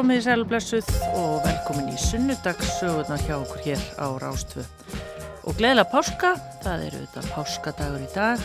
komið 0.00 0.16
í 0.16 0.22
sælblessuð 0.24 0.86
og 1.18 1.42
velkomin 1.44 1.90
í 1.92 1.98
sunnudagssögurna 2.00 3.18
hjá 3.20 3.34
okkur 3.36 3.58
hér 3.66 3.80
á 4.00 4.08
Rástfu. 4.22 4.62
Og 5.44 5.58
gleðilega 5.58 5.90
páska, 5.92 6.30
það 6.62 6.84
eru 6.86 7.00
þetta 7.02 7.32
páskadagur 7.34 8.04
í 8.06 8.06
dag 8.14 8.44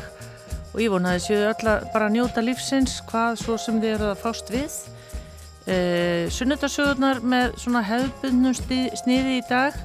og 0.73 0.81
ég 0.83 0.91
vona 0.91 1.13
þessu 1.15 1.37
öll 1.47 1.69
að 1.71 1.85
bara 1.93 2.09
njóta 2.11 2.43
lífsins 2.43 2.97
hvað 3.07 3.37
svo 3.39 3.55
sem 3.61 3.77
þið 3.79 3.93
eru 3.93 4.09
að 4.09 4.19
fást 4.25 4.51
við. 4.51 4.75
E, 5.63 5.77
Sunnudagssögurnar 6.35 7.21
með 7.23 7.55
svona 7.63 7.85
hefðbundnum 7.87 8.57
sniði 8.59 9.37
í 9.37 9.45
dag. 9.47 9.77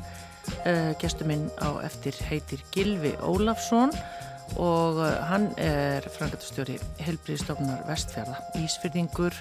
E, 0.64 0.74
Gestur 0.98 1.30
minn 1.30 1.46
á 1.62 1.70
eftir 1.86 2.18
heitir 2.32 2.64
Gilvi 2.74 3.14
Ólafsson 3.22 3.94
og 4.58 4.98
hann 5.30 5.52
er 5.62 6.02
frangatastjóri 6.16 6.80
helbriðstofnar 6.98 7.86
Vestfjörða, 7.86 8.40
Ísfyrningur, 8.58 9.38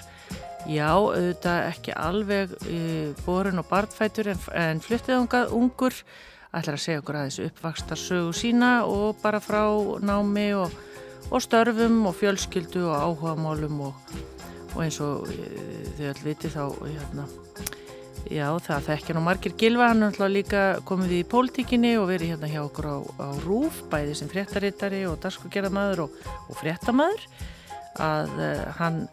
Já, 0.68 0.92
auðvitað 0.92 1.66
ekki 1.70 1.94
alveg 1.96 2.52
uh, 2.60 3.14
borun 3.24 3.62
og 3.62 3.68
barnfætur 3.70 4.34
en, 4.34 4.42
en 4.52 4.82
fluttið 4.84 5.22
ungur. 5.56 5.96
Ætlar 6.50 6.76
að 6.76 6.82
segja 6.82 7.00
okkur 7.00 7.16
aðeins 7.20 7.38
uppvakstar 7.44 8.00
sögu 8.00 8.34
sína 8.34 8.70
og 8.84 9.20
bara 9.22 9.38
frá 9.40 9.62
námi 10.02 10.50
og, 10.58 10.74
og 11.30 11.44
störfum 11.44 12.02
og 12.10 12.16
fjölskyldu 12.18 12.82
og 12.90 12.96
áhugamálum 12.98 13.84
og, 13.86 14.16
og 14.74 14.82
eins 14.84 14.98
og 15.04 15.30
uh, 15.30 15.86
þau 15.96 16.10
all 16.10 16.22
viti 16.26 16.50
þá 16.50 16.64
hérna, 16.82 17.26
já 18.28 18.46
það 18.66 18.90
þekkja 18.90 19.16
nú 19.16 19.24
margir 19.24 19.56
gilva 19.58 19.92
hann 19.92 20.02
er 20.02 20.10
alltaf 20.10 20.34
líka 20.34 20.64
komið 20.90 21.16
í 21.20 21.24
pólitíkinni 21.30 21.94
og 22.02 22.10
verið 22.10 22.34
hérna 22.34 22.50
hjá 22.50 22.60
okkur 22.66 22.90
á, 22.90 22.98
á 23.16 23.28
Rúf 23.46 23.80
bæði 23.90 24.18
sem 24.18 24.30
fréttarittari 24.30 25.06
og 25.08 25.20
darskugerðamæður 25.22 26.08
og, 26.08 26.22
og 26.50 26.60
fréttamæður 26.60 27.28
að 28.02 28.34
uh, 28.36 28.66
hann 28.82 29.04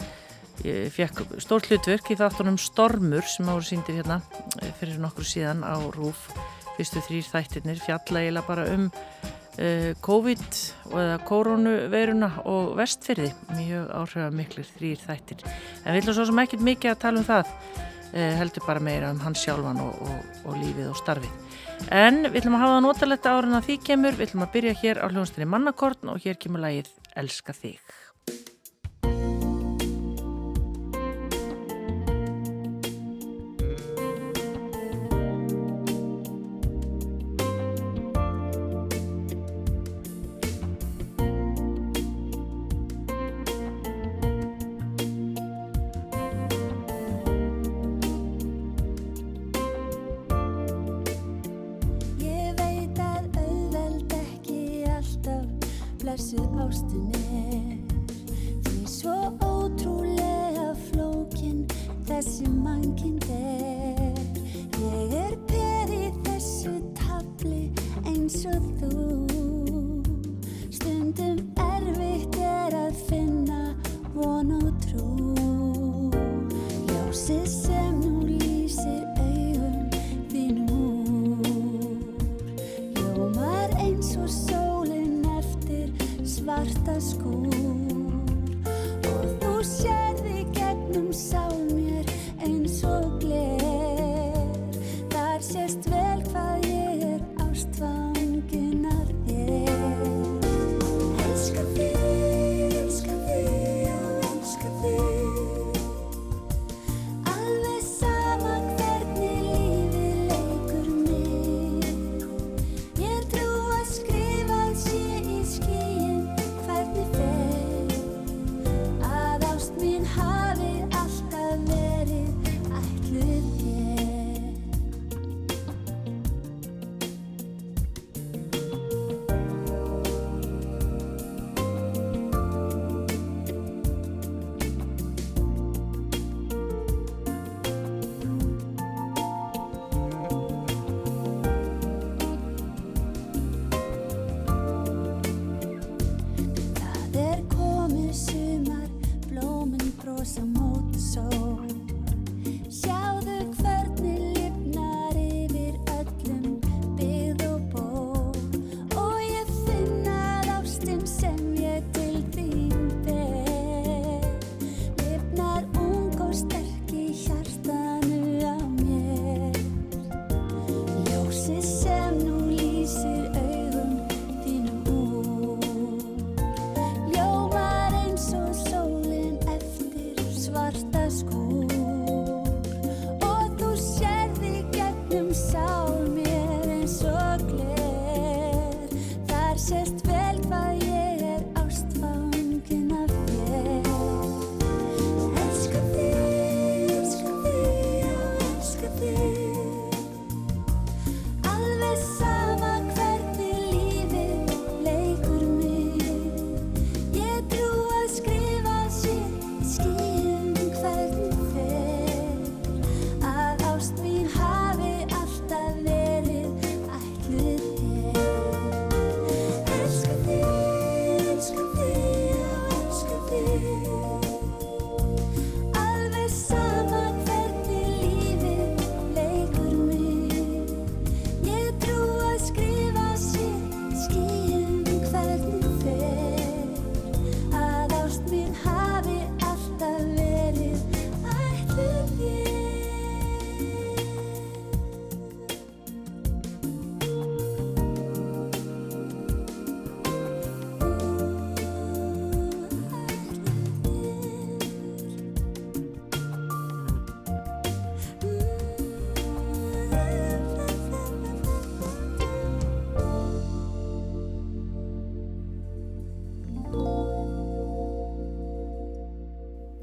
Ég 0.66 0.90
fekk 0.90 1.38
stórt 1.44 1.68
hlutverk 1.70 2.10
í 2.10 2.18
þáttunum 2.18 2.58
Stormur 2.58 3.26
sem 3.30 3.46
áður 3.46 3.68
síndir 3.68 4.00
hérna 4.00 4.22
eh, 4.62 4.72
fyrir 4.80 4.98
nokkur 5.02 5.28
síðan 5.28 5.62
á 5.62 5.78
Rúf 5.94 6.30
fyrstu 6.78 7.02
þrýr 7.06 7.28
þættirnir 7.30 7.82
fjalla 7.82 8.24
eiginlega 8.24 8.48
bara 8.48 8.66
um 8.74 8.88
uh, 8.90 9.92
COVID 10.06 10.48
eða 10.94 11.20
koronaveiruna 11.28 12.32
og 12.50 12.74
vestfyrði 12.78 13.32
mjög 13.58 13.92
áhrifða 14.00 14.30
miklir 14.38 14.70
þrýr 14.76 15.04
þættir. 15.04 15.46
En 15.84 15.94
við 15.94 16.02
ætlum 16.02 16.18
svo 16.18 16.28
sem 16.30 16.42
ekkit 16.44 16.66
mikið 16.68 16.94
að 16.94 17.04
tala 17.06 17.22
um 17.22 17.28
það 17.28 17.54
uh, 17.54 18.34
heldur 18.42 18.68
bara 18.68 18.86
meira 18.90 19.14
um 19.14 19.22
hans 19.26 19.46
sjálfan 19.46 19.82
og, 19.84 20.02
og, 20.06 20.42
og 20.46 20.60
lífið 20.62 20.92
og 20.92 21.00
starfið. 21.02 21.54
En 21.94 22.24
við 22.28 22.42
ætlum 22.42 22.58
að 22.58 22.66
hafa 22.66 22.76
það 22.76 22.84
notaletta 22.88 23.38
árin 23.38 23.58
að 23.58 23.70
því 23.70 23.80
kemur. 23.92 24.18
Við 24.18 24.30
ætlum 24.30 24.48
að 24.48 24.54
byrja 24.58 24.76
hér 24.82 25.02
á 25.02 25.08
hljónstinni 25.10 25.50
Mannakorn 25.54 26.14
og 26.14 26.22
hér 26.26 26.42
kemur 26.42 26.66
lagið 26.66 26.94
Elska 27.18 27.54
þig 27.58 27.82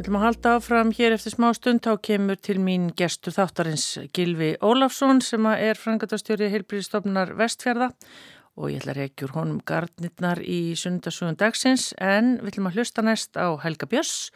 Við 0.05 0.11
ætlum 0.11 0.19
að 0.21 0.25
halda 0.27 0.51
áfram 0.59 0.91
hér 0.93 1.15
eftir 1.15 1.33
smá 1.33 1.47
stund 1.57 1.81
þá 1.81 1.95
kemur 2.05 2.37
til 2.37 2.59
mín 2.61 2.91
gestur 2.93 3.33
þáttarins 3.33 3.87
Gilvi 4.13 4.51
Ólafsson 4.61 5.23
sem 5.25 5.49
er 5.49 5.81
frangatastjóri 5.81 6.51
heilbríðistofnunar 6.53 7.33
Vestfjörða 7.39 7.89
og 8.61 8.69
ég 8.69 8.83
ætla 8.83 8.93
að 8.93 9.01
reykjur 9.01 9.33
honum 9.39 9.63
gardnirnar 9.65 10.43
í 10.45 10.77
sundasugum 10.77 11.41
dagsins 11.41 11.95
en 11.97 12.35
við 12.43 12.53
ætlum 12.53 12.69
að 12.69 12.77
hlusta 12.77 13.07
næst 13.09 13.41
á 13.41 13.49
Helga 13.65 13.89
Björns 13.89 14.29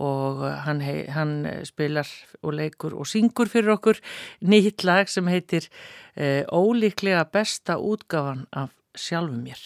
og 0.00 0.46
hann, 0.64 0.80
hei, 0.80 1.04
hann 1.12 1.44
spilar 1.68 2.08
og 2.40 2.56
leikur 2.62 2.96
og 2.96 3.04
syngur 3.12 3.52
fyrir 3.52 3.76
okkur 3.76 4.00
nýtt 4.40 4.88
lag 4.88 5.12
sem 5.12 5.28
heitir 5.28 5.68
e, 6.16 6.48
Ólíklega 6.48 7.28
besta 7.28 7.76
útgáfan 7.76 8.46
af 8.48 8.72
sjálfum 8.96 9.44
mér. 9.44 9.60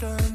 distance 0.00 0.33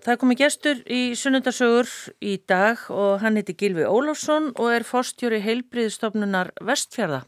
Það 0.00 0.16
komi 0.22 0.36
gestur 0.38 0.78
í 0.88 1.00
sunnundarsögur 1.18 1.90
í 2.24 2.38
dag 2.48 2.80
og 2.94 3.20
hann 3.20 3.36
heiti 3.36 3.52
Gilvi 3.60 3.84
Ólafsson 3.84 4.48
og 4.54 4.70
er 4.72 4.86
fórstjóri 4.88 5.42
heilbriðstofnunar 5.44 6.54
Vestfjörða. 6.64 7.20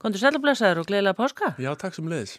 Kondur 0.00 0.20
sælublesaður 0.20 0.82
og 0.82 0.90
gleðilega 0.90 1.16
páska? 1.16 1.54
Já, 1.60 1.72
takk 1.80 1.96
sem 1.96 2.10
leiðis. 2.10 2.36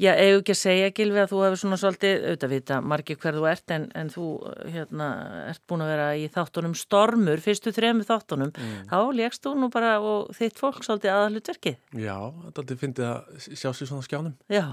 Já, 0.00 0.10
eigum 0.18 0.40
ekki 0.40 0.54
að 0.54 0.58
segja 0.58 0.94
Gilvi 0.96 1.20
að 1.22 1.28
þú 1.30 1.42
hefur 1.44 1.60
svona 1.60 1.78
svolítið, 1.78 2.24
auðvitað 2.24 2.54
vita 2.54 2.78
margir 2.82 3.18
hver 3.22 3.36
þú 3.36 3.44
ert 3.52 3.74
en, 3.76 3.84
en 3.94 4.08
þú 4.10 4.30
hérna, 4.74 5.10
ert 5.52 5.62
búin 5.70 5.84
að 5.84 5.92
vera 5.92 6.08
í 6.18 6.24
þáttunum 6.34 6.74
stormur, 6.80 7.44
fyrstu 7.44 7.74
þremu 7.76 8.08
þáttunum. 8.08 8.50
Mm. 8.56 8.80
Þá 8.90 8.98
legst 9.20 9.44
þú 9.44 9.54
nú 9.60 9.70
bara 9.74 9.92
og 10.02 10.32
þitt 10.34 10.58
fólk 10.58 10.80
svolítið 10.82 11.14
aðalutverkið. 11.14 11.78
Já, 12.02 12.16
þetta 12.56 12.80
finnst 12.80 13.04
að 13.04 13.46
sjá 13.52 13.68
sér 13.70 13.92
svona 13.92 14.08
skjánum. 14.08 14.34
Já 14.50 14.66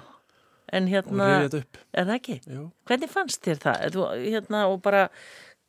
en 0.71 0.89
hérna, 0.91 1.29
er 1.45 2.05
það 2.07 2.13
ekki? 2.17 2.37
Jú. 2.47 2.67
Hvernig 2.89 3.11
fannst 3.11 3.41
þér 3.45 3.63
það? 3.65 3.87
Þú, 3.95 4.05
hérna, 4.23 4.65
og 4.71 4.81
bara, 4.85 5.07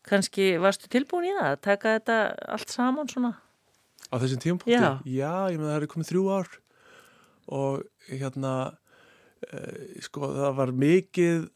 kannski 0.09 0.52
varstu 0.62 0.90
tilbúin 0.92 1.30
í 1.30 1.35
það 1.37 1.49
að 1.50 1.62
taka 1.68 1.97
þetta 1.99 2.18
allt 2.56 2.75
saman 2.75 3.11
svona? 3.11 3.32
Á 4.12 4.14
þessum 4.21 4.42
tímpunkti? 4.44 4.76
Já. 4.76 5.00
Já, 5.09 5.35
ég 5.54 5.61
með 5.61 5.71
það 5.73 5.78
er 5.78 5.90
komið 5.94 6.11
þrjú 6.12 6.25
ár 6.32 6.52
og 7.52 8.09
hérna 8.09 8.54
eh, 9.49 10.02
sko 10.04 10.32
það 10.37 10.59
var 10.59 10.75
mikið 10.82 11.47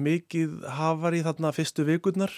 mikið 0.00 0.60
hafar 0.76 1.16
í 1.16 1.24
þarna 1.26 1.52
fyrstu 1.56 1.86
vikurnar 1.88 2.32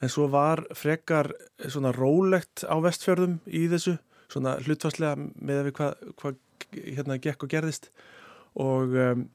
en 0.00 0.12
svo 0.12 0.28
var 0.32 0.62
frekar 0.76 1.32
svona 1.66 1.92
rólegt 1.96 2.64
á 2.64 2.76
vestfjörðum 2.82 3.40
í 3.46 3.66
þessu 3.72 3.98
svona 4.30 4.56
hlutvarslega 4.62 5.16
með 5.18 5.72
hvað 5.76 6.14
hva, 6.20 6.32
hérna 6.70 7.18
gekk 7.22 7.44
og 7.44 7.52
gerðist 7.52 7.90
og 8.60 8.94
um, 8.94 9.26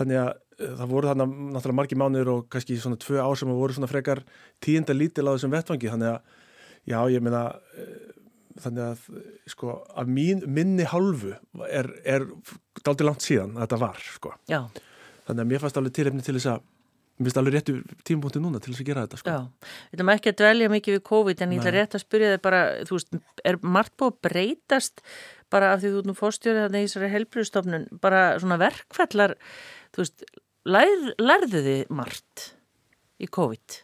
þannig 0.00 0.22
að 0.24 0.30
eh, 0.32 0.74
það 0.80 0.92
voru 0.96 1.12
þarna 1.12 1.30
náttúrulega 1.30 1.78
margi 1.82 2.00
mánuður 2.00 2.34
og 2.34 2.44
kannski 2.52 2.80
svona 2.80 3.00
tvö 3.00 3.20
ár 3.22 3.38
sem 3.38 3.52
voru 3.54 3.76
svona 3.76 3.90
frekar 3.90 4.24
tíunda 4.64 4.96
lítil 4.96 5.28
á 5.28 5.36
þessum 5.36 5.54
vettvangi 5.54 5.92
þannig 5.92 6.14
að 6.16 6.38
Já, 6.88 7.00
ég 7.12 7.22
meina 7.24 7.44
uh, 7.52 7.94
þannig 8.60 8.82
að 8.88 9.06
sko 9.50 9.78
að 9.98 10.10
mín, 10.10 10.42
minni 10.50 10.86
hálfu 10.88 11.34
er, 11.68 11.88
er 12.04 12.26
daldi 12.84 13.06
langt 13.06 13.24
síðan 13.24 13.56
að 13.56 13.66
þetta 13.66 13.80
var 13.84 14.04
sko. 14.04 14.34
Já. 14.50 14.60
Þannig 15.28 15.44
að 15.44 15.50
mér 15.52 15.62
fannst 15.62 15.80
alveg 15.80 15.96
tilefni 15.96 16.24
til 16.26 16.36
þess 16.36 16.50
að 16.54 16.62
mér 17.20 17.28
finnst 17.28 17.40
alveg 17.40 17.56
réttu 17.56 17.74
tímpunkti 18.08 18.40
núna 18.42 18.60
til 18.62 18.72
þess 18.72 18.82
að 18.82 18.90
gera 18.90 19.04
þetta 19.06 19.20
sko. 19.20 19.34
Já, 19.34 19.68
við 19.90 19.98
ætlum 19.98 20.12
ekki 20.14 20.32
að 20.32 20.38
dvelja 20.40 20.70
mikið 20.72 20.96
við 20.96 21.02
COVID 21.10 21.42
en 21.44 21.52
ég 21.54 21.60
ætla 21.60 21.74
rétt 21.76 21.96
að 21.96 22.04
spyrja 22.04 22.32
þig 22.32 22.44
bara, 22.46 22.62
þú 22.88 22.96
veist, 22.96 23.20
er 23.44 23.60
margt 23.76 23.96
búið 24.00 24.14
að 24.14 24.22
breytast 24.28 25.04
bara 25.52 25.74
af 25.74 25.82
því 25.82 25.92
þú 25.94 26.02
nú 26.06 26.14
fórstjórið 26.16 26.64
þannig 26.66 26.84
í 26.84 26.88
þessari 26.88 27.12
helbriðstofnun, 27.14 27.86
bara 28.02 28.22
svona 28.40 28.58
verkfellar, 28.60 29.36
þú 29.94 30.04
veist, 30.04 30.24
lær, 30.68 31.06
lærðu 31.20 31.62
þið 31.66 31.92
margt 32.00 32.46
í 33.20 33.28
COVID? 33.30 33.78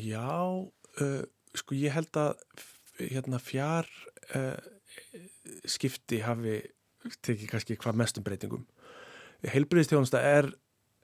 Já, 0.00 0.34
uh, 0.60 1.22
sko 1.56 1.78
ég 1.78 1.94
held 1.96 2.20
að 2.20 2.34
hérna 3.00 3.40
fjár 3.40 3.88
uh, 4.36 4.58
skipti 5.68 6.20
hafi 6.24 6.60
tekið 7.24 7.48
kannski 7.48 7.78
hvað 7.80 7.98
mestum 8.00 8.24
breytingum. 8.24 8.66
Helbriðstjónsta 9.48 10.20
er 10.20 10.50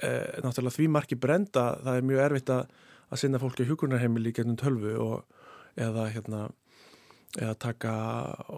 eh, 0.04 0.36
náttúrulega 0.44 0.76
því 0.76 0.88
marki 0.92 1.18
brenda 1.20 1.66
það 1.84 1.98
er 1.98 2.08
mjög 2.10 2.22
erfitt 2.26 2.52
að, 2.52 2.74
að 3.08 3.22
sinna 3.22 3.40
fólki 3.40 3.64
á 3.64 3.70
hugurnarheimili 3.70 4.32
gegnum 4.36 4.58
tölvu 4.60 4.92
og, 5.00 5.46
eða, 5.80 6.08
hérna, 6.12 6.42
eða 7.38 7.54
taka 7.64 7.94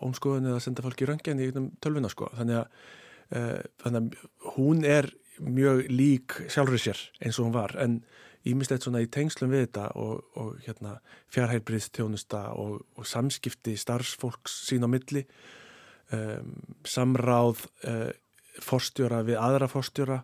ómskoðun 0.03 0.51
eða 0.51 0.65
senda 0.65 0.85
fólki 0.87 1.07
í 1.07 1.11
röngin 1.13 1.45
í 1.45 1.51
tölvuna 1.85 2.11
sko. 2.11 2.31
þannig 2.39 2.63
að, 2.65 2.83
þannig 3.29 4.15
að 4.15 4.55
hún 4.57 4.85
er 4.89 5.11
mjög 5.39 5.85
lík 5.93 6.37
sjálfur 6.51 6.81
sér 6.81 7.01
eins 7.23 7.39
og 7.39 7.49
hún 7.49 7.57
var. 7.57 7.75
En 7.81 8.01
ímislegt 8.49 8.87
svona 8.87 9.03
í 9.03 9.09
tengslum 9.13 9.53
við 9.53 9.67
þetta 9.67 9.89
og, 9.99 10.23
og 10.39 10.59
hérna, 10.65 10.99
fjárheilbriðstjónusta 11.35 12.45
og, 12.59 12.83
og 12.97 13.09
samskipti 13.09 13.75
starfsfólks 13.79 14.55
sín 14.69 14.87
á 14.87 14.89
milli 14.91 15.25
um, 16.15 16.55
samráð 16.87 17.67
uh, 17.89 18.11
forstjóra 18.65 19.23
við 19.27 19.41
aðra 19.43 19.69
forstjóra 19.71 20.23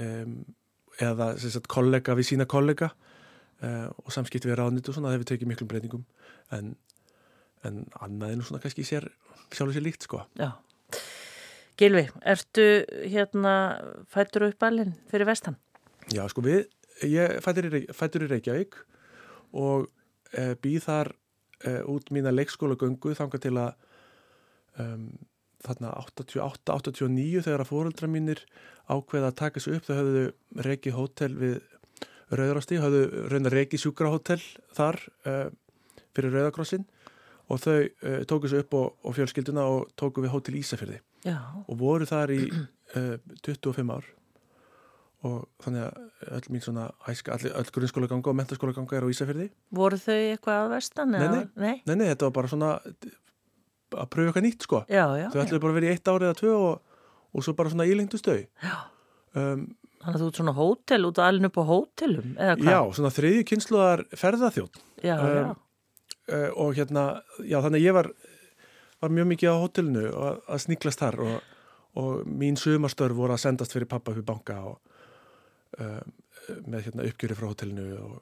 um, 0.00 0.40
eða 1.00 1.32
sagt, 1.40 1.70
kollega 1.70 2.16
við 2.18 2.32
sína 2.32 2.48
kollega 2.50 2.90
uh, 2.90 3.88
og 4.02 4.10
samskipti 4.14 4.50
við 4.50 4.60
ráðnit 4.60 4.88
og 4.88 4.96
svona 4.96 5.12
það 5.12 5.18
hefur 5.18 5.30
tekið 5.34 5.52
miklum 5.52 5.70
breytingum. 5.70 6.08
En, 6.56 6.74
en 7.68 7.84
annað 8.00 8.40
nú 8.40 8.48
svona 8.48 8.64
kannski 8.64 8.86
sér, 8.88 9.06
sjálfur 9.52 9.76
sér 9.76 9.86
líkt 9.86 10.08
sko. 10.08 10.24
Já 10.40 10.52
Gilvi, 11.80 12.02
ertu 12.28 12.64
hérna 13.08 13.54
fættur 14.12 14.44
upp 14.50 14.64
alveg 14.66 14.92
fyrir 15.08 15.24
vestan? 15.24 15.56
Já 16.12 16.26
sko 16.28 16.42
við, 16.44 16.66
ég 17.08 17.38
fættur 17.40 17.70
í, 17.72 17.86
fættur 17.96 18.26
í 18.26 18.28
Reykjavík 18.28 18.76
og 19.56 19.86
e, 20.36 20.58
býð 20.60 20.84
þar 20.84 21.12
e, 21.64 21.78
út 21.88 22.12
mína 22.12 22.34
leikskóla 22.34 22.76
göngu 22.76 23.14
þanga 23.16 23.40
til 23.40 23.54
að 23.56 23.72
um, 24.82 25.08
þarna 25.64 25.96
88-89 26.04 27.46
þegar 27.48 27.64
að 27.64 27.72
fóreldra 27.72 28.12
mínir 28.12 28.44
ákveða 28.84 29.32
að 29.32 29.38
taka 29.40 29.56
þessu 29.56 29.78
upp 29.78 29.88
þau 29.88 29.96
höfðu 30.02 30.28
reiki 30.68 30.96
hótel 30.96 31.32
við 31.40 31.60
Rauðrasti, 32.30 32.76
höfðu 32.78 33.28
raun 33.32 33.48
að 33.48 33.56
reiki 33.56 33.80
sjúkrahótel 33.80 34.42
þar 34.76 35.00
uh, 35.24 35.46
fyrir 36.12 36.36
Rauðakrossin 36.36 36.84
og 37.50 37.64
þau 37.64 37.78
tóku 38.28 38.46
þessu 38.46 38.66
upp 38.66 38.76
og, 38.78 38.90
og 39.02 39.16
fjölskylduna 39.16 39.64
og 39.66 39.88
tóku 39.98 40.22
við 40.22 40.36
hótel 40.36 40.60
Ísafjörði 40.60 41.00
Já. 41.26 41.38
og 41.66 41.76
voru 41.80 42.08
þar 42.08 42.32
í 42.34 42.40
uh, 42.96 43.16
25 43.46 43.94
ár. 43.94 44.08
Og 45.28 45.42
þannig 45.60 45.84
að 45.84 46.36
öll 46.38 46.52
mín 46.54 46.62
svona 46.64 46.86
æska, 47.10 47.34
all, 47.36 47.50
öll 47.60 47.72
grunnskóla 47.76 48.08
ganga 48.08 48.32
og 48.32 48.36
mentaskóla 48.38 48.72
ganga 48.72 48.96
er 48.96 49.04
á 49.04 49.12
Ísafjörði 49.12 49.50
voru 49.76 49.98
þau 50.00 50.14
eitthvað 50.16 50.60
að 50.62 50.70
vestan? 50.72 51.12
Nei 51.12 51.26
nei, 51.26 51.42
nei, 51.60 51.74
nei, 51.84 51.96
nei, 52.00 52.06
þetta 52.08 52.30
var 52.30 52.36
bara 52.38 52.52
svona 52.52 52.70
að 52.80 54.08
pröfu 54.14 54.30
eitthvað 54.30 54.46
nýtt 54.46 54.64
sko. 54.64 54.80
Já, 54.88 55.04
já, 55.18 55.26
þau 55.32 55.42
ætluði 55.42 55.62
bara 55.64 55.74
að 55.74 55.78
vera 55.80 55.90
í 55.90 55.92
eitt 55.92 56.10
árið 56.10 56.26
eða 56.30 56.38
tvö 56.40 56.54
og, 56.56 56.96
og 57.34 57.44
svo 57.46 57.54
bara 57.58 57.72
svona 57.72 57.88
ílengdu 57.90 58.20
stau 58.20 58.38
um, 58.40 59.68
Þannig 60.00 60.14
að 60.16 60.22
þú 60.22 60.28
ert 60.30 60.38
svona 60.40 60.56
hótel 60.56 61.04
út 61.04 61.18
og 61.20 61.26
alveg 61.26 61.50
upp 61.50 61.58
á 61.60 61.64
hótelum 61.68 62.30
eða 62.38 62.54
hvað? 62.56 62.70
Já, 62.72 62.80
svona 62.96 63.12
þriði 63.12 63.42
kynsluðar 63.50 64.02
ferðarþjótt 64.16 64.80
Já, 65.04 65.14
um, 65.20 65.50
uh, 66.32 66.48
og 66.64 66.78
hérna, 66.78 67.04
já 67.44 67.58
þannig 67.60 67.82
að 67.82 67.84
ég 67.84 67.96
var 67.98 68.08
var 69.00 69.14
mjög 69.16 69.30
mikið 69.32 69.52
á 69.52 69.62
hótelinu 69.62 70.06
að, 70.10 70.40
að 70.46 70.62
sniklast 70.64 71.02
þar 71.02 71.20
og, 71.26 71.52
og 72.00 72.26
mín 72.28 72.58
sumarstörf 72.60 73.16
voru 73.18 73.36
að 73.36 73.44
sendast 73.44 73.76
fyrir 73.76 73.90
pappa 73.90 74.14
fyrir 74.14 74.26
banka 74.28 74.58
og 74.70 74.78
uh, 75.80 76.02
með 76.66 76.88
hérna 76.88 77.06
uppgjöri 77.08 77.38
frá 77.38 77.48
hótelinu 77.50 77.88
og, 78.00 78.20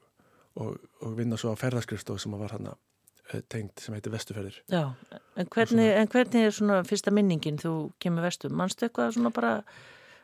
og, 0.62 0.78
og 1.04 1.18
vinna 1.18 1.38
svo 1.40 1.54
á 1.54 1.60
ferðarskrifstof 1.60 2.22
sem 2.22 2.38
var 2.38 2.56
hann 2.56 2.70
uh, 2.70 3.42
tengt 3.50 3.84
sem 3.84 3.96
heitir 3.96 4.14
Vestuferðir 4.14 4.62
Já, 4.72 4.94
en 5.36 5.52
hvernig, 5.52 5.92
en 5.92 6.10
hvernig 6.14 6.48
er 6.48 6.56
svona 6.56 6.80
fyrsta 6.88 7.14
minningin 7.14 7.60
þú 7.60 7.76
kemur 8.02 8.26
vestu? 8.28 8.50
Manstu 8.50 8.88
eitthvað 8.88 9.16
svona 9.18 9.34
bara 9.34 9.54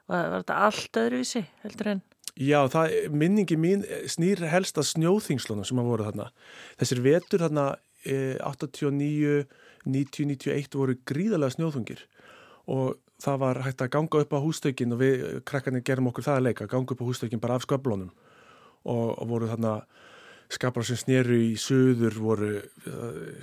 var, 0.09 0.29
var 0.31 0.43
þetta 0.43 0.61
allt 0.69 1.01
öðruvísi 1.05 1.45
heldur 1.65 1.95
en? 1.95 2.05
Já, 2.35 2.65
það, 2.67 2.95
minningi 3.15 3.57
mín 3.61 3.85
snýr 4.11 4.43
helst 4.51 4.79
að 4.81 4.89
snjóþingslunum 4.89 5.67
sem 5.69 5.79
að 5.79 5.87
voru 5.87 6.07
þarna. 6.09 6.25
Þessir 6.81 7.03
vetur 7.05 7.45
þarna 7.45 7.67
eh, 8.03 8.35
89, 8.43 9.45
90, 9.85 10.29
91 10.35 10.79
voru 10.79 10.97
gríðarlega 11.09 11.57
snjóþungir 11.57 12.05
og 12.73 12.97
það 13.23 13.41
var 13.43 13.61
hægt 13.65 13.85
að 13.85 13.93
ganga 13.97 14.23
upp 14.25 14.35
á 14.37 14.45
hústökin 14.45 14.95
og 14.95 15.03
við 15.03 15.25
krakkarnir 15.49 15.85
gerum 15.87 16.09
okkur 16.11 16.27
það 16.27 16.41
að 16.41 16.47
leika, 16.49 16.71
ganga 16.71 16.95
upp 16.95 17.05
á 17.05 17.09
hústökin 17.09 17.43
bara 17.43 17.59
af 17.59 17.67
sköflunum 17.67 18.11
og, 18.85 19.07
og 19.19 19.29
voru 19.29 19.51
þarna 19.51 19.79
skapar 20.53 20.85
sem 20.87 20.99
sneru 20.99 21.37
í 21.41 21.55
söður 21.59 22.19
voru, 22.21 22.51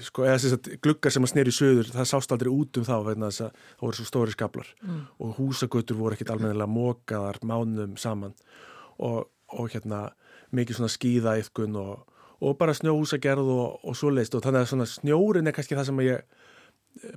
sko, 0.05 0.25
eða 0.27 0.39
þess 0.39 0.57
að 0.57 0.69
glukkar 0.85 1.13
sem 1.13 1.25
að 1.25 1.31
sneru 1.33 1.51
í 1.51 1.55
söður, 1.55 1.89
það 1.95 2.09
sást 2.11 2.33
aldrei 2.35 2.51
út 2.53 2.77
um 2.77 2.85
þá 2.87 2.95
vegna 3.07 3.31
þess 3.31 3.45
að 3.47 3.55
það 3.57 3.85
voru 3.85 3.99
svo 3.99 4.07
stóri 4.07 4.35
skaplar 4.35 4.69
mm. 4.81 5.01
og 5.25 5.33
húsagötur 5.39 5.99
voru 5.99 6.17
ekkit 6.17 6.33
almennilega 6.33 6.69
mókaðar 6.71 7.41
mánum 7.47 7.97
saman 7.99 8.35
og, 9.01 9.25
og 9.51 9.73
hérna 9.73 10.03
mikið 10.55 10.77
svona 10.77 10.93
skýðaýðkun 10.93 11.79
og, 11.81 12.05
og 12.41 12.57
bara 12.57 12.73
snjóhúsagerð 12.77 13.51
og, 13.53 13.81
og 13.85 13.97
svo 13.97 14.11
leiðst 14.13 14.35
og 14.37 14.43
þannig 14.45 14.65
að 14.65 14.71
svona 14.71 14.89
snjórin 14.89 15.49
er 15.49 15.55
kannski 15.55 15.77
það 15.77 15.91
sem 15.91 16.01
ég 16.07 16.25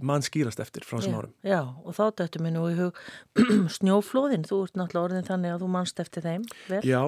mann 0.05 0.23
skýrast 0.23 0.61
eftir 0.63 0.85
frá 0.87 0.99
þessum 0.99 1.17
árum. 1.19 1.33
Já, 1.43 1.59
og 1.65 1.97
þá 1.97 2.05
dættu 2.21 2.43
mér 2.45 2.55
nú 2.55 2.65
í 2.71 2.77
hug 2.79 3.01
snjóflóðin, 3.79 4.47
þú 4.47 4.61
ert 4.67 4.79
náttúrulega 4.79 5.09
orðin 5.09 5.27
þannig 5.27 5.55
að 5.55 5.65
þú 5.65 5.71
mannst 5.75 6.03
eftir 6.05 6.25
þeim, 6.25 6.45
vel? 6.71 6.81
Já, 6.87 7.01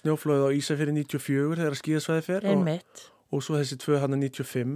snjóflóðið 0.00 0.46
á 0.50 0.56
Ísafjörði 0.58 0.96
94 0.98 1.60
þegar 1.60 1.78
skýðasvæði 1.80 2.26
fer 2.26 2.48
og, 2.50 2.72
og 3.30 3.46
svo 3.46 3.60
þessi 3.60 3.78
tvö 3.84 4.00
hann 4.02 4.16
að 4.16 4.24
95 4.26 4.74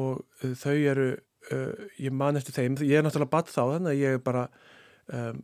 og 0.00 0.20
uh, 0.20 0.54
þau 0.60 0.76
eru 0.76 1.08
uh, 1.16 1.86
ég 2.02 2.14
mann 2.14 2.40
eftir 2.40 2.58
þeim, 2.58 2.76
ég 2.84 3.00
er 3.00 3.06
náttúrulega 3.06 3.34
badd 3.38 3.52
þá 3.54 3.62
þannig 3.62 3.94
að 3.94 4.02
ég 4.02 4.18
er 4.18 4.24
bara 4.26 4.44
um, 5.08 5.40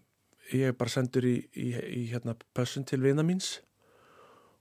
ég 0.53 0.71
er 0.71 0.77
bara 0.79 0.93
sendur 0.93 1.27
í, 1.27 1.39
í, 1.57 1.73
í 1.75 2.03
hérna 2.13 2.37
pössun 2.57 2.87
til 2.87 3.01
vina 3.03 3.25
míns 3.27 3.57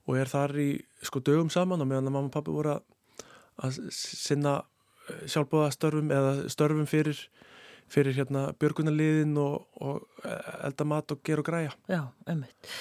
og 0.05 0.19
er 0.19 0.29
þar 0.29 0.53
í 0.61 0.69
sko 1.05 1.21
dögum 1.25 1.51
saman 1.53 1.81
og 1.81 1.89
meðan 1.89 2.09
að 2.09 2.15
mamma 2.15 2.29
og 2.29 2.35
pappi 2.35 2.53
voru 2.53 2.75
að, 2.75 3.81
sinna 3.93 4.59
sjálfbóða 5.29 5.71
störfum 5.73 6.11
eða 6.13 6.33
störfum 6.51 6.87
fyrir, 6.89 7.17
fyrir 7.91 8.15
hérna 8.17 8.47
björgunarliðin 8.61 9.35
og, 9.41 9.65
og 9.81 10.29
eldamat 10.65 11.13
og 11.13 11.21
ger 11.25 11.41
og 11.41 11.47
græja. 11.47 11.73
Já, 11.91 12.01
einmitt. 12.29 12.71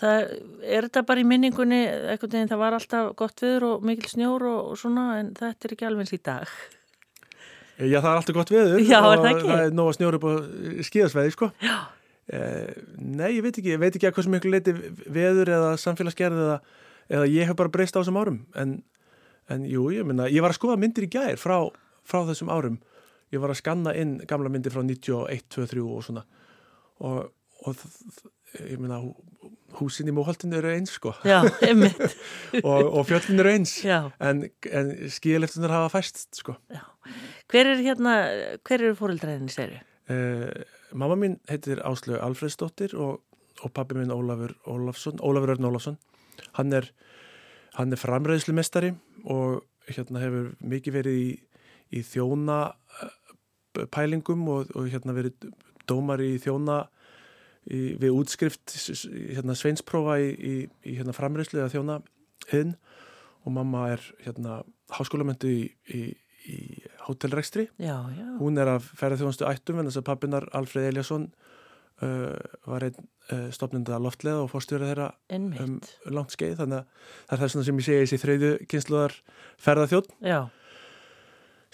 Það 0.00 0.22
er 0.62 0.88
þetta 0.88 1.04
bara 1.08 1.24
í 1.24 1.26
minningunni, 1.28 1.82
eitthvað 2.12 2.38
en 2.40 2.54
það 2.54 2.62
var 2.64 2.78
alltaf 2.78 3.10
gott 3.18 3.44
viður 3.44 3.68
og 3.72 3.84
mikil 3.90 4.14
snjór 4.14 4.46
og, 4.50 4.72
og 4.72 4.80
svona 4.80 5.10
en 5.20 5.34
þetta 5.36 5.68
er 5.68 5.76
ekki 5.76 5.90
alveg 5.90 6.06
eins 6.06 6.16
í 6.16 6.22
dag. 6.24 6.56
Já, 7.74 7.98
það 7.98 8.10
er 8.10 8.16
alltaf 8.16 8.38
gott 8.38 8.54
viður 8.54 8.80
Já, 8.86 9.00
og 9.02 9.12
er 9.12 9.22
það, 9.24 9.44
það 9.50 9.60
er 9.66 9.76
nóg 9.76 9.90
að 9.90 9.96
snjóra 9.98 10.20
upp 10.20 10.26
á 10.30 10.32
skíðasveiði, 10.88 11.36
sko. 11.36 11.52
Já. 11.64 11.76
Eh, 12.32 12.72
nei, 12.96 13.34
ég 13.36 13.44
veit 13.44 13.58
ekki, 13.58 13.74
ég 13.74 13.82
veit 13.82 13.94
ekki 13.94 14.08
að 14.08 14.16
hvað 14.16 14.26
sem 14.26 14.36
ykkur 14.38 14.54
leiti 14.54 14.74
veður 15.12 15.50
eða 15.58 15.70
samfélagsgerð 15.82 16.42
eða, 16.46 16.58
eða 17.12 17.30
ég 17.32 17.50
hef 17.50 17.58
bara 17.58 17.72
breyst 17.74 17.96
á 17.96 18.00
þessum 18.00 18.20
árum. 18.20 18.42
En 18.56 18.78
en 19.52 19.64
jú, 19.68 19.88
ég 19.92 20.06
minna, 20.08 20.28
ég 20.32 20.44
var 20.44 20.54
að 20.54 20.60
skoða 20.60 20.78
myndir 20.80 21.06
í 21.06 21.10
gær 21.12 21.40
frá, 21.40 21.58
frá 22.06 22.22
þessum 22.28 22.52
árum. 22.52 22.78
Ég 23.34 23.42
var 23.42 23.52
að 23.52 23.60
skanna 23.60 23.94
inn 23.98 24.16
gamla 24.28 24.52
myndir 24.52 24.72
frá 24.72 24.84
91, 24.84 25.44
2, 25.52 25.66
3 25.72 25.84
og 25.84 26.04
svona. 26.06 26.24
Og, 27.04 27.26
og 27.66 27.84
ég 28.60 28.78
minna 28.78 29.00
húsin 29.80 30.08
í 30.08 30.14
móhaltinu 30.14 30.60
eru 30.60 30.70
eins 30.70 30.94
sko. 30.94 31.14
Já, 31.26 31.40
og, 32.68 32.82
og 32.84 33.02
fjöllin 33.08 33.42
eru 33.42 33.54
eins. 33.56 33.76
Já. 33.84 33.98
en, 34.22 34.46
en 34.70 34.94
skíðaleftunar 35.12 35.74
hafa 35.74 35.96
fæst 35.96 36.28
sko. 36.38 36.56
Já. 36.72 36.84
Hver 37.50 37.74
er 37.74 37.82
hérna, 37.84 38.14
hver 38.64 38.80
eru 38.80 38.94
fórildræðinni 38.96 39.52
seri? 39.52 39.82
Uh, 40.08 40.48
mamma 40.94 41.18
mín 41.18 41.38
heitir 41.50 41.82
Áslögu 41.84 42.22
Alfredsdóttir 42.22 42.94
og, 42.94 43.20
og 43.62 43.74
pappi 43.74 43.98
minn 43.98 44.14
Ólafur 44.14 44.54
Ólafsson 44.70 45.20
Ólafur 45.20 45.56
Örn 45.56 45.68
Ólafsson. 45.68 45.98
Hann 46.54 46.72
er 46.72 46.90
Hann 47.74 47.90
er 47.90 47.98
framræðslumestari 47.98 48.92
og 49.26 49.64
hérna 49.90 50.20
hefur 50.22 50.52
mikið 50.62 50.94
verið 50.94 51.16
í, 51.18 51.30
í 51.98 52.02
þjóna 52.06 52.58
pælingum 53.90 54.44
og, 54.52 54.70
og 54.78 54.86
hérna 54.92 55.14
verið 55.16 55.48
dómar 55.90 56.22
í 56.22 56.36
þjóna 56.42 56.84
í, 57.66 57.96
við 57.98 58.14
útskrift 58.14 58.76
hérna 58.76 59.56
sveinsprófa 59.58 60.20
í, 60.22 60.54
í 60.70 60.94
hérna 61.00 61.16
framræðslu 61.16 61.64
eða 61.64 61.72
þjóna 61.74 61.98
hinn 62.52 62.76
og 63.42 63.56
mamma 63.58 63.88
er 63.96 64.06
hérna 64.22 64.60
háskólamöndu 64.94 65.50
í 65.50 66.04
hótelrekstri. 67.08 67.68
Hún 68.40 68.60
er 68.60 68.70
að 68.76 68.86
ferða 68.98 69.20
þjónustu 69.22 69.48
ættum 69.48 69.80
en 69.80 69.90
þess 69.90 70.00
að 70.00 70.08
pappinar 70.08 70.48
Alfred 70.56 70.90
Eliasson 70.90 71.28
uh, 72.02 72.36
var 72.68 72.86
einn 72.88 72.98
uh, 73.32 73.48
stopnenda 73.54 74.00
loftlega 74.02 74.42
og 74.44 74.52
fórstjóra 74.52 74.90
þeirra 74.90 75.08
um 75.36 75.78
langt 76.10 76.34
skeið. 76.34 76.58
Þannig 76.62 76.82
að 76.82 77.08
það 77.30 77.34
er 77.36 77.42
það 77.44 77.66
sem 77.68 77.82
ég 77.82 77.88
segi 77.88 78.18
í 78.18 78.22
þreyðu 78.24 78.52
kynsluðar 78.70 79.18
ferðarþjótt 79.64 80.14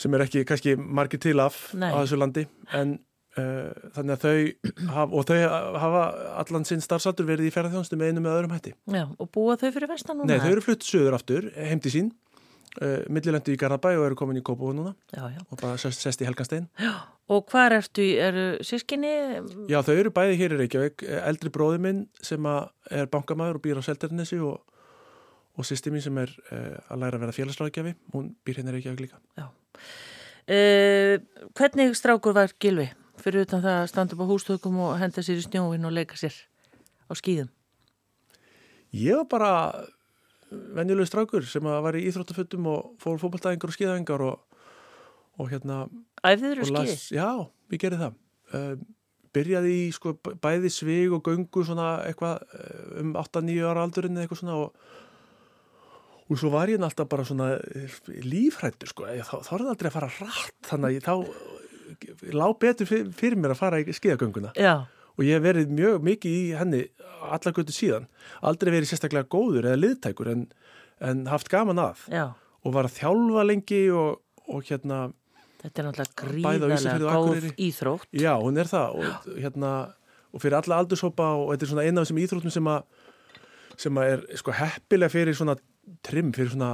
sem 0.00 0.16
er 0.16 0.24
ekki 0.24 0.46
kannski 0.48 0.74
margir 0.80 1.20
til 1.20 1.36
af 1.42 1.70
Nei. 1.76 1.90
á 1.92 2.00
þessu 2.00 2.16
landi 2.16 2.46
en 2.76 2.94
uh, 3.36 3.90
þannig 3.96 4.14
að 4.14 4.22
þau 4.24 4.88
hafa, 4.94 5.10
og 5.12 5.28
þau 5.28 5.36
hafa 5.82 6.04
allan 6.40 6.66
sinn 6.68 6.84
starfsaldur 6.84 7.28
verið 7.28 7.50
í 7.50 7.54
ferðarþjónustu 7.54 7.98
með 8.00 8.14
einu 8.14 8.24
með 8.24 8.38
öðrum 8.38 8.56
hætti. 8.56 8.74
Já, 8.88 9.04
og 9.04 9.30
búa 9.34 9.58
þau 9.60 9.68
fyrir 9.68 9.92
vestan 9.92 10.20
núna? 10.20 10.32
Nei, 10.32 10.40
þau 10.40 10.54
eru 10.54 10.64
flutt 10.64 10.86
söður 10.86 11.18
aftur, 11.20 11.50
heimdi 11.56 11.92
sín 11.92 12.10
uh, 12.78 13.00
millilendi 13.12 13.54
í 13.56 13.60
Garðabæ 13.60 13.94
og 13.98 14.06
eru 14.08 14.18
komin 14.18 14.40
í 14.40 14.44
Kópavó 14.46 14.74
núna 14.76 14.94
já, 15.12 15.24
já. 15.32 15.40
og 15.46 15.60
bara 15.60 15.78
sest, 15.80 16.02
sest 16.04 16.22
í 16.22 16.28
Helganstein 16.28 16.68
Og 17.30 17.44
hvað 17.46 17.76
ertu, 17.76 18.04
eru 18.18 18.44
sískinni? 18.66 19.10
Já, 19.70 19.78
þau 19.86 19.92
eru 19.94 20.10
bæði 20.14 20.38
hér 20.40 20.54
í 20.56 20.60
Reykjavík 20.64 21.04
eldri 21.20 21.52
bróði 21.54 21.78
minn 21.82 22.00
sem 22.26 22.46
er 22.50 23.10
bankamæður 23.12 23.60
og 23.60 23.64
býr 23.66 23.78
á 23.78 23.86
Selternesi 23.86 24.40
og, 24.42 24.58
og 25.54 25.68
sýsti 25.68 25.92
mín 25.94 26.02
sem 26.02 26.18
er 26.18 26.32
uh, 26.50 26.78
að 26.90 27.04
læra 27.04 27.20
að 27.20 27.26
vera 27.26 27.36
félagsráðgjafi 27.38 27.94
hún 28.14 28.32
býr 28.42 28.60
hérna 28.60 28.74
í 28.74 28.78
Reykjavík 28.78 29.04
líka 29.06 29.22
Já 29.38 29.46
uh, 29.46 31.14
Hvernig 31.54 31.94
strákur 31.98 32.34
var 32.36 32.54
Gilvi 32.58 32.90
fyrir 33.20 33.44
utan 33.44 33.62
það 33.62 33.78
að 33.82 33.88
standa 33.92 34.16
upp 34.16 34.24
á 34.24 34.30
hústökum 34.30 34.78
og 34.86 34.98
henda 35.00 35.22
sér 35.24 35.40
í 35.40 35.44
snjóin 35.44 35.86
og 35.86 35.94
leika 35.94 36.18
sér 36.18 36.34
á 37.06 37.12
skýðum? 37.18 37.50
Ég 38.96 39.20
var 39.20 39.28
bara 39.30 39.52
venjuleg 40.50 41.08
strákur 41.08 41.46
sem 41.46 41.66
var 41.66 41.98
í 41.98 42.06
íþróttafötum 42.10 42.68
og 42.70 42.94
fór 43.02 43.20
fókbaltæðingar 43.22 43.70
og 43.70 43.76
skíðæðingar 43.76 44.24
og, 44.26 44.62
og 45.40 45.52
hérna 45.52 45.84
Æfðiður 46.26 46.64
og 46.64 46.70
skíð? 46.70 47.04
Já, 47.16 47.28
við 47.70 47.84
gerum 47.84 48.02
það. 48.04 48.16
Uh, 48.50 48.72
Byrjaði 49.30 49.74
í 49.84 49.84
sko 49.94 50.16
bæði 50.18 50.72
svig 50.74 51.12
og 51.14 51.22
göngu 51.22 51.62
svona 51.62 52.00
eitthvað 52.02 52.40
eh, 52.58 52.80
um 52.98 53.12
8-9 53.14 53.60
ára 53.62 53.84
aldurinn 53.86 54.16
eða 54.18 54.26
eitthvað 54.26 54.40
svona 54.40 54.56
og 54.58 54.88
og 56.30 56.38
svo 56.38 56.50
var 56.50 56.70
ég 56.70 56.82
alltaf 56.82 57.06
bara 57.10 57.26
svona 57.26 57.52
eh, 57.58 57.94
lífrættur 58.26 58.90
sko, 58.90 59.06
þá, 59.06 59.36
er 59.38 59.46
það 59.46 59.70
aldrei 59.70 59.90
að 59.90 59.94
fara 59.94 60.10
rætt 60.16 60.66
þannig 60.66 60.98
að 60.98 61.06
þá 61.06 62.34
lág 62.34 62.56
betur 62.62 62.90
fyrir 62.90 63.38
mér 63.38 63.54
að 63.54 63.62
fara 63.62 63.80
í 63.82 63.94
skíðagönguna. 63.94 64.50
Já 64.58 64.90
og 65.20 65.28
ég 65.28 65.36
hef 65.36 65.44
verið 65.44 65.72
mjög 65.76 66.04
mikið 66.08 66.36
í 66.38 66.42
henni 66.56 66.82
allar 67.20 67.54
götu 67.56 67.74
síðan, 67.76 68.08
aldrei 68.40 68.72
verið 68.72 68.94
sérstaklega 68.94 69.28
góður 69.28 69.68
eða 69.68 69.80
liðtækur 69.82 70.32
en, 70.32 70.46
en 71.04 71.26
haft 71.28 71.52
gaman 71.52 71.82
að 71.82 72.06
Já. 72.08 72.24
og 72.64 72.76
var 72.76 72.88
að 72.88 72.96
þjálfa 72.96 73.46
lengi 73.50 73.82
og, 73.92 74.22
og 74.48 74.64
hérna 74.70 75.10
Þetta 75.60 75.82
er 75.82 75.86
náttúrulega 75.90 76.14
gríðarlega 76.16 76.92
góð 77.04 77.46
íþrótt. 77.60 78.06
Já, 78.16 78.30
hún 78.40 78.56
er 78.56 78.68
það. 78.70 78.94
Og, 78.96 79.26
hérna, 79.36 79.72
og 80.32 80.40
fyrir 80.40 80.56
alla 80.56 80.78
aldurshópa 80.80 81.26
og 81.36 81.50
þetta 81.52 81.66
er 81.66 81.70
svona 81.74 81.84
eina 81.84 82.00
af 82.00 82.06
þessum 82.06 82.20
íþróttum 82.22 82.54
sem 82.54 82.70
að 82.72 82.86
sem 83.80 84.00
að 84.00 84.12
er 84.14 84.24
sko 84.40 84.54
heppilega 84.56 85.12
fyrir 85.12 85.36
svona 85.36 85.56
trim 86.04 86.32
fyrir 86.36 86.52
svona 86.54 86.70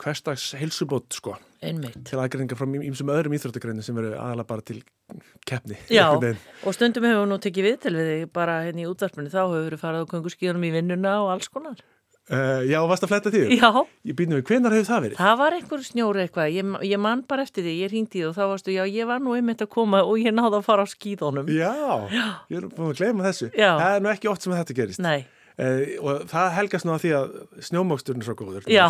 hverstags 0.00 0.50
heilsubót 0.60 1.16
sko. 1.16 1.36
Einmitt. 1.60 1.98
til 2.08 2.20
aðgreininga 2.20 2.56
frá 2.56 2.68
ímsum 2.68 3.12
öðrum 3.12 3.36
íþróttagreinu 3.36 3.84
sem 3.84 3.96
veru 3.96 4.14
aðalega 4.16 4.48
bara 4.48 4.64
til 4.64 4.80
keppni 5.48 5.78
Já, 5.90 6.06
og 6.12 6.76
stundum 6.76 7.06
hefur 7.08 7.30
nú 7.30 7.38
tekið 7.42 7.66
við 7.66 7.78
til 7.84 7.94
við 7.96 8.10
þig 8.10 8.26
bara 8.36 8.60
hérna 8.66 8.84
í 8.84 8.90
útvarpunni 8.90 9.32
þá 9.32 9.40
hefur 9.42 9.72
við 9.74 9.80
farið 9.82 10.04
á 10.04 10.10
kungurskíðunum 10.12 10.68
í 10.68 10.74
vinnuna 10.74 11.16
og 11.24 11.32
alls 11.36 11.50
konar. 11.52 11.80
Uh, 12.30 12.62
Já, 12.70 12.78
varst 12.86 13.02
að 13.02 13.10
fletta 13.10 13.32
því? 13.34 13.40
Já. 13.58 13.70
Ég 14.06 14.14
býnum 14.14 14.38
við, 14.38 14.44
hvenar 14.52 14.76
hefur 14.76 14.86
það 14.86 15.02
verið? 15.06 15.18
Það 15.18 15.40
var 15.40 15.56
einhver 15.56 15.82
snjóri 15.82 16.22
eitthvað, 16.22 16.52
ég, 16.54 16.76
ég 16.86 17.02
man 17.02 17.24
bara 17.26 17.42
eftir 17.42 17.66
því 17.66 17.74
ég 17.80 17.90
ringdi 17.90 18.20
því 18.20 18.28
og 18.28 18.36
þá 18.36 18.42
varstu, 18.52 18.74
já, 18.76 18.84
ég 18.86 19.10
var 19.10 19.24
nú 19.24 19.34
einmitt 19.34 19.64
að 19.64 19.72
koma 19.74 20.04
og 20.06 20.20
ég 20.22 20.36
náði 20.36 20.60
að 20.60 20.68
fara 20.68 20.86
á 20.86 20.88
skíðunum. 20.92 21.50
Já, 21.50 21.74
já. 22.14 22.26
ég 22.52 22.60
er 22.60 22.68
búin 22.70 22.92
að 22.92 23.02
gleyma 23.02 23.26
þessu. 23.26 23.50
Já. 23.50 23.72
Það 23.82 23.96
er 23.96 24.04
nú 24.06 24.12
ekki 24.14 24.30
oft 24.30 24.46
sem 24.46 24.54
þetta 24.54 24.78
gerist. 24.78 25.02
Nei. 25.02 25.26
Uh, 25.58 25.82
og 26.06 26.22
það 26.30 26.52
helgast 26.60 26.86
nú 26.86 26.94
að 26.94 27.02
því 27.02 27.16
að 27.18 27.32
snjómóksturinn 27.66 28.22
er 28.22 28.30
svo 28.30 28.38
góður. 28.38 28.70
Já 28.70 28.86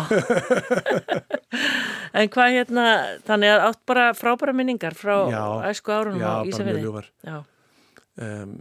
En 2.17 2.27
hvað 2.27 2.57
hérna 2.57 2.85
þannig 3.27 3.53
að 3.53 3.65
átt 3.69 3.81
bara 3.87 4.05
frábæra 4.17 4.53
minningar 4.55 4.95
frá 4.97 5.15
æsku 5.69 5.93
árunum 5.95 6.23
á 6.23 6.43
Ísafjörði 6.43 6.81
Já, 6.81 6.81
bara 6.81 6.81
mjög 6.81 6.87
ljúvar 6.87 7.07
um, 8.25 8.55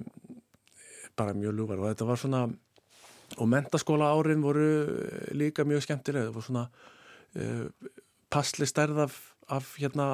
bara 1.19 1.35
mjög 1.35 1.57
ljúvar 1.59 1.81
og 1.83 1.89
þetta 1.91 2.09
var 2.11 2.21
svona 2.23 2.45
og 3.39 3.51
mentaskóla 3.51 4.13
árin 4.15 4.43
voru 4.43 4.69
líka 5.35 5.67
mjög 5.67 5.83
skemmtilega 5.87 6.29
það 6.29 6.39
voru 6.39 6.47
svona 6.47 6.65
uh, 7.39 7.67
passli 8.31 8.67
stærð 8.71 9.05
af, 9.07 9.19
af 9.51 9.75
hérna 9.83 10.07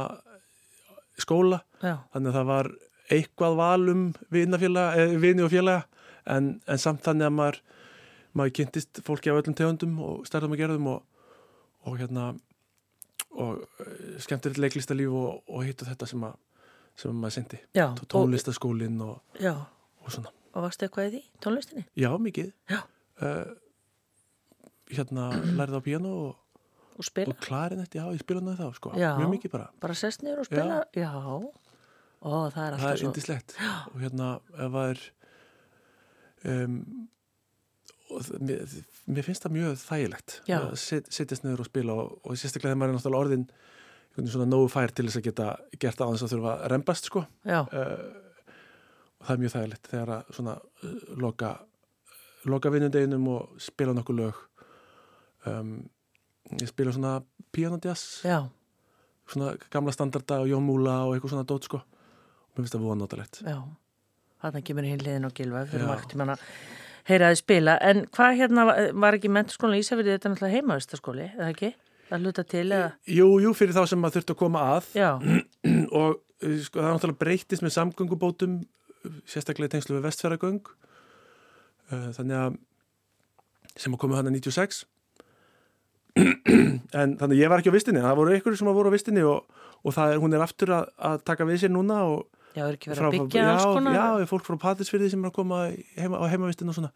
skóla. 1.21 1.63
Já. 1.83 1.99
þannig 2.13 2.33
að 2.33 2.39
það 2.39 2.51
var 2.51 2.71
eitthvað 3.17 3.59
valum 3.61 4.03
vini 4.33 5.45
og 5.45 5.53
félaga. 5.53 5.85
En, 6.27 6.57
en 6.67 6.81
samt 6.83 7.05
þannig 7.07 7.29
að 7.29 7.37
maður 7.37 7.59
maður 8.37 8.55
kynntist 8.59 9.01
fólki 9.07 9.31
af 9.31 9.39
öllum 9.41 9.57
tegundum 9.57 10.01
og 10.03 10.25
stærðum 10.29 10.57
að 10.57 10.61
gerðum 10.61 10.89
og, 10.91 11.05
og 11.87 12.01
hérna 12.01 12.33
og 13.37 13.61
uh, 13.63 13.93
skemmtilegt 14.23 14.61
leiklistalíf 14.63 15.13
og, 15.13 15.43
og 15.49 15.67
hitt 15.67 15.85
og 15.85 15.91
þetta 15.91 16.09
sem, 16.11 16.25
að, 16.29 16.39
sem 16.97 17.21
maður 17.21 17.37
sendi 17.37 17.61
tónlistaskólinn 18.13 18.99
og, 19.05 19.21
og 20.03 20.11
svona 20.13 20.33
Og 20.57 20.65
varstu 20.65 20.87
eitthvað 20.87 21.11
í 21.11 21.13
því, 21.13 21.23
tónlistinni? 21.45 21.83
Já, 22.01 22.09
mikið 22.17 22.53
Já. 22.73 22.81
Uh, 23.21 23.55
Hérna 24.87 25.33
lærið 25.59 25.77
á 25.77 25.83
piano 25.85 26.13
og 26.25 27.03
Og? 27.03 27.29
Og 27.35 27.41
klarinetti, 27.45 27.99
já, 28.01 28.07
ég 28.09 28.23
spila 28.23 28.41
náðu 28.41 28.57
þá, 28.63 28.77
sko 28.79 28.93
já. 28.97 29.11
Mjög 29.19 29.33
mikið 29.35 29.53
bara 29.53 29.67
Bara 29.83 29.97
sest 29.99 30.23
niður 30.25 30.45
og 30.45 30.49
spila? 30.49 30.79
Já, 30.97 31.11
já. 31.13 31.67
Ó, 32.25 32.49
það 32.55 32.63
er 32.63 32.77
alltaf 32.77 32.81
svo 32.81 32.87
Það 32.87 32.95
er 32.95 33.05
indislegt 33.11 33.57
og 33.93 33.99
hérna, 34.01 34.31
ef 34.57 34.79
það 34.79 34.95
er 34.95 35.03
um 36.55 36.79
og 36.81 37.16
mér, 38.41 38.75
mér 39.11 39.27
finnst 39.27 39.47
það 39.47 39.57
mjög 39.57 39.79
þægilegt 39.83 40.37
Já. 40.49 40.59
að 40.59 40.77
set, 40.83 41.09
setjast 41.15 41.47
niður 41.47 41.65
og 41.65 41.71
spila 41.71 41.97
og, 42.03 42.13
og 42.23 42.39
sérstaklega 42.39 42.73
þegar 42.73 42.81
maður 42.83 42.93
er 42.93 42.99
náttúrulega 42.99 43.25
orðin 43.27 43.49
svona 44.25 44.49
nógu 44.49 44.69
fær 44.73 44.95
til 44.97 45.07
þess 45.09 45.21
að 45.21 45.27
geta 45.27 45.49
gert 45.77 46.01
þess 46.01 46.25
að 46.25 46.33
þurfa 46.33 46.53
að 46.55 46.71
reymbast 46.73 47.11
sko. 47.11 47.23
Uh, 47.45 47.65
og 49.17 49.27
það 49.27 49.35
er 49.35 49.43
mjög 49.43 49.55
þægilegt 49.57 49.91
þegar 49.93 50.13
að 50.17 50.31
svona 50.39 50.55
uh, 50.57 51.01
loka 51.21 51.53
loka 52.47 52.71
vinnundeginum 52.73 53.27
og 53.35 53.59
spila 53.61 53.95
nokkuð 53.97 54.21
lög. 54.21 54.39
Um, 55.51 55.75
ég 56.55 56.71
spila 56.71 56.95
svona 56.95 57.19
pianodjazz 57.55 58.23
svona 59.27 59.53
gamla 59.73 59.93
standarda 59.95 60.41
og 60.45 60.51
Jón 60.51 60.65
Múla 60.65 61.01
og 61.05 61.17
eitthvað 61.17 61.35
svona 61.35 61.49
dót 61.49 61.67
sko. 61.67 61.83
Og 61.83 62.57
mér 62.57 62.65
finnst 62.65 62.77
það 62.79 62.87
voða 62.87 62.99
notalegt. 63.03 63.41
Já, 63.43 63.59
þarna 64.45 64.65
kemur 64.69 64.87
hinn 64.87 65.03
liðin 65.03 65.29
og 65.29 65.35
gilvað 65.37 65.73
fyrir 65.75 65.91
makt 65.91 66.15
manna 66.17 66.37
heyraði 67.07 67.41
spila, 67.41 67.77
en 67.87 68.05
hvað 68.15 68.39
hérna 68.41 68.69
var 68.99 69.17
ekki 69.17 69.31
menturskólan 69.33 69.79
í 69.79 69.83
Ísafjörði, 69.85 70.17
þetta 70.17 70.29
er 70.29 70.35
náttúrulega 70.35 70.57
heimavistaskóli, 70.61 71.27
eða 71.37 71.51
ekki? 71.53 71.73
Það 72.07 72.25
hluta 72.27 72.45
til, 72.47 72.65
eða? 72.71 72.89
Jú, 73.11 73.29
jú, 73.43 73.53
fyrir 73.59 73.77
þá 73.77 73.83
sem 73.91 74.03
maður 74.03 74.21
þurfti 74.21 74.35
að 74.35 74.41
koma 74.43 74.65
að. 74.77 74.91
Og 76.01 76.19
sko, 76.67 76.83
það 76.83 76.91
náttúrulega 76.91 77.23
breytist 77.23 77.65
með 77.65 77.77
samgöngubótum 77.77 78.59
sérstaklega 79.29 79.71
í 79.71 79.75
tengslu 79.77 79.97
við 79.97 80.07
vestfjörðagöng 80.09 80.69
þannig 82.17 82.37
að 82.41 82.59
sem 83.77 83.95
að 83.95 84.01
koma 84.03 84.19
hann 84.19 84.31
að 84.31 84.39
96 84.41 84.85
en 86.17 87.17
þannig 87.21 87.35
að 87.35 87.41
ég 87.41 87.51
var 87.53 87.61
ekki 87.61 87.73
á 87.73 87.77
vistinni. 87.77 88.03
Það 88.05 88.19
voru 88.21 88.37
ykkur 88.39 88.57
sem 88.57 88.71
að 88.71 88.79
voru 88.79 88.93
á 88.93 88.97
vistinni 88.97 89.25
og, 89.27 89.61
og 89.85 89.97
það 89.97 90.15
er, 90.15 90.21
hún 90.23 90.37
er 90.37 90.45
aftur 90.45 90.73
að, 90.79 90.89
að 91.11 91.19
taka 91.29 91.47
við 91.49 91.63
sér 91.63 91.75
núna 91.75 92.01
og 92.09 92.46
Já, 92.57 92.63
er 92.65 92.77
ekki 92.79 92.89
verið 92.89 93.07
að 93.07 93.15
byggja 93.15 93.47
alls 93.53 93.65
konar. 93.69 93.97
Já, 93.97 94.05
já, 94.23 94.29
fólk 94.31 94.47
frá 94.47 94.57
Patrísfyrði 94.63 95.11
sem 95.13 95.25
er 95.25 95.29
að 95.29 95.35
koma 95.37 95.59
heima, 95.99 96.21
á 96.21 96.25
heimavistinu 96.33 96.73
og 96.73 96.79
svona. 96.79 96.93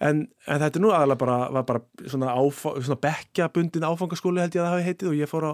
En, 0.00 0.22
en 0.48 0.62
þetta 0.62 0.80
er 0.80 0.84
nú 0.84 0.92
aðalega 0.96 1.20
bara, 1.20 1.36
var 1.52 1.66
bara 1.68 1.82
svona, 2.08 2.32
svona 2.56 3.00
bekkjabundin 3.04 3.84
áfangaskóli 3.84 4.40
held 4.40 4.56
ég 4.56 4.62
að 4.62 4.70
það 4.70 4.76
hafi 4.78 4.86
heitið 4.88 5.10
og 5.10 5.18
ég 5.18 5.30
fór 5.30 5.48
á 5.48 5.52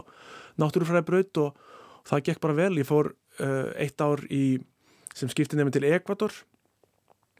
náttúrufræði 0.63 1.09
braut 1.09 1.43
og, 1.43 1.75
og 1.99 2.13
það 2.13 2.25
gekk 2.31 2.43
bara 2.47 2.59
vel. 2.61 2.71
Ég 2.79 2.89
fór 2.89 3.11
uh, 3.11 3.67
eitt 3.83 4.07
ár 4.07 4.23
í, 4.31 4.45
sem 5.19 5.33
skipti 5.33 5.59
nefnum 5.59 5.75
til 5.75 5.89
Ekvator 5.91 6.39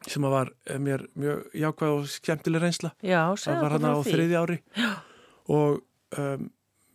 sem 0.09 0.23
var 0.25 0.49
mér 0.81 1.03
mjög 1.13 1.51
jákvæð 1.61 1.91
og 1.95 2.07
skemmtileg 2.09 2.63
reynsla. 2.63 2.91
Já, 3.05 3.21
það 3.37 3.61
var 3.61 3.75
hann 3.77 3.85
á 3.87 3.95
þriði 4.03 4.39
ári. 4.39 4.57
Já. 4.73 4.89
Og 5.53 5.83
um, 6.17 6.47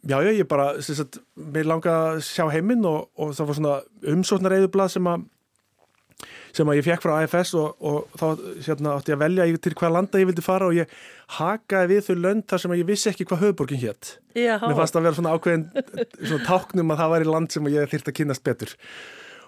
Já, 0.07 0.19
já, 0.23 0.31
ég 0.33 0.47
bara, 0.51 0.73
að 0.79 1.21
mér 1.55 1.71
langaði 1.71 2.11
að 2.13 2.21
sjá 2.27 2.45
heiminn 2.53 2.85
og, 2.87 3.09
og 3.19 3.33
það 3.35 3.49
var 3.49 3.59
svona 3.61 3.79
umsóknareiðublað 4.15 4.95
sem 4.97 5.11
að 5.11 5.25
sem 6.57 6.71
að 6.71 6.79
ég 6.79 6.87
fekk 6.87 7.03
frá 7.05 7.13
AFS 7.19 7.53
og, 7.61 7.75
og 7.85 8.15
þá 8.17 8.25
hérna, 8.65 8.95
átti 8.97 9.13
ég 9.13 9.19
að 9.19 9.25
velja 9.25 9.59
til 9.67 9.73
hvað 9.77 9.93
landa 9.97 10.21
ég 10.23 10.31
vildi 10.31 10.45
fara 10.45 10.71
og 10.71 10.77
ég 10.79 10.95
hakaði 11.37 11.91
við 11.91 12.07
þau 12.07 12.17
lönd 12.23 12.47
þar 12.49 12.63
sem 12.63 12.73
að 12.73 12.81
ég 12.81 12.89
vissi 12.89 13.11
ekki 13.11 13.27
hvað 13.29 13.43
höfuborgin 13.45 13.83
hétt. 13.83 14.13
Mér 14.37 14.79
fannst 14.79 14.97
að 14.97 15.09
vera 15.09 15.19
svona 15.19 15.35
ákveðin 15.37 15.67
svona 16.15 16.47
táknum 16.47 16.95
að 16.95 17.03
það 17.03 17.13
væri 17.13 17.29
land 17.35 17.53
sem 17.53 17.69
ég 17.75 17.93
þýrt 17.93 18.11
að 18.13 18.17
kynast 18.21 18.47
betur 18.47 18.73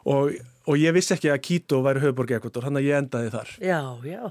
og, 0.04 0.36
og 0.68 0.80
ég 0.80 0.94
vissi 0.96 1.14
ekki 1.16 1.32
að 1.32 1.40
Quito 1.48 1.80
væri 1.86 2.04
höfuborgi 2.04 2.36
ekvator, 2.38 2.68
hann 2.68 2.80
að 2.80 2.90
ég 2.90 3.00
endaði 3.00 3.32
þar. 3.32 3.54
Já, 3.62 3.80
já. 4.04 4.22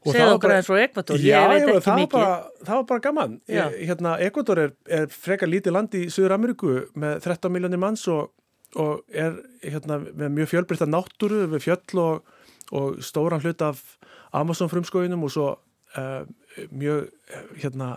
Segðu 0.00 0.36
okkur 0.38 0.52
aðeins 0.54 0.68
frá 0.70 0.78
Ekvator, 0.80 1.20
já, 1.20 1.34
ég 1.36 1.50
veit 1.50 1.62
ekki 1.74 1.80
það 1.84 1.98
mikið. 1.98 2.12
Bara, 2.14 2.36
það 2.64 2.78
var 2.78 2.84
bara 2.88 3.02
gaman. 3.04 3.32
Hérna, 3.50 4.12
Ekvator 4.24 4.60
er, 4.62 4.70
er 4.88 5.10
frekar 5.12 5.50
lítið 5.50 5.74
land 5.76 5.96
í 5.98 6.04
Suður 6.12 6.34
Ameríku 6.38 6.76
með 7.02 7.18
13 7.26 7.52
miljónir 7.52 7.82
manns 7.82 8.06
og, 8.08 8.30
og 8.80 9.02
er 9.12 9.36
hérna, 9.60 9.98
með 10.08 10.32
mjög 10.38 10.52
fjölbreytta 10.54 10.88
náttúru, 10.88 11.42
við 11.52 11.66
fjöll 11.66 12.00
og, 12.00 12.38
og 12.72 13.02
stóran 13.04 13.44
hlut 13.44 13.64
af 13.66 13.82
Amazon 14.40 14.70
frumskóinum 14.72 15.26
og 15.28 15.34
svo 15.34 15.50
uh, 15.98 16.22
mjög 16.72 17.10
hérna, 17.60 17.90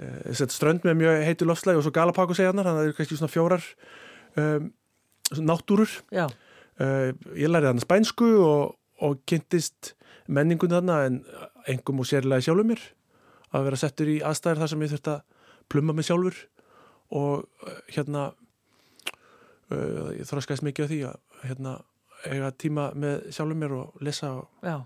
uh, 0.00 0.40
strönd 0.40 0.88
með 0.88 0.98
mjög 1.02 1.20
heitu 1.26 1.50
lofslægi 1.50 1.82
og 1.82 1.84
svo 1.84 1.92
Galapagos 1.98 2.40
eganar, 2.40 2.64
þannig 2.64 2.80
að 2.80 2.80
það 2.80 2.88
eru 2.88 2.98
kannski 3.02 3.20
svona 3.20 3.34
fjórar 3.34 3.68
um, 4.40 4.72
náttúrur. 5.52 6.00
Uh, 6.80 7.12
ég 7.36 7.52
lærið 7.52 7.74
hann 7.74 7.84
spænsku 7.84 8.32
og, 8.40 8.74
og 9.04 9.20
kynntist 9.28 9.92
menningun 10.26 10.74
þarna 10.74 11.00
en 11.06 11.18
engum 11.70 12.02
og 12.02 12.08
sérlega 12.08 12.44
sjálfur 12.44 12.68
mér. 12.68 12.82
Að 13.54 13.68
vera 13.68 13.80
settur 13.80 14.10
í 14.10 14.20
aðstæðir 14.26 14.62
þar 14.62 14.72
sem 14.72 14.84
ég 14.84 14.92
þurft 14.94 15.10
að 15.12 15.20
plumma 15.72 15.96
mig 15.96 16.06
sjálfur 16.08 16.40
og 17.16 17.44
uh, 17.46 17.76
hérna 17.94 18.30
uh, 19.70 20.08
ég 20.16 20.26
þróskast 20.28 20.64
mikið 20.66 20.88
á 20.88 20.90
því 20.90 21.02
að 21.10 21.44
hérna 21.46 21.76
eiga 22.26 22.50
tíma 22.58 22.88
með 22.98 23.28
sjálfur 23.34 23.60
mér 23.60 23.76
og 23.76 24.02
lesa 24.04 24.32
og, 24.40 24.48
Já, 24.64 24.80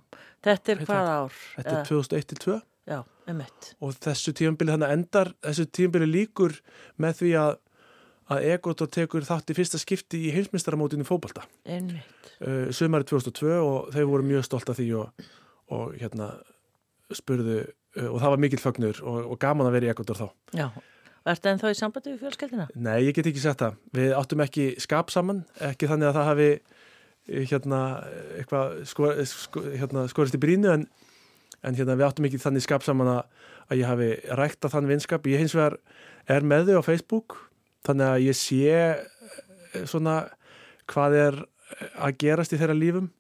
þetta 0.45 0.75
er 0.75 0.85
hvað 0.85 1.11
ár? 1.15 1.41
Þetta 1.57 1.77
er 1.77 1.89
2001 1.89 2.29
til 2.33 2.41
2 2.45 2.59
Já, 2.91 2.99
emitt 3.31 3.73
og 3.79 3.97
þessu 4.03 4.35
tímanbili 4.37 4.75
þannig 4.75 4.95
endar 4.97 5.33
þessu 5.47 5.67
tímanbili 5.71 6.09
líkur 6.11 6.57
með 7.01 7.21
því 7.21 7.33
að 7.41 7.53
að 8.31 8.47
Egotor 8.53 8.91
tekur 8.93 9.27
þátt 9.27 9.51
í 9.51 9.57
fyrsta 9.59 9.81
skipti 9.81 10.23
í 10.29 10.35
heimsmyndstarmótinu 10.35 11.07
fókbalta 11.09 11.45
uh, 11.67 12.71
sömari 12.75 13.07
2002 13.09 13.57
og 13.59 13.91
þau 13.95 14.05
voru 14.13 14.27
mjög 14.29 14.47
stolt 14.47 14.71
af 14.71 14.79
því 14.79 14.89
og, 15.01 15.27
og 15.75 15.97
hérna 16.01 16.33
spurðu 17.17 17.59
uh, 17.65 18.07
og 18.07 18.21
það 18.23 18.35
var 18.35 18.43
mikill 18.45 18.63
fagnur 18.63 19.03
og, 19.03 19.21
og 19.35 19.43
gaman 19.43 19.71
að 19.71 19.79
vera 19.79 19.91
í 19.91 19.93
Egotor 19.95 20.21
þá. 20.21 20.27
Já, 20.55 20.69
og 20.71 21.33
ertu 21.35 21.53
ennþá 21.53 21.75
í 21.75 21.79
sambandi 21.81 22.15
við 22.15 22.25
fjölskeldina? 22.27 22.69
Nei, 22.79 22.99
ég 23.09 23.17
get 23.19 23.31
ekki 23.33 23.43
sett 23.43 23.65
það. 23.65 23.81
Við 23.99 24.15
áttum 24.21 24.45
ekki 24.47 24.71
skap 24.83 25.13
saman 25.15 25.45
ekki 25.71 25.91
þannig 25.91 26.13
að 26.13 26.21
það 26.21 26.31
hafi 26.31 26.51
hérna 27.51 27.83
eitthvað 28.39 28.81
sko, 28.91 29.13
sko, 29.29 29.67
hérna, 29.75 30.07
skorist 30.11 30.39
í 30.39 30.43
brínu 30.43 30.71
en, 30.73 30.89
en 31.67 31.77
hérna 31.77 31.99
við 31.99 32.09
áttum 32.09 32.31
ekki 32.31 32.41
þannig 32.43 32.65
skap 32.65 32.87
saman 32.87 33.11
að, 33.19 33.21
að 33.69 33.83
ég 33.83 33.91
hafi 33.91 34.11
rækta 34.39 34.71
þann 34.73 34.91
vinskap. 34.91 35.29
Ég 35.31 35.43
hins 35.43 35.55
vegar 35.59 35.81
er 36.31 36.47
með 36.47 36.71
þau 36.71 36.83
á 36.83 36.89
Facebook 36.89 37.39
þannig 37.87 38.07
að 38.07 38.25
ég 38.27 38.39
sé 38.39 39.85
svona 39.89 40.17
hvað 40.91 41.17
er 41.21 41.39
að 42.03 42.17
gerast 42.21 42.55
í 42.55 42.59
þeirra 42.61 42.77
lífum. 42.77 43.11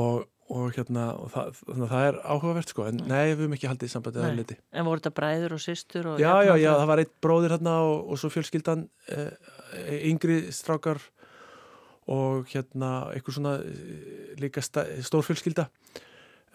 Og, 0.00 0.26
og 0.50 0.74
hérna 0.76 1.08
og 1.18 1.30
það, 1.32 1.62
þannig 1.64 1.84
að 1.86 1.92
það 1.92 2.08
er 2.08 2.18
áhugavert 2.22 2.72
sko. 2.72 2.86
En 2.90 3.00
nei, 3.10 3.32
við 3.32 3.40
höfum 3.42 3.56
ekki 3.56 3.70
haldið 3.70 3.90
í 3.90 3.94
sambandið 3.94 4.26
að 4.26 4.36
liti 4.38 4.58
En 4.70 4.86
voru 4.86 5.02
þetta 5.02 5.16
bræður 5.16 5.56
og 5.56 5.62
systur? 5.64 6.10
Og 6.12 6.22
já, 6.22 6.32
já, 6.46 6.52
já, 6.62 6.70
það 6.78 6.90
var 6.92 7.02
eitt 7.02 7.14
bróðir 7.24 7.56
hérna 7.56 7.74
og, 7.88 7.96
og 8.06 8.20
svo 8.20 8.30
fjölskyldan 8.32 8.84
eh, 9.10 9.32
yngri 10.12 10.38
strákar 10.54 11.02
og 12.10 12.48
hérna 12.50 13.10
eitthvað 13.14 13.36
svona 13.36 13.56
líka 14.40 14.62
stór 14.64 15.26
fjölskylda. 15.26 15.68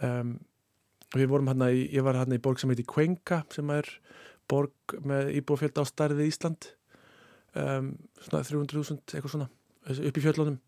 Um, 0.04 0.38
og 1.13 1.21
við 1.21 1.30
vorum 1.32 1.47
hérna 1.51 1.69
ég 1.71 2.04
var 2.04 2.17
hérna 2.19 2.36
í 2.36 2.43
borg 2.43 2.60
sem 2.60 2.71
heiti 2.71 2.84
Kvenka 2.88 3.43
sem 3.54 3.69
er 3.71 3.88
borg 4.51 4.97
með 5.05 5.34
íbúfjöld 5.39 5.79
á 5.81 5.84
starfið 5.88 6.29
Ísland. 6.29 6.69
Um, 7.55 7.93
svona 8.19 8.43
300.000 8.43 9.15
eitthvað 9.15 9.31
svona 9.31 9.49
upp 9.95 10.17
í 10.19 10.23
fjöllunum. 10.23 10.60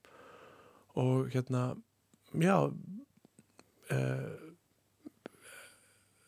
Og 0.98 1.30
hérna 1.34 1.70
já 2.36 2.56
uh, 2.68 2.72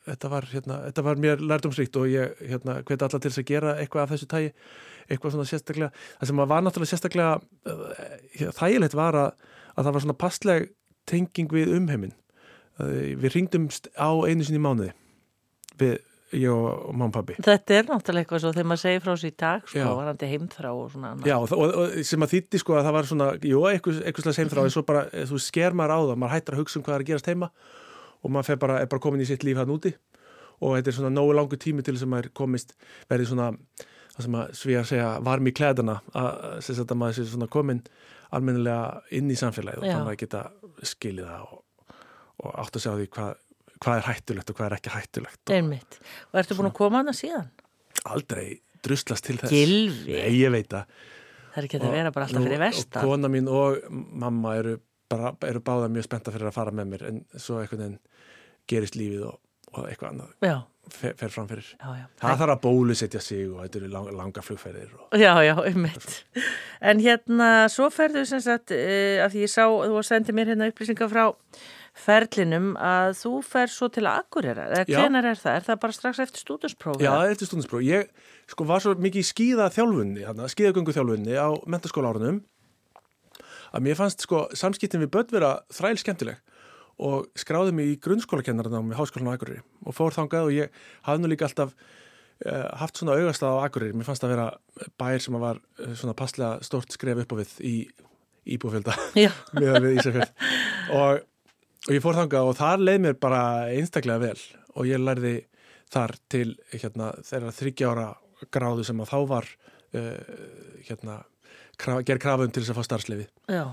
þetta 0.10 0.32
var 0.32 0.48
hérna, 0.50 0.78
þetta 0.88 1.06
var 1.06 1.22
mér 1.22 1.44
lærdomsríkt 1.44 2.00
og 2.00 2.10
ég 2.10 2.40
hérna 2.40 2.80
hveti 2.82 3.06
alla 3.06 3.20
til 3.20 3.30
þess 3.30 3.44
að 3.44 3.50
gera 3.52 3.76
eitthvað 3.82 4.06
af 4.06 4.14
þessu 4.14 4.30
tægi, 4.32 4.54
eitthvað 5.10 5.36
svona 5.36 5.50
sérstaklega 5.50 5.92
það 6.20 6.32
sem 6.32 6.42
var 6.42 6.64
náttúrulega 6.66 6.94
sérstaklega 6.94 7.34
uh, 7.40 8.54
þægilegt 8.58 8.98
var 8.98 9.20
að, 9.20 9.30
að 9.76 9.84
það 9.84 9.94
var 9.94 10.06
svona 10.06 10.22
passleg 10.26 10.72
tenging 11.10 11.52
við 11.54 11.76
umheimin 11.78 12.16
við 12.80 13.34
ringdumst 13.34 13.90
á 14.00 14.08
einu 14.24 14.46
sinni 14.48 14.62
mánuði 14.64 14.94
við 15.80 15.98
ég 16.36 16.50
og 16.54 16.94
mamma 16.94 17.10
og 17.10 17.16
pabbi. 17.16 17.38
Þetta 17.42 17.76
er 17.76 17.88
náttúrulega 17.88 18.26
eitthvað 18.26 18.44
svo 18.44 18.52
þegar 18.54 18.68
maður 18.70 18.84
segir 18.84 19.02
frá 19.04 19.12
þessu 19.12 19.30
í 19.30 19.36
dag 19.40 19.66
sko, 19.66 19.88
varandi 20.00 20.30
heimþrá 20.30 20.70
og 20.76 20.92
svona 20.94 21.12
annað. 21.14 21.30
Já, 21.32 21.36
og, 21.40 21.54
og, 21.56 21.70
og 21.82 22.08
sem 22.10 22.26
að 22.26 22.34
þýtti 22.36 22.62
sko 22.62 22.78
að 22.78 22.86
það 22.88 22.96
var 22.98 23.10
svona, 23.10 23.28
jú, 23.50 23.60
eitthvað, 23.70 24.02
eitthvað 24.04 24.28
slags 24.28 24.42
heimþrá 24.44 24.66
en 24.66 24.76
svo 24.76 24.84
bara, 24.88 25.02
þú 25.32 25.38
sker 25.44 25.78
maður 25.78 25.96
á 25.96 26.00
það, 26.00 26.18
maður 26.24 26.36
hættar 26.36 26.58
að 26.58 26.62
hugsa 26.64 26.80
um 26.80 26.86
hvað 26.86 26.96
er 26.96 27.06
að 27.06 27.10
gerast 27.10 27.30
heima 27.32 27.48
og 28.20 28.34
maður 28.36 28.62
bara, 28.62 28.76
er 28.84 28.92
bara 28.92 29.04
komin 29.08 29.24
í 29.24 29.30
sitt 29.30 29.46
líf 29.48 29.58
hann 29.60 29.74
úti 29.74 29.92
og 30.60 30.76
þetta 30.76 30.92
er 30.92 30.98
svona 31.00 31.14
nógu 31.16 31.34
langu 31.38 31.56
tími 31.60 31.82
til 31.86 31.96
þess 31.96 32.06
að 32.06 32.14
maður 32.14 32.30
komist, 32.36 32.70
verði 33.10 33.30
svona 33.30 33.48
það 34.16 34.26
sem 34.26 34.36
að 34.36 34.46
sví 34.60 34.74
að 34.76 34.90
segja 34.92 35.10
varm 35.24 35.48
í 35.48 35.54
klædana 35.56 35.96
að, 36.12 36.30
að 36.60 36.98
maður 37.00 37.16
sé 37.16 37.24
svona 37.30 37.48
komin 37.52 37.82
almennilega 38.36 39.02
inn 39.16 39.32
í 39.32 39.40
samfélagið 39.40 39.88
að 43.80 43.86
að 43.86 43.86
hvað 43.86 44.00
er 44.00 44.08
hættulegt 44.10 44.50
og 44.52 44.58
hvað 44.58 44.68
er 44.68 44.76
ekki 44.78 44.94
hættulegt 44.94 45.54
Einmitt. 45.56 46.00
Og 46.32 46.40
ertu 46.42 46.58
búin 46.58 46.70
að 46.70 46.76
koma 46.80 47.02
hana 47.02 47.14
síðan? 47.16 47.50
Aldrei 48.10 48.60
druslast 48.84 49.26
til 49.26 49.38
þess 49.40 49.54
Gilvi? 49.54 50.16
Nei, 50.18 50.36
ég 50.40 50.52
veit 50.54 50.74
að 50.74 50.86
Það 51.50 51.62
er 51.62 51.68
ekki 51.68 51.80
að 51.80 51.94
vera 51.96 52.14
bara 52.14 52.28
alltaf 52.28 52.46
fyrir 52.46 52.62
vestan 52.62 53.04
Og 53.04 53.10
kona 53.10 53.30
mín 53.32 53.48
og 53.52 53.80
mamma 53.90 54.56
eru, 54.60 54.80
bara, 55.12 55.34
eru 55.48 55.62
báða 55.66 55.92
mjög 55.92 56.10
spenta 56.10 56.34
fyrir 56.34 56.52
að 56.52 56.58
fara 56.60 56.76
með 56.76 56.92
mér 56.94 57.06
en 57.10 57.24
svo 57.36 57.62
einhvern 57.62 57.86
veginn 57.86 58.02
gerist 58.70 59.00
lífið 59.00 59.24
og, 59.32 59.40
og 59.74 59.88
eitthvað 59.88 60.12
annað 60.14 60.60
fer, 60.94 61.16
fer 61.18 61.34
fram 61.34 61.48
fyrir 61.50 61.66
já, 61.72 61.90
já. 61.98 62.06
Það 62.22 62.44
þarf 62.44 62.54
að 62.54 62.62
bólusetja 62.68 63.24
sig 63.24 63.50
og 63.50 63.64
þetta 63.64 63.82
eru 63.82 63.90
lang, 63.96 64.12
langa 64.20 64.44
flugferðir 64.46 64.94
og... 64.94 65.18
Já, 65.18 65.32
já, 65.46 65.56
ummitt 65.72 66.46
En 66.80 67.02
hérna, 67.04 67.50
svo 67.72 67.90
ferðu 67.94 68.24
sem 68.30 68.42
sagt 68.44 68.74
uh, 68.76 69.26
af 69.26 69.34
því 69.34 69.44
ég 69.48 69.52
sá, 69.52 69.66
þú 69.66 70.06
sendið 70.06 70.38
mér 70.38 70.54
hérna 70.54 70.70
upplýsingar 70.70 71.12
frá 71.12 71.26
ferlinum 72.00 72.72
að 72.82 73.14
þú 73.20 73.34
fer 73.46 73.72
svo 73.72 73.90
til 73.94 74.06
að 74.06 74.22
akkurera 74.24 74.68
eða 74.70 74.86
hvenar 74.90 75.28
er 75.32 75.40
það? 75.40 75.58
Er 75.60 75.66
það 75.68 75.82
bara 75.84 75.98
strax 75.98 76.22
eftir 76.26 76.46
stúdinsprófi? 76.46 77.06
Já, 77.06 77.14
eftir 77.32 77.50
stúdinsprófi. 77.50 77.90
Ég 77.90 78.54
sko 78.54 78.68
var 78.70 78.84
svo 78.84 78.96
mikið 79.00 79.24
í 79.24 79.30
skíða 79.30 79.70
þjálfunni, 79.76 80.26
skíðagöngu 80.56 80.96
þjálfunni 80.96 81.36
á 81.38 81.50
mentaskóla 81.70 82.14
árunum 82.14 82.42
að 83.70 83.86
mér 83.86 84.00
fannst 84.00 84.26
sko 84.26 84.48
samskiptin 84.58 85.04
við 85.04 85.14
börn 85.14 85.34
vera 85.34 85.54
þræl 85.74 85.98
skemmtileg 86.02 86.40
og 87.00 87.30
skráði 87.40 87.74
mig 87.76 87.94
í 87.94 87.98
grunnskólakennarinn 88.04 88.92
á 88.92 88.98
háskólan 89.00 89.32
á 89.32 89.36
Akureyri 89.38 89.64
og 89.86 89.96
fór 89.96 90.16
þangað 90.16 90.50
og 90.50 90.56
ég 90.56 90.80
hafði 91.08 91.24
nú 91.24 91.32
líka 91.32 91.48
alltaf 91.48 91.72
uh, 91.72 92.68
haft 92.82 93.00
svona 93.00 93.16
augastað 93.16 93.56
á 93.56 93.64
Akureyri. 93.64 93.96
Mér 93.96 94.10
fannst 94.10 94.26
það 94.26 94.32
að 94.32 94.36
vera 94.36 94.92
bær 95.00 95.24
sem 95.24 95.40
var 95.40 95.62
uh, 95.62 95.94
svona 95.94 96.18
passlega 96.18 96.66
stort 96.66 96.96
skref 96.96 97.24
upp 97.24 97.36
á 97.36 97.40
við 97.40 97.56
í 97.64 97.76
íbúfjölda 98.56 98.96
með 99.60 99.80
við 99.86 100.00
Ísafjörð 100.02 100.50
og 101.00 101.24
og 101.90 101.96
ég 101.96 102.04
fór 102.04 102.18
þanga 102.20 102.42
og 102.46 102.58
þar 102.60 102.84
leið 102.86 103.00
mér 103.02 103.16
bara 103.18 103.42
einstaklega 103.74 104.22
vel. 104.22 104.42
Og 104.78 104.86
ég 104.86 105.02
lærði 105.02 105.34
þar 105.90 106.14
til 106.30 106.52
hérna, 106.70 107.10
þeirra 107.26 107.54
þryggjára 107.58 108.06
gráðu 108.54 108.86
sem 108.86 109.02
að 109.02 109.10
þá 109.10 109.18
var 109.32 109.48
uh, 109.98 110.36
hérna, 110.86 111.16
kraf, 111.82 112.04
gerð 112.06 112.22
krafum 112.22 112.54
til 112.54 112.62
þess 112.62 112.76
að 112.76 112.78
fá 112.78 112.88
starfslefi 112.88 113.26
uh, 113.50 113.72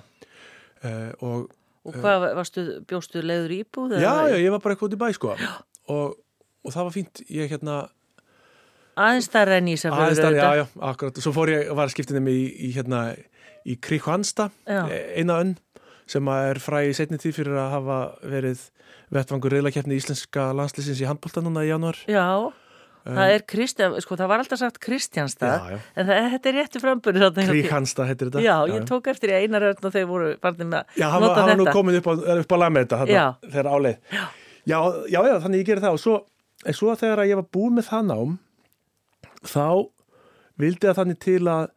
og, 1.20 1.50
og 1.84 1.98
hvað 2.00 2.24
varstu, 2.38 2.64
bjóstu 2.88 3.20
leiður 3.20 3.52
íbúð? 3.60 3.98
Já, 4.00 4.32
já, 4.32 4.38
ég 4.40 4.48
var 4.54 4.64
bara 4.64 4.74
eitthvað 4.74 4.88
út 4.88 4.96
í 4.96 5.02
bæ 5.04 5.06
sko. 5.18 5.36
Og, 5.92 6.16
og 6.64 6.74
það 6.74 6.88
var 6.88 6.96
fínt. 6.96 7.22
Ég 7.30 7.52
hérna 7.52 7.76
aðeins 8.96 9.28
þar 9.30 9.52
en 9.58 9.70
í 9.70 9.76
þess 9.76 10.24
að 10.24 10.40
já, 10.40 10.48
já, 10.62 10.64
akkurat, 10.88 11.20
svo 11.20 11.36
fór 11.36 11.52
ég, 11.52 11.68
var 11.76 11.92
skiptinum 11.92 12.32
í, 12.32 12.40
í 12.64 12.72
hérna 12.74 13.10
í 13.66 13.76
Kríkvansta, 13.82 14.48
eina 14.64 15.40
önn 15.42 15.56
sem 16.10 16.28
er 16.32 16.60
fræ 16.62 16.84
í 16.86 16.94
setni 16.96 17.18
tíð 17.20 17.40
fyrir 17.40 17.58
að 17.58 17.72
hafa 17.74 17.98
verið 18.22 18.62
vettvangur 19.14 19.54
reyðlakefni 19.56 19.98
íslenska 19.98 20.52
landslýsins 20.56 21.02
í 21.02 21.08
handbólta 21.08 21.42
núna 21.44 21.64
í 21.66 21.70
januar. 21.70 21.98
Já, 22.10 22.26
um, 22.46 23.18
það 23.18 23.34
er 23.34 23.44
Kristján, 23.50 23.96
sko 24.02 24.18
það 24.18 24.30
var 24.32 24.44
alltaf 24.44 24.60
sagt 24.62 24.80
Kristjánstad, 24.82 25.76
en 25.94 26.08
það, 26.08 26.30
þetta 26.36 26.50
er 26.50 26.58
rétti 26.60 26.82
frambunni. 26.82 27.30
Kríkhanstad 27.50 28.10
heitir 28.10 28.30
þetta. 28.30 28.44
Já, 28.44 28.54
já, 28.66 28.74
ég 28.74 28.88
tók 28.88 29.10
eftir 29.12 29.34
í 29.34 29.38
einaröðn 29.44 29.90
og 29.90 29.94
þeir 29.94 30.08
voru 30.10 30.32
barnið 30.42 30.72
með 30.72 30.80
að 30.80 31.02
já, 31.02 31.06
nota 31.06 31.20
þetta. 31.20 31.28
Já, 31.28 31.42
hann 31.42 31.52
var 31.52 31.60
nú 31.62 31.76
komin 31.76 32.00
upp 32.00 32.10
á, 32.10 32.14
upp 32.38 32.54
á 32.54 32.58
lameta 32.62 33.02
þegar 33.06 33.70
áleið. 33.74 34.00
Já. 34.16 34.26
Já, 34.66 34.80
já, 35.06 35.20
þannig 35.44 35.62
ég 35.62 35.68
gerði 35.68 35.86
það 35.86 35.96
og 35.96 36.02
svo, 36.02 36.16
svo 36.74 36.94
þegar 36.98 37.26
ég 37.30 37.38
var 37.38 37.50
búið 37.54 37.76
með 37.76 37.90
það 37.90 38.08
nám, 38.10 38.38
þá 39.46 39.66
vildi 40.58 40.90
að 40.90 40.98
þannig 40.98 41.20
til 41.22 41.42
að 41.52 41.68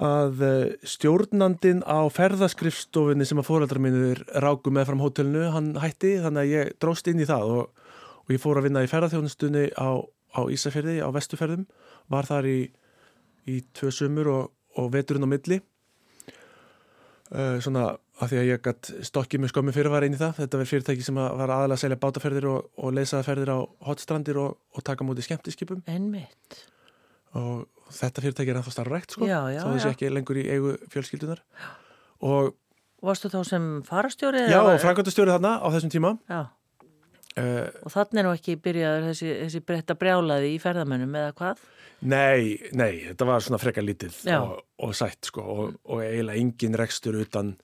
að 0.00 0.40
eh, 0.42 0.74
stjórnandin 0.86 1.84
á 1.86 2.02
ferðaskrifstofinni 2.10 3.26
sem 3.28 3.38
að 3.38 3.46
fóraldra 3.46 3.82
mínir 3.82 4.24
ráku 4.42 4.72
með 4.74 4.88
fram 4.90 5.02
hótelnu, 5.04 5.44
hann 5.54 5.74
hætti 5.78 6.16
þannig 6.24 6.42
að 6.42 6.54
ég 6.54 6.72
dróst 6.82 7.10
inn 7.10 7.22
í 7.22 7.28
það 7.28 7.52
og, 7.58 7.84
og 8.24 8.34
ég 8.34 8.42
fór 8.42 8.58
að 8.58 8.68
vinna 8.68 8.82
í 8.82 8.90
ferðarþjónustunni 8.90 9.68
á, 9.78 9.90
á 10.34 10.40
Ísafjörði, 10.50 10.98
á 10.98 11.08
vestuferðum 11.14 11.68
var 12.10 12.26
þar 12.26 12.50
í, 12.50 12.58
í 13.46 13.60
tvö 13.76 13.92
sumur 13.94 14.32
og, 14.32 14.50
og 14.80 14.90
veturinn 14.94 15.28
á 15.28 15.30
milli. 15.30 15.60
Uh, 17.34 17.56
svona 17.62 17.94
af 18.22 18.30
því 18.30 18.38
að 18.38 18.48
ég 18.50 18.60
gætt 18.62 18.90
stokkið 19.08 19.40
með 19.42 19.50
skömmu 19.50 19.72
fyrir 19.74 19.90
var 19.90 20.04
einn 20.06 20.14
í 20.14 20.20
það. 20.20 20.36
Þetta 20.42 20.58
verður 20.58 20.70
fyrirtæki 20.70 21.06
sem 21.06 21.16
var 21.18 21.50
aðalega 21.50 21.78
að 21.78 21.82
selja 21.82 21.98
bátaferðir 22.02 22.46
og, 22.50 22.68
og 22.78 22.92
leysaðaferðir 22.94 23.50
á 23.50 23.58
hotstrandir 23.88 24.38
og, 24.42 24.58
og 24.70 24.86
taka 24.86 25.06
mútið 25.06 25.26
skemmtiskipum. 25.30 25.82
Ennmitt 25.90 26.60
og 27.34 27.64
þetta 27.94 28.24
fyrirtæki 28.24 28.52
er 28.52 28.60
ennþá 28.60 28.74
starfrækt 28.74 29.16
sko 29.16 29.28
já, 29.28 29.38
já, 29.54 29.62
þá 29.62 29.70
þessi 29.70 29.90
ekki 29.94 30.12
lengur 30.12 30.40
í 30.40 30.44
eigu 30.50 30.76
fjölskyldunar 30.92 31.42
og 32.24 32.52
Varstu 33.04 33.28
þá 33.28 33.40
sem 33.44 33.64
farastjóri? 33.84 34.46
Já, 34.48 34.60
og 34.64 34.78
frækvöldastjóri 34.80 35.34
þarna 35.34 35.58
á 35.60 35.66
þessum 35.74 35.92
tíma 35.92 36.12
uh, 36.30 36.46
Og 37.84 37.92
þannig 37.92 38.20
er 38.22 38.26
nú 38.26 38.32
ekki 38.32 38.54
byrjaður 38.64 39.08
þessi, 39.10 39.32
þessi 39.42 39.60
breytta 39.68 39.96
brjálaði 40.00 40.54
í 40.54 40.60
ferðamönnum 40.62 41.18
eða 41.20 41.34
hvað? 41.36 41.64
Nei, 42.04 42.56
nei, 42.76 43.04
þetta 43.10 43.28
var 43.28 43.44
svona 43.44 43.60
frekar 43.60 43.84
lítið 43.84 44.16
Já. 44.28 44.38
og, 44.40 44.64
og 44.84 44.96
sætt 44.96 45.30
sko 45.30 45.44
og, 45.44 45.76
og 45.88 46.02
eiginlega 46.04 46.40
engin 46.40 46.78
rekstur 46.80 47.18
utan, 47.20 47.54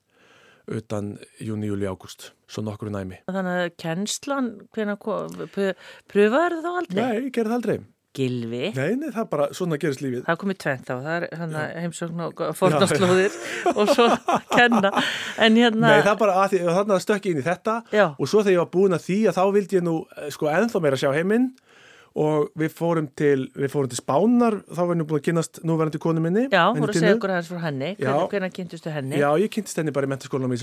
utan 0.69 1.15
júni, 1.41 1.69
júli, 1.69 1.89
ágúst 1.89 2.31
svo 2.51 2.63
nokkur 2.65 2.91
næmi. 2.93 3.21
Þannig 3.29 3.63
að 3.65 3.73
kennslan, 3.81 4.51
hvernig 4.73 5.09
pröfaður 6.11 6.57
þá 6.61 6.71
aldrei? 6.73 7.01
Nei, 7.01 7.17
ég 7.17 7.33
gerði 7.37 7.53
það 7.53 7.59
aldrei. 7.59 7.77
Gilvi? 8.11 8.73
Nei, 8.75 8.95
nei, 8.99 9.07
það 9.15 9.27
bara, 9.31 9.47
svona 9.55 9.77
gerist 9.79 10.01
lífið. 10.03 10.23
Það 10.27 10.39
komið 10.41 10.57
tvent 10.59 10.89
þá, 10.89 10.93
það 11.07 11.53
er 11.61 11.69
heimsókn 11.79 12.23
og 12.25 12.41
fornaslóðir 12.59 13.37
og 13.79 13.91
svo 13.93 14.07
kenna. 14.51 14.91
En 15.39 15.59
hérna... 15.59 15.85
Nei, 15.85 16.01
það 16.03 16.17
bara, 16.19 16.37
að 16.43 16.55
því, 16.55 16.61
þannig 16.67 16.95
að 16.97 17.03
stökki 17.05 17.31
inn 17.31 17.39
í 17.39 17.45
þetta 17.45 17.75
Já. 17.95 18.05
og 18.11 18.27
svo 18.27 18.41
þegar 18.43 18.57
ég 18.57 18.63
var 18.65 18.71
búin 18.73 18.97
að 18.97 19.05
því 19.05 19.19
að 19.31 19.37
þá 19.37 19.43
vildi 19.57 19.79
ég 19.79 19.85
nú 19.87 19.93
eh, 20.17 20.25
sko 20.35 20.49
ennþá 20.51 20.81
meira 20.83 20.99
sjá 20.99 21.07
heiminn 21.15 21.47
og 22.21 22.49
við 22.59 22.73
fórum 22.75 23.07
til, 23.15 23.45
við 23.55 23.71
fórum 23.71 23.93
til 23.93 24.01
Spánar, 24.01 24.57
þá 24.67 24.81
var 24.81 24.91
ég 24.91 24.99
nú 24.99 25.07
búin 25.07 25.21
að 25.21 25.29
kynast 25.29 25.61
núverandi 25.63 26.01
konu 26.03 26.25
minni. 26.25 26.49
Já, 26.51 26.65
voru 26.75 26.91
að 26.91 26.99
segja 26.99 27.15
okkur 27.15 27.31
aðeins 27.37 27.53
frá 27.53 27.61
henni. 27.69 27.93
Hvernig, 27.95 28.27
hvernig 28.33 28.57
kynntustu 28.57 28.91
henni? 28.91 29.21
Já, 29.23 29.29
ég 29.39 29.53
kynntist 29.55 29.79
henni 29.79 29.95
bara 29.95 30.09
í 30.09 30.11
mentaskólanum 30.11 30.57
í 30.57 30.59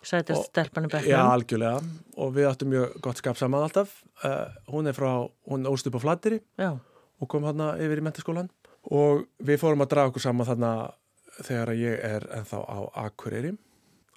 Ísafirði. 0.00 0.34
Sætast 0.34 0.48
stelpanum 0.50 0.92
Já, 1.04 1.20
algjörlega 1.20 1.80
og 2.16 2.32
við 2.36 2.48
áttum 2.48 2.70
mjög 2.72 2.94
gott 3.04 3.20
skap 3.20 3.36
saman 3.36 3.64
alltaf 3.66 3.92
uh, 4.24 4.48
hún 4.72 4.88
er 4.88 4.96
frá, 4.96 5.28
hún 5.50 5.68
ólst 5.68 5.86
upp 5.90 5.98
á 6.00 6.04
Flateri 6.04 6.40
Já. 6.58 6.78
og 7.20 7.28
kom 7.28 7.44
hann 7.44 7.60
yfir 7.76 8.00
í 8.00 8.06
mentaskólan 8.06 8.48
og 8.88 9.26
við 9.44 9.60
fórum 9.60 9.84
að 9.84 9.92
draga 9.92 10.12
okkur 10.12 10.24
saman 10.24 10.48
þarna 10.48 10.72
þegar 11.44 11.74
ég 11.76 12.00
er 12.04 12.26
ennþá 12.40 12.62
á 12.64 12.78
Akureyri 13.04 13.52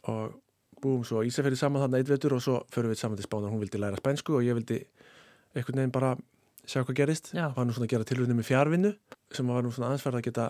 og 0.08 0.40
búum 0.84 1.04
svo 1.08 1.24
Ísafjörði 1.28 1.60
saman 1.60 1.84
þarna 1.84 2.00
eitt 2.00 2.12
vetur 2.12 2.38
og 2.38 2.44
svo 2.44 2.62
förum 2.72 2.92
við 2.94 3.04
saman 3.04 3.20
til 3.20 3.28
Spánar, 3.28 3.52
hún 3.52 3.64
vildi 3.64 3.80
læra 3.80 4.00
spænsku 4.00 4.38
og 4.40 4.48
ég 4.48 4.56
vildi 4.58 4.82
einhvern 5.54 5.84
veginn 5.84 5.96
bara 5.96 6.16
sjá 6.64 6.82
hvað 6.84 7.00
gerist 7.02 7.32
Já. 7.36 7.50
var 7.56 7.68
nú 7.68 7.76
svona 7.76 7.88
að 7.90 7.96
gera 7.96 8.08
tilrunni 8.08 8.40
með 8.40 8.50
fjárvinnu 8.50 8.94
sem 9.36 9.48
var 9.52 9.64
nú 9.64 9.72
svona 9.72 10.00
farið 10.00 10.22
að 10.22 10.28
geta 10.30 10.50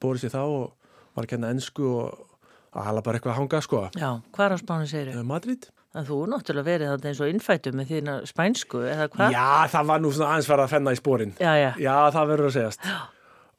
borið 0.00 0.24
sér 0.24 0.34
þá 0.34 0.42
og 0.44 0.92
var 1.14 1.26
að 1.26 1.32
kenna 1.34 1.52
ennsku 1.52 1.84
og 1.84 2.29
að 2.74 2.86
hala 2.86 3.02
bara 3.02 3.18
eitthvað 3.18 3.32
að 3.34 3.38
hanga 3.40 3.60
sko 3.66 3.82
Já, 3.98 4.10
hvað 4.36 4.54
á 4.54 4.58
spánu 4.62 4.86
segir 4.90 5.12
Eh, 5.16 5.22
Madrid 5.26 5.68
En 5.90 6.04
þú 6.06 6.20
er 6.22 6.28
náttúrulega 6.30 6.68
verið 6.68 6.90
þarna 6.92 7.08
eins 7.10 7.20
og 7.24 7.30
innfættu 7.32 7.70
með 7.74 7.88
þína 7.90 8.12
spænsku 8.30 8.82
eða 8.86 9.08
hvað? 9.10 9.32
Já, 9.34 9.46
það 9.72 9.88
var 9.88 10.02
nú 10.04 10.12
svona 10.14 10.28
aðeins 10.36 10.46
farið 10.52 10.62
að 10.68 10.70
fenna 10.76 10.92
í 10.94 10.98
spórin. 11.00 11.32
Já, 11.42 11.50
já. 11.58 11.70
Já, 11.82 11.94
það 12.14 12.28
verður 12.30 12.46
að 12.46 12.54
segjast. 12.54 12.86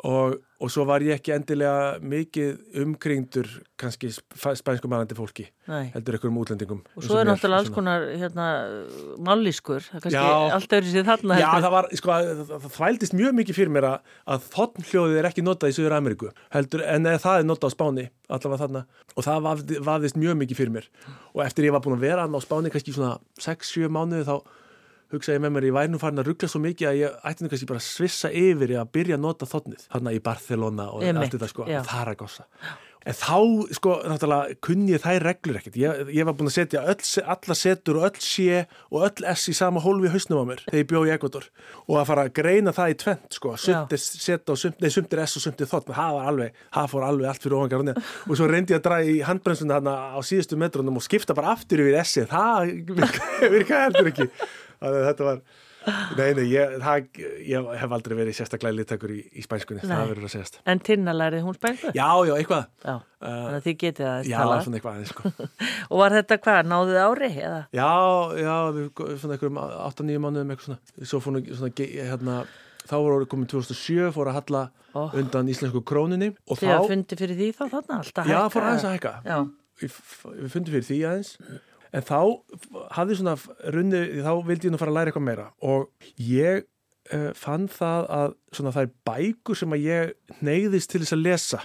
Og, 0.07 0.37
og 0.61 0.69
svo 0.69 0.83
var 0.85 1.01
ég 1.01 1.15
ekki 1.17 1.33
endilega 1.33 1.97
mikið 2.05 2.81
umkringdur 2.83 3.47
kannski 3.81 4.11
sp- 4.13 4.53
spænskumælandi 4.59 5.15
fólki, 5.17 5.47
Nei. 5.67 5.87
heldur 5.95 6.13
einhverjum 6.19 6.37
útlendingum. 6.43 6.83
Og 6.95 7.03
svo 7.07 7.17
er 7.17 7.25
mér, 7.25 7.31
náttúrulega 7.33 7.63
alls 7.63 7.71
konar 7.73 8.05
hérna, 8.21 8.45
mállískur, 9.25 9.81
það 9.89 10.05
er 10.77 10.87
sér 10.91 11.07
þarna 11.09 11.39
Já, 11.41 11.47
það 11.65 11.73
var, 11.75 11.87
sko, 11.97 12.17
það, 12.51 12.69
þvældist 12.77 13.17
mjög 13.17 13.35
mikið 13.39 13.57
fyrir 13.57 13.73
mér 13.73 13.87
að, 13.89 14.13
að 14.35 14.47
þotnhljóðið 14.55 15.19
er 15.23 15.29
ekki 15.31 15.45
notað 15.47 15.73
í 15.73 15.77
Suður 15.79 15.97
Ameríku, 15.97 16.31
heldur, 16.53 16.85
en 16.93 17.09
það 17.25 17.41
er 17.41 17.49
notað 17.49 17.73
á 17.73 17.75
Spáni, 17.75 18.05
allavega 18.29 18.61
þarna, 18.65 18.85
og 19.17 19.25
það 19.27 19.43
vafði- 19.49 19.81
vafðist 19.89 20.21
mjög 20.21 20.39
mikið 20.45 20.61
fyrir 20.61 20.75
mér. 20.77 20.89
Og 21.33 21.43
eftir 21.45 21.65
ég 21.67 21.73
var 21.75 21.81
búin 21.81 21.97
að 21.97 22.05
vera 22.05 22.27
á 22.29 22.39
Spáni 22.45 22.69
kannski 22.73 22.93
svona 22.93 23.17
6-7 23.41 23.89
mánuði 23.89 24.27
þá 24.29 24.35
hugsaði 25.15 25.37
ég 25.39 25.43
með 25.45 25.55
mér, 25.57 25.67
ég 25.71 25.77
væri 25.79 25.93
nú 25.93 26.01
farin 26.01 26.21
að 26.23 26.29
ruggla 26.31 26.51
svo 26.51 26.61
mikið 26.65 26.91
að 26.91 26.99
ég 27.01 27.17
ætti 27.31 27.43
nú 27.47 27.51
kannski 27.53 27.71
bara 27.71 27.81
að 27.83 27.89
svissa 27.89 28.31
yfir 28.43 28.75
í 28.75 28.79
að 28.81 28.93
byrja 28.99 29.17
að 29.19 29.25
nota 29.27 29.49
þotnið, 29.51 29.87
þarna 29.91 30.15
í 30.17 30.23
Barcelona 30.29 30.91
og 30.93 31.03
Einmitt, 31.03 31.27
allt 31.27 31.35
þetta 31.39 31.51
sko, 31.55 31.67
já. 31.71 31.81
Zaragoza. 31.89 32.47
En 33.01 33.15
þá, 33.17 33.33
sko, 33.73 33.95
náttúrulega 34.05 34.55
kunni 34.61 34.91
ég 34.93 35.01
þær 35.01 35.23
reglur 35.25 35.55
ekkert. 35.57 35.77
Ég, 35.81 36.01
ég 36.13 36.25
var 36.27 36.35
búin 36.37 36.51
að 36.51 36.53
setja 36.59 36.83
öll, 36.85 36.99
alla 37.33 37.55
setur 37.57 37.97
og 37.97 38.03
öll 38.11 38.19
sé 38.21 38.59
og 38.93 39.07
öll 39.07 39.25
S 39.31 39.47
í 39.49 39.55
sama 39.57 39.81
hólfi 39.81 40.11
hausnum 40.13 40.43
á 40.45 40.45
mér 40.51 40.61
þegar 40.67 40.77
ég 40.83 40.89
bjó 40.91 41.01
í 41.07 41.13
Ekvator 41.15 41.47
og 41.87 41.95
að 41.97 42.05
fara 42.11 42.25
að 42.27 42.35
greina 42.37 42.69
það 42.77 42.93
í 42.93 42.97
tvent, 43.01 43.25
sko, 43.39 43.55
sumt 43.57 43.95
er 43.97 44.03
seta 44.03 44.53
og 44.53 44.59
sumt, 44.61 44.77
nei, 44.85 44.91
sumt 44.93 45.15
er 45.17 45.23
S 45.25 45.33
og 45.41 45.45
sumt 45.47 45.63
er 45.65 45.71
þotn, 45.73 45.95
það 45.97 46.13
var 46.19 46.29
alveg, 46.29 46.61
það 46.77 46.91
fór 46.93 47.07
alveg 47.09 47.31
allt 47.31 47.41
fyrir 47.47 47.57
ofangar 47.57 47.81
og 47.81 47.89
neða. 47.89 48.05
Og 48.29 48.37
svo 48.37 48.51
reyndi 48.53 48.75
ég 48.75 48.83
að 48.83 48.85
draga 48.91 49.09
í 49.09 49.17
handbremsuna 49.31 49.79
þarna 49.81 49.95
á 50.13 50.19
síðustu 50.29 50.61
metrunum 50.61 51.01
og 51.01 51.07
skipta 51.09 51.33
bara 51.41 51.55
aftur 51.57 51.81
yfir 51.81 51.97
S-ið, 52.05 52.29
það 52.29 52.75
virka- 53.01 53.49
virkaði 53.57 53.81
heldur 53.89 54.11
ekki. 54.13 54.29
Þetta 54.81 55.25
var, 55.27 55.41
nei, 56.17 56.31
nei, 56.37 56.43
ég, 56.49 56.71
það, 56.81 57.19
ég 57.45 57.67
hef 57.81 57.91
aldrei 57.97 58.15
verið 58.17 58.35
sérstaklega 58.37 58.73
littakur 58.79 59.11
í, 59.13 59.19
í 59.37 59.43
spænskunni, 59.45 59.83
Nei. 59.85 59.91
það 59.93 60.09
verður 60.11 60.25
að 60.27 60.33
segjast. 60.33 60.57
En 60.73 60.81
Tinna 60.85 61.13
lærið 61.13 61.43
hún 61.45 61.57
spænsku? 61.57 61.91
Já, 61.97 62.07
já, 62.25 62.33
eitthvað. 62.39 62.65
Já, 62.85 62.95
þannig 63.21 63.57
að 63.59 63.67
þið 63.67 63.77
getið 63.85 64.09
að 64.11 64.29
Já, 64.31 64.37
tala. 64.41 64.57
svona 64.65 64.79
eitthvað 64.79 64.97
aðeins, 64.97 65.13
sko. 65.13 65.31
Og 65.91 66.01
var 66.01 66.15
þetta 66.17 66.39
hvað, 66.47 66.59
náðuð 66.73 66.99
ári 67.05 67.31
eða? 67.45 67.61
Já, 67.77 67.89
já, 68.41 68.55
við, 68.77 68.91
svona 69.21 69.37
einhverjum 69.37 69.61
8-9 69.61 70.21
mánuðum 70.25 70.53
eitthvað 70.55 70.69
svona. 70.71 71.07
Svo 71.13 71.21
fór 71.25 71.37
nú 71.37 71.43
svona, 71.53 71.87
hérna, 72.09 72.37
þá 72.89 72.95
voru 72.97 73.17
orðið 73.21 73.31
komin 73.35 73.51
2007, 73.53 74.11
fór 74.17 74.31
að 74.33 74.39
halla 74.41 74.63
Ó. 74.97 75.01
undan 75.21 75.49
íslensku 75.53 75.81
króninni. 75.87 76.31
Þið 76.49 76.65
þá, 76.73 76.77
fundi 76.89 77.17
fyrir 77.21 77.37
því 77.37 77.49
þá 77.57 77.65
þarna 77.77 77.99
alltaf 78.01 78.25
já, 78.33 78.37
hækka? 78.41 78.53
fór 78.57 78.65
aðeins 78.69 78.87
að 78.89 78.95
hækka. 78.97 79.13
Já, 79.29 79.39
Við, 79.81 79.93
við 80.37 80.49
fundum 80.53 80.73
fyrir 80.75 80.83
því 80.85 80.97
aðeins. 81.09 81.29
En 81.91 82.05
þá 82.07 82.19
hafði 82.95 83.17
svona 83.19 83.35
runni, 83.75 84.01
þá 84.23 84.33
vildi 84.47 84.69
ég 84.69 84.73
nú 84.73 84.79
fara 84.79 84.93
að 84.93 84.99
læra 84.99 85.11
eitthvað 85.11 85.27
meira. 85.27 85.47
Og 85.59 85.89
ég 86.23 86.63
uh, 87.11 87.29
fann 87.37 87.67
það 87.71 88.09
að 88.17 88.35
svona 88.55 88.75
þær 88.75 88.91
bækur 89.09 89.59
sem 89.59 89.75
að 89.75 89.87
ég 89.87 90.35
neyðist 90.39 90.93
til 90.93 91.03
þess 91.03 91.17
að 91.17 91.25
lesa, 91.25 91.63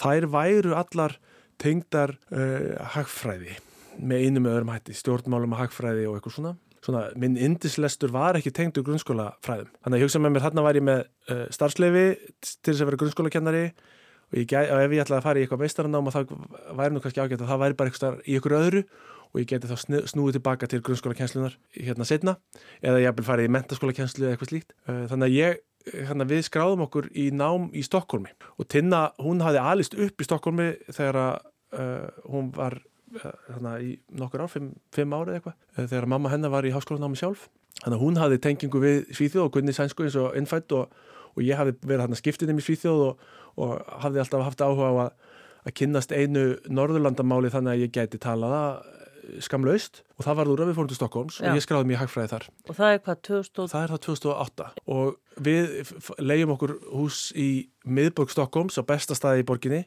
þær 0.00 0.28
væru 0.32 0.76
allar 0.78 1.16
tengdar 1.60 2.16
uh, 2.32 2.76
hagfræði 2.94 3.58
með 3.96 4.26
einum 4.26 4.48
öðrum 4.50 4.72
hætti, 4.74 4.96
stjórnmálum 4.96 5.56
og 5.56 5.60
hagfræði 5.62 6.08
og 6.08 6.18
eitthvað 6.18 6.38
svona. 6.38 6.54
Svona, 6.84 7.06
minn 7.18 7.34
indislestur 7.40 8.12
var 8.14 8.36
ekki 8.38 8.52
tengdur 8.54 8.84
grunnskólafræðum. 8.86 9.70
Þannig 9.82 9.96
að 9.96 10.02
ég 10.02 10.06
hugsa 10.06 10.20
með 10.22 10.34
mér, 10.34 10.44
þarna 10.44 10.64
var 10.66 10.78
ég 10.78 10.84
með 10.86 11.00
uh, 11.32 11.44
starfsleifi 11.52 12.04
til 12.44 12.70
þess 12.70 12.82
að 12.82 12.90
vera 12.90 13.00
grunnskólakennari 13.00 13.62
og, 13.66 14.36
og 14.36 14.82
ef 14.84 14.94
ég 14.94 15.02
ætlaði 15.02 15.18
að 15.18 15.24
fara 15.24 15.40
í 15.40 15.44
eitthvað 15.44 15.62
meistaranám 15.64 16.10
og 16.10 16.14
það 16.14 16.34
væri 16.78 16.94
nú 16.94 17.02
kannski 17.02 17.22
ágætt 17.22 17.42
að 17.42 17.50
það 17.50 17.62
væri 17.64 17.78
bara 17.80 17.92
eitthvað 17.92 18.20
í 18.22 18.38
ykkur 18.38 18.56
öðru 18.60 18.84
og 19.32 19.40
ég 19.42 19.48
geti 19.50 19.68
þá 19.70 19.76
snúið 20.10 20.38
tilbaka 20.38 20.68
til 20.70 20.82
grunnskólakenslunar 20.86 21.56
hérna 21.74 22.06
setna 22.08 22.36
eða 22.80 23.02
ég 23.04 23.16
vil 23.18 23.26
fara 23.26 23.44
í 23.44 23.52
mentaskólakenslu 23.52 24.24
eða 24.24 24.36
eitthvað 24.36 24.52
slíkt. 24.52 24.76
Uh, 24.88 25.04
Þannig 25.10 25.26
að 25.26 25.36
ég, 25.36 25.60
hérna 25.92 26.26
við 26.28 26.42
skráðum 26.48 26.86
okkur 26.86 27.10
í 27.12 27.28
nám 27.34 27.68
í 27.76 27.84
Stokkólmi 27.86 28.32
og 28.56 28.68
Tinna, 28.72 29.10
hún 29.22 29.44
hafði 29.44 29.62
alist 29.62 29.96
upp 29.98 30.22
í 30.22 30.28
Stokkólmi 30.28 30.70
þegar 30.88 31.20
að 31.22 31.34
uh, 31.76 32.08
hún 32.32 32.50
var 32.56 32.78
uh, 32.80 33.30
hérna 33.50 33.76
í 33.84 33.94
nokkur 34.16 34.46
ár, 34.46 34.52
fimm, 34.52 34.72
fimm 34.94 35.14
árið 35.16 35.38
eitthvað, 35.38 35.60
þegar 35.82 36.10
mamma 36.14 36.32
hennar 36.32 36.54
var 36.54 36.66
í 36.66 36.74
háskólanámi 36.74 37.20
sjálf. 37.20 37.48
Þannig 37.82 37.98
að 37.98 38.04
hún 38.06 38.18
hafði 38.20 38.42
tengingu 38.42 38.80
við 38.80 38.98
Svíþjóð 39.14 39.44
og 39.44 39.54
Gunni 39.56 39.74
Sænsku 39.76 40.06
eins 40.06 40.16
og 40.16 40.36
innfætt 40.38 40.72
og, 40.72 40.92
og 41.36 41.42
ég 41.44 41.58
hafði 41.58 41.76
verið 41.82 42.06
hérna 42.06 42.18
skiptinum 42.18 42.60
í 42.60 42.64
Svíþjóð 42.64 43.02
og, 43.10 43.26
og 43.60 43.74
hafði 44.04 44.22
alltaf 44.22 44.44
haft 44.46 44.64
áhuga 44.64 44.88
á 44.88 44.94
að, 45.04 45.10
að 45.68 45.74
kynnast 45.82 46.14
einu 46.16 46.46
norðurlandamáli 46.72 47.52
þannig 47.52 47.74
að 47.74 47.82
ég 47.84 47.92
gæti 47.92 48.20
talaða 48.22 48.62
skamlaust 49.42 50.02
og 50.16 50.24
það 50.26 50.36
var 50.40 50.50
úr 50.52 50.62
að 50.64 50.70
við 50.70 50.78
fórum 50.78 50.90
til 50.92 50.98
Stokkólms 50.98 51.38
Já. 51.40 51.48
og 51.50 51.58
ég 51.58 51.64
skráði 51.64 51.88
mér 51.90 52.00
hagfræði 52.02 52.30
þar. 52.32 52.46
og 52.68 52.76
það 52.78 52.92
er 52.94 53.00
hvað 53.06 53.20
2000 53.28 53.62
og... 53.64 53.70
Það 53.72 53.84
er 53.86 53.92
það 53.94 54.02
2008 54.06 54.68
og 54.96 55.40
við 55.46 55.92
leigjum 56.30 56.54
okkur 56.56 56.74
hús 56.92 57.20
í 57.36 57.48
miðborg 57.84 58.32
Stokkóms 58.34 58.78
á 58.78 58.82
besta 58.86 59.16
staði 59.18 59.44
í 59.44 59.48
borginni 59.48 59.82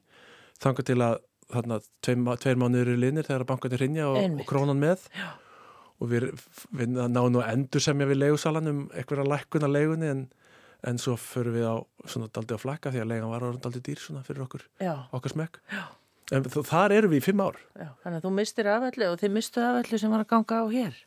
þangað 0.59 0.89
til 0.91 0.97
að 1.05 1.19
þarna 1.49 1.79
tveir, 2.05 2.19
má- 2.21 2.35
tveir 2.37 2.59
mánuður 2.61 2.91
í 2.93 2.97
linir 3.01 3.25
þegar 3.25 3.47
bankandi 3.49 3.79
rinja 3.81 4.09
og, 4.11 4.19
og 4.21 4.43
krónan 4.49 4.77
með 4.81 5.07
Já. 5.17 5.29
og 5.99 6.11
við, 6.11 6.27
við 6.77 6.91
náðum 6.99 7.37
nú 7.37 7.45
endur 7.45 7.81
semja 7.81 8.09
við 8.09 8.21
leigusalan 8.21 8.69
um 8.69 8.83
einhverja 8.93 9.25
lækkun 9.31 9.65
að 9.65 9.73
leigunni 9.77 10.11
en, 10.13 10.25
en 10.85 11.01
svo 11.01 11.15
förum 11.19 11.55
við 11.57 11.65
á 11.65 11.75
svona 12.05 12.29
daldi 12.35 12.53
á 12.53 12.61
flakka 12.61 12.93
því 12.93 13.01
að 13.01 13.09
leigan 13.15 13.33
var 13.33 13.47
orðin 13.47 13.63
daldi 13.65 13.81
dýr 13.87 14.03
svona 14.03 14.21
fyrir 14.27 14.45
okkur, 14.45 14.67
Já, 14.83 14.93
okkar 15.15 15.33
smekk 15.33 15.57
en 16.35 16.45
þar 16.45 16.93
erum 16.97 17.13
við 17.13 17.21
í 17.21 17.25
fimm 17.25 17.41
ár. 17.43 17.57
Já, 17.73 17.89
þannig 18.03 18.19
að 18.19 18.27
þú 18.27 18.33
mistir 18.35 18.69
afallu 18.69 19.07
og 19.09 19.17
þið 19.21 19.33
mistu 19.37 19.63
afallu 19.63 20.01
sem 20.01 20.13
var 20.13 20.25
að 20.25 20.29
ganga 20.35 20.59
á 20.61 20.65
hér? 20.73 20.99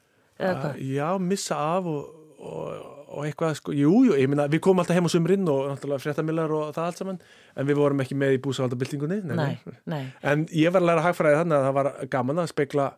Uh, 0.42 0.64
Já, 0.82 1.06
missa 1.22 1.58
af 1.76 1.86
og, 1.86 2.08
og, 2.40 2.88
og 3.12 3.26
eitthvað, 3.28 3.54
sko, 3.60 3.74
jú, 3.76 3.92
jú, 4.08 4.16
ég 4.18 4.30
minna, 4.32 4.48
við 4.50 4.62
komum 4.64 4.82
alltaf 4.82 4.98
heim 4.98 5.06
á 5.06 5.12
sumrinn 5.12 5.50
og 5.52 5.68
náttúrulega 5.70 6.02
fréttamillar 6.02 6.54
og 6.56 6.72
það 6.74 6.88
allt 6.88 7.02
saman, 7.02 7.20
en 7.54 7.68
við 7.68 7.78
vorum 7.78 8.02
ekki 8.02 8.18
með 8.18 8.38
í 8.38 8.42
búsavaldabildingunni, 8.42 9.20
Nei, 9.28 9.54
nei, 9.86 10.02
En 10.26 10.46
ég 10.50 10.74
var 10.74 10.82
að 10.82 10.90
læra 10.90 11.06
hagfræði 11.06 11.42
þannig 11.42 11.58
að 11.58 11.66
það 11.68 11.78
var 11.78 11.90
gaman 12.16 12.42
að 12.42 12.50
spekla 12.54 12.88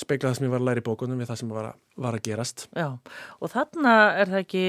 speikla 0.00 0.30
það 0.30 0.38
sem 0.38 0.46
ég 0.46 0.52
var 0.52 0.62
að 0.62 0.68
læra 0.68 0.82
í 0.82 0.86
bókunum 0.86 1.20
við 1.20 1.30
það 1.30 1.40
sem 1.40 1.52
var 1.52 1.68
að, 1.70 1.78
var 2.04 2.16
að 2.16 2.24
gerast 2.28 2.64
Já, 2.72 2.88
og 3.38 3.52
þarna 3.52 3.94
er 4.22 4.32
það 4.32 4.42
ekki 4.42 4.64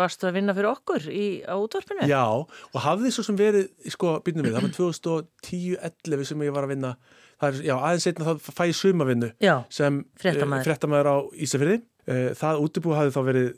varstu 0.00 0.28
að 0.28 0.36
vinna 0.38 0.54
fyrir 0.56 0.70
okkur 0.70 1.08
í, 1.10 1.26
á 1.46 1.54
útvarpinu? 1.58 2.08
Já, 2.10 2.22
og 2.30 2.84
hafði 2.84 3.12
svo 3.14 3.24
sem 3.26 3.38
verið 3.38 3.68
sko, 3.94 4.16
byrjum 4.26 4.46
við, 4.46 4.56
það 4.56 4.66
var 4.66 4.76
2010-11 4.78 6.30
sem 6.30 6.46
ég 6.46 6.56
var 6.56 6.66
að 6.66 6.74
vinna 6.74 6.94
það 7.40 7.48
er, 7.50 7.60
já, 7.70 7.74
aðeins 7.78 8.08
einna 8.10 8.28
þá 8.28 8.50
fæ 8.52 8.64
ég 8.68 8.78
sumavinnu 8.78 9.30
sem 9.72 10.00
frettamæður. 10.20 10.66
frettamæður 10.68 11.10
á 11.10 11.16
Ísafyrði 11.46 11.76
eh, 11.80 12.30
það 12.38 12.64
útibú 12.64 12.96
hafði 12.96 13.14
þá 13.16 13.20
verið 13.28 13.52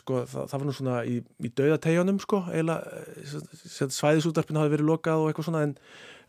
sko, 0.00 0.24
það, 0.30 0.50
það 0.50 0.58
var 0.58 0.66
nú 0.66 0.76
svona 0.76 0.98
í, 1.08 1.16
í 1.42 1.52
dauðategjunum 1.60 2.20
sko, 2.22 2.42
eiginlega 2.52 3.00
eh, 3.02 3.96
svæðisútvarpinu 3.98 4.62
hafði 4.62 4.76
verið 4.76 4.92
lokað 4.92 5.24
og 5.24 5.30
eitthvað 5.32 5.48
svona 5.50 5.64
en, 5.66 5.74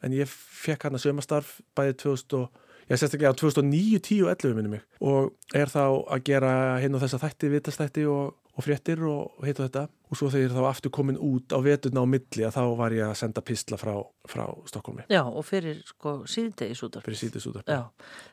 en 0.06 0.18
ég 0.18 0.32
fekk 0.32 0.88
hann 0.88 0.98
að 0.98 1.06
sumastarf 1.06 1.60
bæðið 1.78 2.00
2000 2.08 2.66
ég 2.88 3.00
sérstaklega 3.00 3.36
á 3.36 3.40
2009, 3.40 4.00
10 4.00 4.24
og 4.26 4.34
11 4.34 4.58
minnum 4.58 4.78
mig 4.78 4.84
og 5.04 5.34
er 5.56 5.72
þá 5.72 5.84
að 6.08 6.26
gera 6.30 6.52
hinn 6.84 6.96
og 6.96 7.04
þessa 7.04 7.22
þætti, 7.22 7.52
vitastætti 7.52 8.08
og, 8.10 8.36
og 8.58 8.66
fréttir 8.66 9.04
og, 9.06 9.38
heit 9.44 9.60
og 9.60 9.68
þetta 9.68 9.88
og 10.08 10.16
svo 10.16 10.30
þegar 10.32 10.46
ég 10.46 10.54
er 10.54 10.56
þá 10.56 10.68
aftur 10.70 10.92
komin 10.96 11.18
út 11.20 11.52
á 11.52 11.60
veturna 11.60 12.04
á 12.04 12.08
milli 12.08 12.46
að 12.48 12.54
þá 12.56 12.62
var 12.80 12.94
ég 12.96 13.10
að 13.10 13.18
senda 13.20 13.44
pistla 13.44 13.80
frá, 13.80 13.92
frá 14.30 14.46
Stokkólmi. 14.70 15.04
Já 15.12 15.20
og 15.26 15.44
fyrir 15.44 15.82
sko 15.88 16.14
síðdegisútar. 16.32 17.04
Fyrir 17.04 17.20
síðdegisútar. 17.20 17.66
Já, 17.68 17.82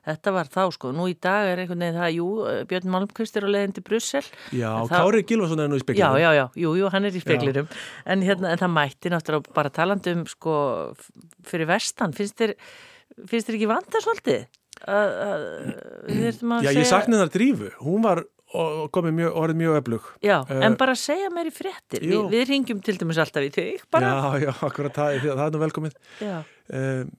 þetta 0.06 0.34
var 0.36 0.50
þá 0.54 0.62
sko, 0.76 0.92
nú 0.94 1.08
í 1.10 1.16
dag 1.18 1.50
er 1.50 1.64
einhvern 1.64 1.82
veginn 1.82 1.98
það, 1.98 2.14
jú, 2.20 2.28
Björn 2.70 2.94
Malmqvist 2.94 3.40
er 3.40 3.48
á 3.48 3.50
leiðin 3.50 3.74
til 3.74 3.86
Brussel. 3.90 4.22
Já, 4.54 4.70
það... 4.86 4.94
Kári 4.94 5.26
Gilvason 5.32 5.64
er 5.66 5.72
nú 5.72 5.80
í 5.80 5.82
speklirum. 5.82 6.18
Já, 6.22 6.22
já, 6.22 6.38
já, 6.38 6.46
jú, 6.62 6.74
jú, 6.78 6.94
hann 6.94 7.10
er 7.10 7.18
í 7.18 7.26
speklirum 7.26 7.70
en, 8.14 8.26
hérna, 8.30 8.54
en 8.54 8.62
það 8.62 8.74
mætti 8.78 9.14
náttúrulega 9.14 9.58
bara 9.58 9.74
talandum 9.74 10.26
sko 10.30 10.56
fyrir 11.50 11.72
vestan, 11.74 12.14
finnst 12.14 12.38
þér, 12.38 12.54
finnst 13.30 13.48
þér 13.50 13.58
ekki 13.60 14.02
svolítið? 14.04 14.44
að, 14.82 15.16
að, 15.24 15.42
Já, 16.64 16.70
segja... 16.70 16.78
ég 16.80 16.88
saknaði 16.90 17.22
þar 17.22 17.32
drífu, 17.34 17.72
hún 17.84 18.04
var 18.04 18.22
komið 18.94 19.16
mjög, 19.18 19.32
orðið 19.40 19.58
mjög 19.58 19.76
öflug. 19.80 20.06
Já, 20.22 20.36
uh, 20.44 20.62
en 20.66 20.76
bara 20.78 20.94
segja 20.98 21.30
mér 21.34 21.50
í 21.50 21.54
fréttir. 21.54 22.04
Vi, 22.04 22.20
við 22.30 22.46
ringjum 22.52 22.80
til 22.86 22.94
dæmis 23.00 23.18
alltaf 23.22 23.46
í 23.46 23.50
þig 23.54 23.84
bara. 23.94 24.12
Já, 24.12 24.46
já, 24.46 24.52
akkurat, 24.68 24.94
það, 24.94 25.18
það 25.24 25.44
er 25.46 25.54
nú 25.54 25.62
velkomið. 25.64 25.98
Já, 26.22 26.36
um, 26.78 27.10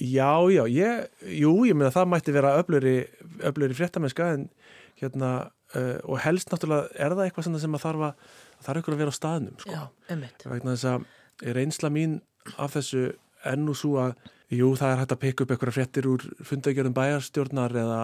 já, 0.00 0.32
já 0.56 0.62
ég, 0.74 1.06
jú, 1.36 1.54
ég 1.68 1.78
meina 1.78 1.92
það 1.94 2.10
mætti 2.14 2.34
vera 2.34 2.56
öflugri 2.62 3.78
fréttamennska 3.78 4.32
en 4.38 4.48
hérna, 5.00 5.30
uh, 5.76 5.96
og 6.08 6.20
helst 6.24 6.50
náttúrulega 6.50 6.90
er 6.98 7.14
það 7.14 7.24
eitthvað 7.28 7.62
sem 7.62 7.78
að 7.78 7.86
þarf 7.86 8.08
að 8.10 8.36
er 8.66 8.82
ykkur 8.82 8.96
að 8.96 9.04
vera 9.04 9.14
á 9.14 9.20
staðnum 9.20 9.62
sko. 9.62 9.76
Já, 9.76 9.82
ummitt 10.14 10.44
Vegna 10.50 10.74
þess 10.74 10.90
að 10.90 11.54
reynsla 11.56 11.94
mín 11.94 12.18
af 12.60 12.74
þessu 12.74 13.06
ennú 13.46 13.72
svo 13.78 13.94
að 14.02 14.18
Jú, 14.50 14.72
það 14.74 14.92
er 14.92 14.98
hægt 14.98 15.12
að 15.14 15.20
pikka 15.22 15.44
upp 15.44 15.52
einhverja 15.54 15.74
fréttir 15.76 16.06
úr 16.10 16.22
fundagjörðum 16.42 16.94
bæjarstjórnar 16.96 17.74
eða 17.84 17.98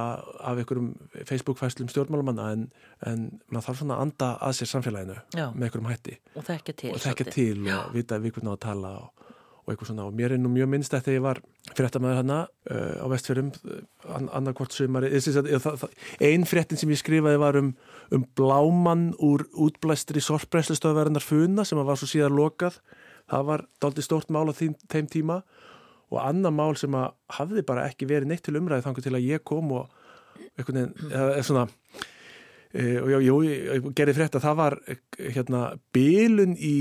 af 0.46 0.60
einhverjum 0.60 0.92
Facebook-fæslum 1.26 1.88
stjórnmálumanna 1.90 2.44
en, 2.54 2.62
en 3.02 3.24
maður 3.50 3.66
þarf 3.66 3.80
svona 3.80 3.96
að 3.96 4.04
anda 4.04 4.28
að 4.46 4.54
sér 4.60 4.70
samfélaginu 4.70 5.16
Já. 5.34 5.48
með 5.50 5.66
einhverjum 5.66 5.90
hætti. 5.90 6.14
Og 6.38 6.46
þekkja 6.46 6.76
til. 6.82 6.92
Og 6.94 7.02
þekkja 7.02 7.26
til 7.34 7.56
og 7.64 7.90
vita 7.96 8.20
við 8.22 8.36
hvernig 8.36 8.54
á 8.54 8.56
að 8.56 8.62
tala 8.62 8.94
og, 9.00 9.26
og 9.64 9.74
eitthvað 9.74 9.90
svona. 9.90 10.06
Og 10.06 10.16
mér 10.22 10.36
er 10.36 10.42
nú 10.44 10.54
mjög 10.54 10.70
minnst 10.76 10.94
að 10.94 11.10
ég 11.16 11.26
var 11.26 11.42
fréttamaður 11.72 12.22
hana 12.22 12.38
uh, 12.46 12.94
á 13.02 13.06
vestfjörðum 13.10 13.50
an, 14.06 14.30
annarkvort 14.38 14.78
sumari. 14.78 15.10
Einn 16.30 16.46
fréttin 16.46 16.78
sem 16.78 16.94
ég 16.94 17.02
skrifaði 17.02 17.42
var 17.42 17.58
um, 17.58 17.74
um 18.14 18.30
blámann 18.38 19.08
úr 19.18 19.48
útblæstri 19.50 20.22
sorpbræslustöðverðinar 20.22 21.26
funa 21.26 21.66
sem 21.66 21.82
var 21.82 21.98
svo 21.98 22.06
síðan 22.14 22.38
lokað. 22.38 22.78
Það 23.26 23.48
var 23.50 23.70
daldi 23.82 24.06
stórt 24.06 24.30
mál 24.30 24.46
á 24.46 24.54
þeim, 24.54 24.78
þeim 24.86 25.10
tíma 25.10 25.42
og 26.12 26.20
annar 26.22 26.54
mál 26.54 26.76
sem 26.78 26.94
að 26.94 27.14
hafði 27.38 27.64
bara 27.66 27.86
ekki 27.90 28.08
verið 28.10 28.30
neitt 28.30 28.44
til 28.46 28.56
umræði 28.58 28.86
þannig 28.86 29.06
til 29.06 29.16
að 29.16 29.26
ég 29.26 29.44
kom 29.46 29.72
og 29.74 29.90
veginn, 30.60 30.94
eða 31.10 31.42
svona 31.46 31.66
e, 32.72 32.96
og 33.02 33.10
já, 33.10 33.18
jú, 33.26 33.36
ég 33.46 33.90
gerði 33.98 34.16
frétt 34.18 34.38
að 34.38 34.46
það 34.46 34.58
var 34.62 34.78
hérna 35.18 35.62
bylun 35.96 36.56
í 36.56 36.78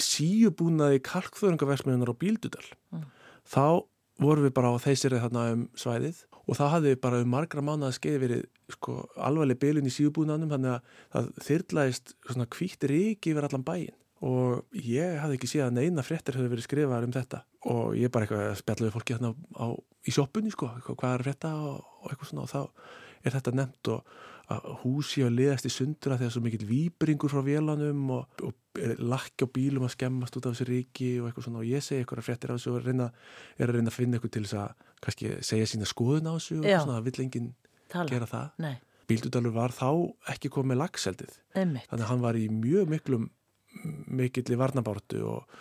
síubúnaði 0.00 1.02
kalkþöringaversmiðunar 1.06 2.10
á 2.10 2.20
Bíldudal 2.20 2.66
mm. 2.66 3.04
þá 3.46 3.86
vorum 4.22 4.46
við 4.46 4.54
bara 4.56 4.72
á 4.74 4.82
þeysirið 4.82 5.26
þarna 5.26 5.44
um 5.54 5.66
svæðið 5.78 6.22
og 6.44 6.58
þá 6.58 6.64
hafði 6.76 6.94
bara 7.00 7.20
um 7.22 7.30
margra 7.30 7.62
mánuða 7.64 7.94
skeið 7.96 8.18
verið 8.24 8.42
sko 8.74 9.04
alvarleg 9.16 9.60
bylun 9.60 9.88
í 9.88 9.92
síubúnaðnum 9.94 10.52
þannig 10.52 10.74
að 10.74 10.96
það 11.14 11.30
þyrrlæðist 11.48 12.14
svona 12.26 12.48
kvítir 12.56 12.94
ekki 12.96 13.34
yfir 13.34 13.48
allan 13.48 13.66
bæin 13.66 13.94
og 14.24 14.76
ég 14.78 15.16
hafði 15.20 15.38
ekki 15.38 15.50
séð 15.50 15.66
að 15.66 15.78
neina 15.80 16.04
fréttir 16.06 16.38
hefur 16.38 16.52
verið 16.52 16.68
skrifaður 16.68 17.08
um 17.08 17.16
þetta. 17.16 17.40
Og 17.72 17.96
ég 17.98 18.08
er 18.08 18.12
bara 18.14 18.26
eitthvað 18.26 18.44
að 18.50 18.60
spjalla 18.60 18.86
við 18.86 18.94
fólki 18.94 19.16
hérna 19.16 19.32
á, 19.58 19.66
í 20.04 20.14
sjópunni 20.14 20.52
sko, 20.54 20.70
hvað 20.86 21.16
er 21.16 21.26
frétta? 21.26 21.50
Og, 21.56 21.82
og 22.04 22.12
eitthvað 22.12 22.30
svona. 22.30 22.46
Og 22.46 22.52
þá 22.52 22.60
er 23.24 23.36
þetta 23.36 23.54
nefnt 23.58 23.90
og 23.94 24.14
að 24.54 24.66
húsi 24.82 25.22
að 25.24 25.38
liðast 25.38 25.64
í 25.64 25.72
sundura 25.72 26.18
þegar 26.20 26.32
svo 26.34 26.42
mikill 26.44 26.66
výbringur 26.68 27.32
frá 27.32 27.40
vélanum 27.46 28.02
og, 28.12 28.42
og 28.44 28.80
lakki 29.00 29.46
á 29.46 29.54
bílum 29.54 29.86
að 29.86 29.94
skemmast 29.94 30.36
út 30.36 30.48
af 30.50 30.52
þessu 30.52 30.66
ríki 30.68 31.10
og 31.22 31.30
eitthvað 31.30 31.46
svona. 31.48 31.62
Og 31.62 31.70
ég 31.70 31.84
segi 31.84 32.02
eitthvað 32.04 32.26
fréttir 32.26 32.52
á 32.52 32.56
þessu 32.58 32.74
og 32.74 32.84
reyna, 32.84 33.06
er 33.56 33.70
að 33.72 33.78
reyna 33.78 33.92
að 33.92 33.96
finna 33.96 34.18
eitthvað 34.18 34.34
til 34.36 34.44
þess 34.44 34.58
að 34.60 34.90
kannski 35.04 35.30
segja 35.48 35.70
sína 35.72 35.88
skoðun 35.88 36.28
á 36.28 36.32
þessu 36.36 36.58
og 36.60 36.66
svona, 36.68 36.98
það 36.98 37.08
vill 37.08 37.24
enginn 37.24 37.48
gera 38.12 38.28
það. 38.28 38.50
Bíldudalur 39.08 39.52
var 39.56 39.72
þá 39.76 39.88
ekki 40.32 40.48
komið 40.52 40.80
lagseldið 40.80 41.32
þannig 41.88 42.04
að 42.04 42.10
hann 42.12 42.22
var 42.24 42.36
í 42.40 42.44
mjög 42.52 42.92
miklum 42.92 43.26
mikill 43.82 44.54
í 44.54 44.58
varnabártu 44.60 45.22
og, 45.28 45.54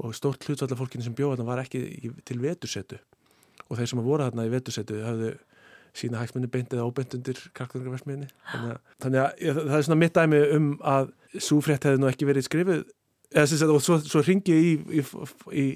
og 0.00 0.16
stórt 0.16 0.44
hlutvall 0.46 0.72
af 0.74 0.80
fólkinu 0.80 1.06
sem 1.06 1.16
bjóða 1.16 1.38
þarna 1.38 1.48
var 1.50 1.62
ekki 1.64 2.12
til 2.28 2.40
vetursetu. 2.42 3.00
Og 3.68 3.78
þeir 3.78 3.92
sem 3.92 4.02
voru 4.02 4.26
þarna 4.26 4.48
í 4.48 4.52
vetursetu 4.52 5.00
hafðu 5.04 5.34
sína 5.96 6.20
hægsmenni 6.20 6.50
beintið 6.50 6.82
ábeint 6.84 7.14
undir 7.16 7.38
karkðungarversmiðinni 7.58 8.28
þannig, 8.52 8.76
þannig 9.02 9.22
að 9.24 9.58
það 9.58 9.76
er 9.76 9.86
svona 9.86 9.98
mitt 9.98 10.14
dæmi 10.14 10.40
um 10.54 10.68
að 10.86 11.10
súfrétt 11.42 11.86
hefði 11.88 12.02
nú 12.02 12.10
ekki 12.10 12.28
verið 12.28 12.46
skrifið 12.46 12.84
eða, 13.30 13.68
og 13.70 13.82
svo, 13.84 13.98
svo 14.02 14.22
ringi 14.26 14.54
ég 14.54 14.86
í, 14.90 15.02
í, 15.54 15.66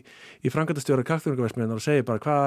í 0.43 0.53
frangatastjóra 0.53 1.07
karkþjóðunarversmiðunar 1.07 1.81
og 1.81 1.85
segi 1.85 2.07
bara 2.07 2.23
hvað 2.23 2.47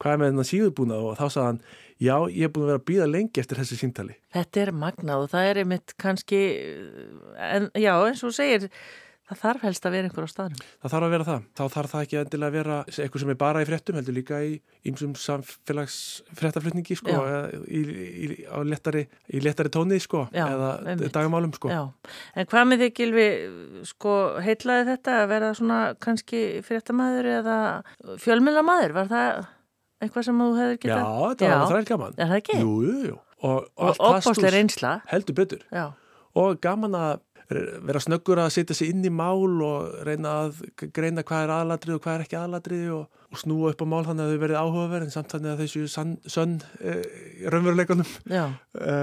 hva 0.00 0.12
er 0.12 0.20
með 0.20 0.30
þennan 0.30 0.50
síðubúna 0.50 1.00
og 1.00 1.18
þá 1.18 1.26
sagði 1.26 1.46
hann 1.46 1.60
já 2.06 2.14
ég 2.32 2.46
er 2.46 2.52
búin 2.52 2.66
að 2.66 2.70
vera 2.72 2.82
að 2.82 2.86
býða 2.90 3.08
lengi 3.10 3.42
eftir 3.42 3.60
þessi 3.60 3.80
síntali 3.80 4.16
Þetta 4.36 4.62
er 4.62 4.72
magnað 4.84 5.24
og 5.24 5.32
það 5.32 5.50
er 5.50 5.60
einmitt 5.62 5.96
kannski 6.00 6.40
en 7.50 7.68
já 7.76 7.92
eins 7.96 8.24
og 8.24 8.36
segir 8.36 8.70
Það 9.26 9.38
þarf 9.42 9.62
helst 9.66 9.86
að 9.88 9.94
vera 9.96 10.06
einhver 10.06 10.26
á 10.26 10.30
staðnum. 10.30 10.58
Það 10.84 10.92
þarf 10.92 11.06
að 11.06 11.12
vera 11.16 11.24
það. 11.26 11.46
Þá 11.58 11.62
þarf 11.74 11.92
það 11.92 12.04
ekki 12.06 12.18
endilega 12.20 12.46
að 12.46 12.56
vera 12.56 12.76
eitthvað 12.92 13.22
sem 13.22 13.32
er 13.32 13.38
bara 13.40 13.62
í 13.62 13.66
fréttum, 13.66 13.96
heldur 13.98 14.14
líka 14.14 14.38
í 14.46 14.52
ýmsum 14.86 15.16
samfélagsfréttaflutningi 15.18 16.96
sko, 17.00 17.16
í, 17.66 17.80
í, 18.22 18.28
lettari, 18.70 19.02
í 19.34 19.42
lettari 19.42 19.72
tóni 19.74 19.98
sko, 20.02 20.26
Já, 20.30 20.44
eða 20.46 20.70
einmitt. 20.92 21.12
dagamálum. 21.16 21.52
Sko. 21.58 21.72
Já. 21.74 21.82
En 22.38 22.46
hvað 22.52 22.70
með 22.70 22.84
þig 22.86 22.94
Gilvi, 23.00 23.26
sko, 23.90 24.14
heitlaði 24.46 24.88
þetta 24.92 25.18
að 25.24 25.28
vera 25.34 25.50
svona 25.58 25.80
kannski 26.06 26.44
fréttamaður 26.66 27.30
eða 27.40 27.58
fjölmjölamæður? 28.22 28.96
Var 29.00 29.12
það 29.12 29.44
eitthvað 30.06 30.28
sem 30.30 30.42
þú 30.42 30.50
hefur 30.60 30.82
getað? 30.86 31.02
Já, 31.02 31.28
þetta 31.34 31.52
var 31.56 31.70
þræl 31.74 31.86
gaman. 31.90 32.18
Er 32.18 32.30
það 32.30 32.42
ekki? 32.44 32.58
Jú, 32.62 32.74
jú, 32.86 32.98
jú. 33.10 33.20
Og, 33.36 33.66
og, 33.76 33.88
og 33.90 34.10
opbáslega 34.14 34.54
reynsla. 34.54 34.98
Heldur 35.10 35.36
betur. 35.42 35.66
Já. 35.74 35.88
Og 36.36 36.60
gaman 36.60 36.94
að 36.96 37.22
vera 37.48 38.02
snöggur 38.02 38.40
að 38.42 38.52
setja 38.56 38.74
sig 38.74 38.90
inn 38.90 39.04
í 39.06 39.12
mál 39.12 39.62
og 39.62 40.00
reyna 40.06 40.32
að 40.46 40.60
greina 40.94 41.24
hvað 41.26 41.44
er 41.44 41.52
aðladrið 41.56 41.96
og 41.96 42.02
hvað 42.04 42.16
er 42.16 42.24
ekki 42.24 42.38
aðladrið 42.40 42.86
og, 42.96 43.20
og 43.30 43.40
snúa 43.42 43.72
upp 43.72 43.84
á 43.84 43.86
mál 43.92 44.04
þannig 44.08 44.24
að 44.24 44.32
þau 44.32 44.42
verið 44.44 44.60
áhugaverð 44.62 45.06
en 45.06 45.14
samt 45.14 45.34
þannig 45.34 45.52
að 45.52 45.62
þessu 45.64 45.82
sönn 46.34 46.56
e, 46.80 46.96
raunveruleikunum 47.52 48.14
e, 48.32 48.96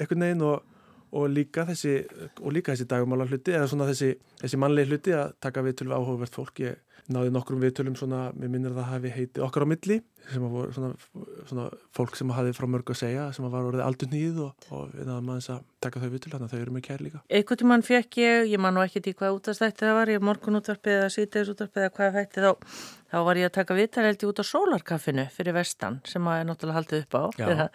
einhvern 0.00 0.26
veginn 0.26 0.46
og, 0.48 0.66
og 1.14 1.28
líka 1.30 1.66
þessi 1.70 1.94
og 2.40 2.56
líka 2.56 2.74
þessi 2.74 2.88
dagumála 2.90 3.28
hluti 3.30 3.54
eða 3.54 3.70
svona 3.70 3.88
þessi, 3.92 4.10
þessi 4.42 4.62
mannleg 4.64 4.90
hluti 4.90 5.14
að 5.14 5.36
taka 5.46 5.62
við 5.66 5.78
til 5.80 5.92
áhugaverð 5.94 6.34
fólk. 6.40 6.64
Ég 6.66 6.82
náði 7.12 7.32
nokkrum 7.34 7.60
viðtölum 7.60 7.96
svona, 7.98 8.30
mér 8.32 8.50
minnir 8.52 8.72
að 8.72 8.80
það 8.80 8.90
hafi 8.94 9.10
heiti 9.12 9.42
okkar 9.44 9.66
á 9.66 9.68
milli 9.68 9.98
sem 10.30 10.44
voru 10.48 10.72
svona, 10.72 10.94
svona 11.50 11.66
fólk 11.92 12.16
sem 12.16 12.30
hafi 12.32 12.54
frá 12.56 12.66
mörg 12.70 12.92
að 12.94 13.00
segja 13.02 13.26
sem 13.36 13.44
var 13.52 13.66
orðið 13.68 13.84
aldur 13.84 14.10
nýð 14.12 14.40
og, 14.46 14.66
og 14.72 14.94
við 14.94 15.10
náðum 15.10 15.32
aðeins 15.34 15.50
að 15.52 15.66
taka 15.84 16.00
þau 16.00 16.08
viðtöl 16.14 16.32
þannig 16.32 16.46
að 16.46 16.54
þau 16.54 16.62
eru 16.62 16.76
með 16.76 16.84
kær 16.86 17.04
líka. 17.04 17.20
Eitthvað 17.28 17.60
til 17.60 17.68
mann 17.68 17.84
fekk 17.84 18.20
ég, 18.22 18.48
ég 18.54 18.62
man 18.64 18.76
nú 18.76 18.84
ekki 18.86 19.04
til 19.04 19.14
hvað 19.18 19.36
útastætti 19.36 19.84
það 19.84 19.98
var, 19.98 20.14
ég 20.14 20.24
morgun 20.24 20.60
útvarpið 20.62 20.96
eða 21.02 21.12
síteis 21.12 21.52
útvarpið 21.52 21.84
eða 21.84 21.94
hvað 21.98 22.16
fætti 22.16 22.46
þá 22.46 22.50
þá 23.14 23.20
var 23.28 23.38
ég 23.38 23.48
að 23.48 23.54
taka 23.54 23.76
ég 23.78 24.24
út 24.26 24.40
á 24.42 24.44
sólarkaffinu 24.48 25.24
fyrir 25.30 25.54
vestan 25.54 26.00
sem 26.08 26.24
að 26.26 26.40
er 26.40 26.48
náttúrulega 26.48 26.78
haldið 26.80 27.04
upp 27.04 27.14
á. 27.14 27.24
Já, 27.38 27.46
já. 27.54 27.66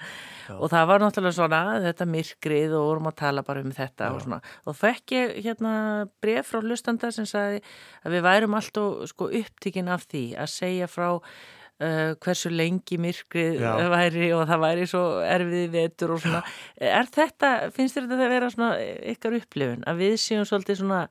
og 0.58 0.72
það 0.74 0.90
var 0.90 1.04
náttúrulega 1.04 1.38
svona 1.38 1.62
þetta 1.86 2.08
myrkrið 2.16 2.76
og 2.76 2.88
vorum 2.90 3.08
að 3.12 3.16
tala 3.22 3.44
bara 3.48 3.64
um 3.64 3.72
þetta 3.76 4.10
já. 4.10 4.16
og 4.16 4.26
svona. 4.26 4.42
Og 4.68 4.76
fekk 4.80 5.16
ég 5.16 5.38
hérna 5.46 5.76
bref 6.24 6.52
frá 6.52 6.60
hlustanda 6.60 7.12
sem 7.16 7.30
sagði 7.30 7.62
að 8.04 8.18
við 8.18 8.26
værum 8.28 8.60
alltaf 8.60 9.08
sko 9.14 9.30
upptíkin 9.40 9.94
af 9.94 10.06
því 10.10 10.26
að 10.36 10.52
segja 10.58 10.92
frá 10.92 11.08
uh, 11.14 12.12
hversu 12.20 12.52
lengi 12.52 13.00
myrkrið 13.00 13.64
væri 13.96 14.34
og 14.36 14.46
það 14.50 14.64
væri 14.66 14.92
svo 14.92 15.06
erfið 15.24 15.74
vetur 15.78 16.16
og 16.18 16.24
svona. 16.26 16.44
Er 16.76 17.08
þetta, 17.16 17.54
finnst 17.76 17.96
þér 17.96 18.12
þetta 18.12 18.28
að 18.28 18.36
vera 18.36 18.52
svona 18.58 18.72
ykkar 19.16 19.40
upplifun? 19.40 19.88
Að 19.88 20.04
við 20.04 20.20
séum 20.26 20.44
svolítið 20.50 20.84
svona 20.84 21.02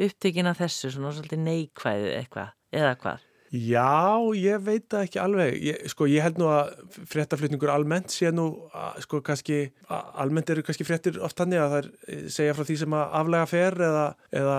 upptíkin 0.00 0.48
af 0.52 0.60
þessu 0.60 0.92
svona 0.92 1.16
svolítið 1.16 1.44
neikvæðið 1.48 2.14
eitthvað 2.20 2.56
eða 2.76 2.94
hvað? 3.00 3.26
Já, 3.50 4.22
ég 4.38 4.62
veit 4.62 4.84
það 4.86 5.04
ekki 5.08 5.18
alveg. 5.18 5.54
Ég, 5.66 5.78
sko, 5.90 6.06
ég 6.06 6.22
held 6.22 6.36
nú 6.38 6.46
að 6.52 6.68
fréttaflutningur 7.10 7.72
almennt 7.72 8.12
sé 8.14 8.30
nú, 8.30 8.44
að, 8.70 9.00
sko, 9.02 9.18
kannski, 9.26 9.58
almennt 9.90 10.52
eru 10.54 10.62
kannski 10.66 10.86
fréttir 10.86 11.18
oft 11.26 11.42
hannig 11.42 11.58
að 11.58 11.74
það 11.74 11.88
er 11.88 12.28
segja 12.30 12.54
frá 12.54 12.68
því 12.68 12.76
sem 12.84 12.94
að 12.94 13.16
aflega 13.22 13.50
fer 13.50 13.78
eða, 13.88 14.04
eða 14.42 14.56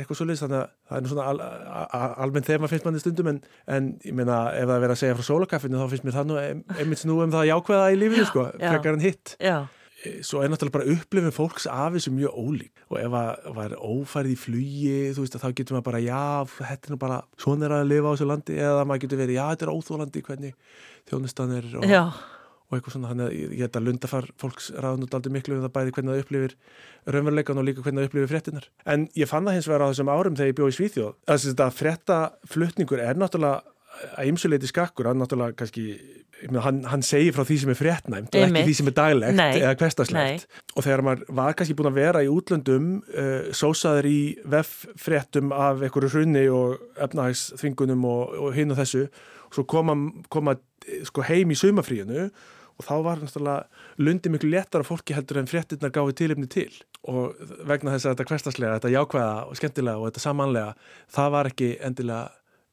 eitthvað 0.00 0.20
svolítið, 0.20 0.42
þannig 0.42 0.58
að 0.58 0.74
það 0.88 0.98
er 0.98 1.06
nú 1.06 1.12
svona 1.12 1.28
al, 1.30 1.40
al, 1.46 2.10
almennt 2.26 2.50
þegar 2.50 2.64
maður 2.64 2.74
finnst 2.74 2.90
manni 2.90 3.04
stundum, 3.04 3.30
en, 3.30 3.40
en 3.78 3.88
ég 4.02 4.18
meina, 4.18 4.42
ef 4.58 4.66
það 4.66 4.74
er 4.74 4.84
verið 4.88 4.96
að 4.96 5.02
segja 5.04 5.20
frá 5.20 5.28
sólakaffinu, 5.30 5.78
þá 5.84 5.94
finnst 5.94 6.08
mér 6.08 6.18
það 6.18 6.30
nú 6.32 6.42
einmitt 6.42 7.06
nú 7.06 7.22
um 7.22 7.38
það 7.38 7.50
jákvæða 7.52 7.88
í 7.94 8.02
lífinu, 8.02 8.28
sko, 8.32 8.48
frekar 8.58 8.98
en 8.98 9.06
hitt. 9.06 9.38
Já 9.38 9.58
svo 10.26 10.42
er 10.42 10.50
náttúrulega 10.52 10.76
bara 10.78 10.92
upplifin 10.94 11.34
fólks 11.34 11.66
af 11.70 11.94
þessu 11.96 12.12
mjög 12.14 12.36
ólík. 12.36 12.84
Og 12.90 12.96
ef 13.00 13.10
það 13.16 13.60
er 13.64 13.74
ófærið 13.78 14.32
í 14.34 14.38
flugi 14.40 14.94
þú 15.16 15.24
veist 15.24 15.36
að 15.38 15.44
þá 15.44 15.50
getur 15.60 15.76
maður 15.76 15.88
bara 15.90 16.02
já, 16.04 16.22
þetta 16.60 16.88
er 16.88 16.94
nú 16.94 17.00
bara 17.02 17.18
svona 17.42 17.68
er 17.68 17.76
að 17.78 17.90
lifa 17.92 18.06
á 18.06 18.12
þessu 18.14 18.30
landi 18.30 18.54
eða 18.56 18.86
maður 18.86 19.04
getur 19.06 19.22
verið 19.22 19.38
já, 19.38 19.44
þetta 19.52 19.66
er 19.66 19.74
óþólandi 19.74 20.24
hvernig 20.26 20.54
þjónustan 21.10 21.54
er 21.56 21.70
og, 21.76 21.86
og 22.66 22.76
eitthvað 22.76 22.96
svona. 22.96 23.12
Þannig 23.12 23.26
að 23.26 23.36
ég 23.36 23.64
held 23.66 23.76
að 23.80 23.86
lundafar 23.86 24.26
fólks 24.42 24.66
ráðan 24.74 25.06
út 25.06 25.16
aldrei 25.18 25.32
miklu 25.36 25.56
um 25.56 25.64
það 25.66 25.74
bæði 25.76 25.96
hvernig 25.96 26.12
það 26.12 26.24
upplifir 26.24 26.52
raunveruleikan 27.06 27.60
og 27.60 27.66
líka 27.68 27.84
hvernig 27.86 28.02
það 28.02 28.08
upplifir 28.10 28.32
fréttinar 28.32 28.64
en 28.90 29.06
ég 29.14 29.30
fann 29.30 29.46
það 29.46 29.54
hins 29.60 29.68
vegar 29.70 29.84
á 29.86 29.90
þessum 29.92 30.10
árum 30.10 30.34
þegar 30.34 30.50
ég 30.50 30.56
bjóð 30.58 30.72
í 30.72 30.76
Svíþjóð 30.80 31.12
að 34.16 34.30
ymsuleiti 34.30 34.70
skakkur, 34.70 35.08
hann 35.10 35.20
náttúrulega 35.20 35.56
kannski, 35.60 35.84
hann, 36.64 36.82
hann 36.90 37.04
segir 37.06 37.34
frá 37.36 37.44
því 37.48 37.58
sem 37.62 37.72
er 37.72 37.78
fréttnæmt 37.78 38.36
og 38.36 38.46
ekki 38.46 38.64
því 38.68 38.74
sem 38.80 38.90
er 38.90 38.96
daglegt 38.96 39.38
Nei. 39.38 39.52
eða 39.60 39.76
hverstaslegt 39.80 40.46
og 40.74 40.86
þegar 40.86 41.04
maður 41.06 41.38
var 41.40 41.56
kannski 41.58 41.78
búin 41.78 41.90
að 41.90 42.00
vera 42.00 42.24
í 42.24 42.32
útlöndum 42.32 42.90
uh, 43.12 43.48
sósaður 43.56 44.10
í 44.10 44.18
veffréttum 44.56 45.54
af 45.56 45.84
einhverju 45.86 46.12
hrunni 46.12 46.44
og 46.52 46.76
efnahagsþvingunum 47.06 48.04
og, 48.08 48.36
og 48.48 48.52
hinn 48.58 48.74
og 48.74 48.80
þessu 48.82 49.06
og 49.06 49.56
svo 49.56 49.66
koma, 49.70 49.96
koma 50.32 50.58
sko, 51.06 51.24
heim 51.26 51.54
í 51.54 51.58
sumafríinu 51.58 52.28
og 52.76 52.84
þá 52.84 52.96
var 53.04 53.20
náttúrulega 53.22 54.02
lundi 54.04 54.32
miklu 54.32 54.50
léttar 54.52 54.84
af 54.84 54.90
fólki 54.90 55.16
heldur 55.16 55.40
en 55.40 55.48
fréttinnar 55.48 55.92
gáði 55.94 56.16
tilipni 56.20 56.48
til. 56.52 56.72
Og 57.08 57.36
vegna 57.68 57.94
þess 57.94 58.08
að 58.08 58.16
þetta 58.16 58.26
hverstaslega, 58.30 58.78
þetta 58.80 58.92
jákvæða 58.92 59.36
og 59.46 59.60
skemmtilega 59.60 60.00
og 60.02 60.10
þetta 60.10 60.24
samanlega, 60.24 60.74
það 61.16 61.30
var 61.36 61.50
ekki 61.52 61.70
endilega 61.88 62.24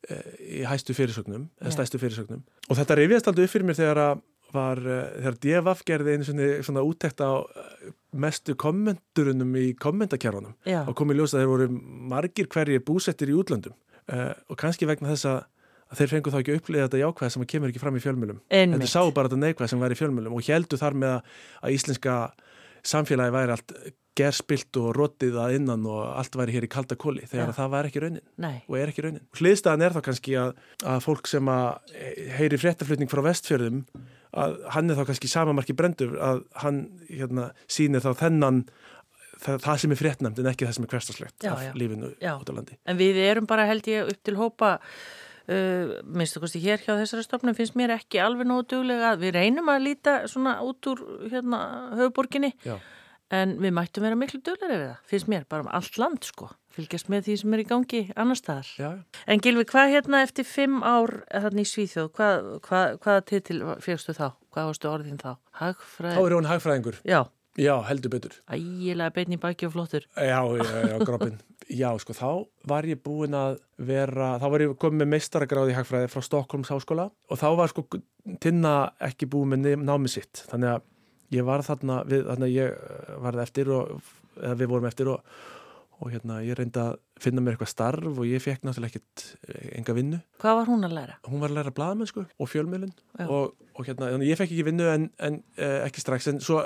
í 0.10 0.64
hæstu 0.68 0.96
fyrirsögnum, 0.98 1.48
eða 1.62 1.76
stæstu 1.78 2.02
fyrirsögnum. 2.02 2.44
Og 2.70 2.80
þetta 2.80 2.98
reyfjast 3.00 3.30
aldrei 3.32 3.48
upp 3.48 3.54
fyrir 3.54 3.70
mér 3.70 3.80
þegar 3.80 4.02
að 4.04 4.22
var, 4.54 4.78
eh, 4.78 5.22
þegar 5.22 5.38
DFF 5.44 5.86
gerði 5.88 6.16
einu 6.16 6.28
svona, 6.28 6.50
svona 6.66 6.84
úttekt 6.86 7.24
á 7.24 7.32
eh, 7.42 7.94
mestu 8.14 8.56
kommenturunum 8.60 9.56
í 9.60 9.72
kommentakjærunum 9.80 10.54
og 10.84 10.94
komið 10.98 11.20
ljósa 11.20 11.40
að 11.40 11.44
þeir 11.44 11.52
voru 11.54 11.70
margir 12.14 12.50
hverjir 12.54 12.86
búsettir 12.86 13.32
í 13.34 13.38
útlandum 13.38 13.74
uh, 13.74 14.34
og 14.52 14.60
kannski 14.60 14.86
vegna 14.90 15.10
þess 15.14 15.30
að, 15.32 15.40
þeir 15.98 16.12
fengu 16.12 16.34
þá 16.34 16.38
ekki 16.40 16.58
uppliða 16.60 16.86
þetta 16.88 17.02
jákvæð 17.02 17.34
sem 17.34 17.48
kemur 17.50 17.74
ekki 17.74 17.82
fram 17.82 17.98
í 17.98 18.04
fjölmjölum 18.04 18.40
en 18.54 18.78
þeir 18.78 18.92
sáu 18.92 19.12
bara 19.14 19.30
þetta 19.30 19.42
neikvæð 19.42 19.74
sem 19.74 19.82
var 19.82 19.94
í 19.94 19.98
fjölmjölum 19.98 20.38
og 20.38 20.48
heldu 20.48 20.80
þar 20.82 21.00
með 21.02 21.18
að 21.62 21.76
íslenska 21.76 22.16
samfélagi 22.94 23.34
væri 23.34 23.56
allt 23.56 23.76
gerspilt 24.18 24.78
og 24.78 24.92
rótið 24.98 25.38
að 25.42 25.56
innan 25.58 25.86
og 25.90 26.02
allt 26.14 26.36
væri 26.38 26.54
hér 26.56 26.68
í 26.68 26.72
kalda 26.72 26.98
kóli 27.00 27.26
þegar 27.26 27.50
ja. 27.50 27.56
það 27.58 27.72
var 27.74 27.90
ekki 27.90 28.04
raunin 28.04 28.26
Nei. 28.42 28.56
og 28.68 28.78
er 28.78 28.92
ekki 28.92 29.06
raunin. 29.06 29.24
Hliðstæðan 29.40 29.86
er 29.88 29.96
þá 29.96 30.02
kannski 30.08 30.36
að, 30.40 30.54
að 30.94 31.00
fólk 31.08 31.30
sem 31.32 31.50
að 31.50 31.96
heyri 32.38 32.60
fréttaflutning 32.62 33.12
frá 33.12 33.24
vestfjörðum 33.26 33.82
að 34.44 34.56
hann 34.76 34.90
er 34.90 35.00
þá 35.00 35.04
kannski 35.10 35.32
samamarki 35.32 35.78
brendur 35.78 36.16
að 36.22 36.46
hann 36.62 36.86
hérna, 37.10 37.50
sýnir 37.70 38.06
þá 38.06 38.12
þennan 38.22 38.64
það, 39.42 39.60
það 39.66 39.82
sem 39.84 39.96
er 39.96 40.02
fréttnæmt 40.04 40.40
en 40.42 40.54
ekki 40.54 40.70
það 40.70 40.78
sem 40.78 40.88
er 40.88 40.94
hverstaslegt 40.94 41.50
af 41.50 41.68
já. 41.68 41.74
lífinu 41.78 42.14
já. 42.22 42.34
út 42.38 42.50
á 42.50 42.54
landi. 42.54 42.80
En 42.86 43.02
við 43.02 43.22
erum 43.26 43.50
bara 43.50 43.68
held 43.70 43.90
ég 43.92 44.14
upp 44.14 44.26
til 44.26 44.40
hópa 44.40 44.78
Uh, 45.44 45.98
minnstu 46.08 46.40
kosti 46.40 46.62
hér 46.64 46.80
hjá 46.80 46.94
þessari 46.96 47.26
stofnum 47.26 47.56
finnst 47.58 47.74
mér 47.76 47.92
ekki 47.98 48.22
alveg 48.24 48.48
nógu 48.48 48.64
duglega 48.72 49.10
við 49.20 49.34
reynum 49.36 49.68
að 49.74 49.82
líta 49.90 50.14
svona 50.32 50.54
út 50.64 50.88
úr 50.88 51.02
hérna, 51.34 51.60
höfuborginni 52.00 52.54
Já 52.64 52.78
en 53.32 53.56
við 53.62 53.74
mættum 53.78 54.06
vera 54.06 54.18
miklu 54.20 54.42
dölur 54.44 54.72
yfir 54.72 54.84
það, 54.88 54.98
finnst 55.10 55.30
mér, 55.32 55.46
bara 55.50 55.66
um 55.66 55.72
allt 55.74 56.00
land 56.02 56.26
sko, 56.28 56.50
fylgjast 56.74 57.12
með 57.14 57.28
því 57.28 57.38
sem 57.42 57.56
er 57.56 57.64
í 57.64 57.68
gangi 57.70 58.02
annar 58.16 58.40
staðar. 58.40 58.72
Já. 58.80 58.90
En 59.28 59.44
Gilvi, 59.44 59.68
hvað 59.70 59.94
hérna 59.96 60.24
eftir 60.26 60.48
fimm 60.48 60.82
ár 60.84 61.22
þarna 61.32 61.64
í 61.64 61.70
Svíþjóð, 61.70 62.10
hvað, 62.18 62.50
hvað, 62.68 62.98
hvaða 63.06 63.24
titil 63.32 63.62
fegstu 63.84 64.18
þá? 64.18 64.28
Hvað 64.54 64.68
varstu 64.70 64.92
orðin 64.92 65.22
þá? 65.22 65.32
Hagfræð... 65.62 66.18
Þá 66.18 66.26
er 66.26 66.38
hún 66.38 66.52
hagfræðingur. 66.52 67.00
Já. 67.08 67.24
Já, 67.54 67.76
heldur 67.86 68.10
betur. 68.10 68.34
Ægilega 68.50 69.14
bein 69.14 69.34
í 69.36 69.38
baki 69.38 69.68
og 69.68 69.76
flottur. 69.76 70.08
Já, 70.18 70.40
já, 70.58 70.70
já, 70.90 70.96
grópin. 71.06 71.36
já, 71.70 71.92
sko, 72.02 72.16
þá 72.18 72.30
var 72.70 72.88
ég 72.90 73.02
búin 73.06 73.36
að 73.38 73.60
vera, 73.78 74.32
þá 74.42 74.48
var 74.50 74.64
ég 74.66 74.74
komið 74.82 75.04
með 75.04 75.12
meistaragráði 75.12 75.74
í 75.74 75.78
hagfræði 75.78 76.10
frá 76.10 76.26
Stokkólms 76.26 76.72
háskóla 76.74 77.06
og 77.30 77.40
þá 77.40 77.46
var 77.60 77.70
sko 77.70 77.86
tinna 78.42 78.74
ekki 79.06 79.30
búin 79.30 79.54
með 79.54 79.86
námið 79.86 80.16
sitt, 80.16 80.42
þannig 80.50 80.74
að 80.74 80.90
ég 81.34 81.48
var 81.48 81.66
þarna 81.66 82.04
við, 82.10 82.28
þarna 82.30 82.52
ég 82.52 82.78
eh, 82.78 83.18
varði 83.24 83.44
eftir 83.48 83.74
og, 83.74 84.14
eða 84.40 84.56
við 84.62 84.72
vorum 84.74 84.90
eftir 84.90 85.12
og, 85.14 85.34
og 86.04 86.14
hérna 86.14 86.40
ég 86.44 86.58
reyndi 86.60 86.82
að 86.82 86.96
finna 87.24 87.44
mér 87.44 87.56
eitthvað 87.56 87.72
starf 87.72 88.08
og 88.20 88.28
ég 88.28 88.44
fekk 88.44 88.66
náttúrulega 88.66 88.98
ekkert 88.98 89.26
eh, 89.50 89.68
enga 89.80 89.98
vinnu. 89.98 90.22
Hvað 90.44 90.62
var 90.62 90.72
hún 90.72 90.88
að 90.88 90.98
læra? 91.00 91.20
Hún 91.30 91.44
var 91.44 91.54
að 91.54 91.60
læra 91.60 91.76
bladamennsku 91.76 92.26
og 92.26 92.52
fjölmjölun 92.52 92.96
og, 93.28 93.54
og 93.74 93.86
hérna, 93.88 94.14
ég 94.26 94.40
fekk 94.40 94.52
ekki 94.52 94.68
vinnu 94.70 94.90
en, 94.92 95.12
en 95.24 95.44
eh, 95.58 95.80
ekki 95.88 96.04
strax, 96.04 96.32
en 96.32 96.42
svo 96.44 96.64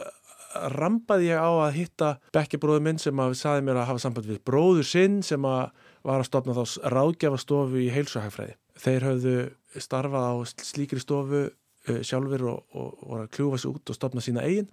rampaði 0.73 1.31
ég 1.31 1.41
á 1.43 1.51
að 1.67 1.75
hitta 1.75 2.13
bekkjabróðu 2.35 2.83
minn 2.85 3.01
sem 3.01 3.19
að 3.21 3.35
saði 3.37 3.65
mér 3.67 3.81
að 3.81 3.89
hafa 3.91 4.03
samband 4.03 4.29
við 4.29 4.41
bróður 4.47 4.87
sinn 4.87 5.19
sem 5.25 5.43
að 5.45 5.69
var 6.07 6.21
að 6.21 6.29
stopna 6.29 6.55
þá 6.55 6.91
ráðgjafastofu 6.93 7.81
í 7.83 7.89
heilsuhagfræði. 7.91 8.55
Þeir 8.77 9.07
höfðu 9.09 9.37
starfað 9.83 10.27
á 10.31 10.33
slíkri 10.63 11.01
stofu 11.03 11.47
sjálfur 12.07 12.45
og, 12.51 12.59
og, 12.75 13.01
og 13.07 13.15
að 13.21 13.31
kljúfa 13.37 13.61
sér 13.61 13.73
út 13.75 13.91
og 13.93 13.97
stopna 13.97 14.23
sína 14.23 14.45
eigin 14.47 14.69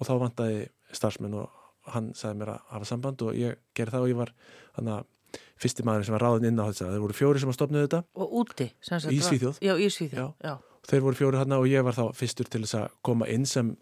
og 0.00 0.08
þá 0.08 0.12
vantæði 0.24 0.60
starfsmenn 0.96 1.38
og 1.40 1.58
hann 1.94 2.10
sagði 2.16 2.40
mér 2.40 2.54
að 2.54 2.64
hafa 2.74 2.88
samband 2.88 3.22
og 3.26 3.36
ég 3.38 3.60
gerði 3.76 3.96
það 3.96 4.06
og 4.06 4.12
ég 4.12 4.20
var 4.20 4.32
þannig 4.76 4.96
að 4.96 5.38
fyrsti 5.60 5.86
maður 5.86 6.08
sem 6.08 6.16
var 6.16 6.24
ráðin 6.26 6.50
inn 6.50 6.60
á 6.60 6.66
þess 6.70 6.84
að 6.84 6.94
þeir 6.94 7.04
voru 7.04 7.16
fjóri 7.16 7.42
sem 7.42 7.52
að 7.52 7.56
stopna 7.58 7.84
þetta 7.84 8.02
og 8.16 8.34
úti 8.40 8.66
í 8.70 9.20
Svíþjóð, 9.24 9.60
já, 9.62 9.72
í 9.76 9.88
Svíþjóð. 9.92 10.20
Já. 10.20 10.50
Já. 10.50 10.54
þeir 10.90 11.04
voru 11.04 11.18
fjóri 11.18 11.40
hann 11.40 11.56
og 11.56 11.66
ég 11.70 11.84
var 11.86 11.96
þá 11.96 12.04
fyrstur 12.16 12.48
til 12.50 12.62
þess 12.64 12.78
að 12.80 12.96
koma 13.06 13.28
inn 13.30 13.46
sem 13.48 13.74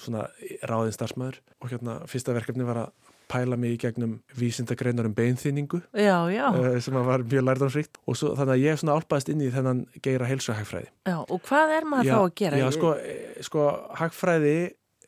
ráðin 0.66 0.96
starfsmæður 0.96 1.40
og 1.62 1.72
hérna 1.72 2.00
fyrsta 2.10 2.34
verkefni 2.36 2.66
var 2.68 2.82
að 2.84 3.07
pæla 3.30 3.56
mig 3.60 3.76
í 3.76 3.78
gegnum 3.82 4.18
vísindagreinar 4.38 5.08
um 5.08 5.14
beinþýningu 5.16 5.80
uh, 5.84 6.76
sem 6.82 6.96
var 6.96 7.24
mjög 7.24 7.46
lærdansrikt 7.46 8.00
og 8.06 8.18
svo, 8.18 8.34
þannig 8.38 8.54
að 8.54 8.62
ég 8.64 8.74
er 8.74 8.80
svona 8.80 8.96
álpaðist 8.98 9.32
inn 9.32 9.42
í 9.44 9.50
þennan 9.54 9.82
geira 10.04 10.28
heilsuhagfræði. 10.28 10.90
Já, 11.08 11.16
og 11.20 11.42
hvað 11.48 11.74
er 11.76 11.88
maður 11.88 12.08
já, 12.08 12.14
þá 12.14 12.20
að 12.20 12.34
gera? 12.42 12.60
Já, 12.60 12.66
sko, 12.76 12.92
eh, 12.98 13.40
sko 13.48 13.66
hagfræði, 14.00 14.54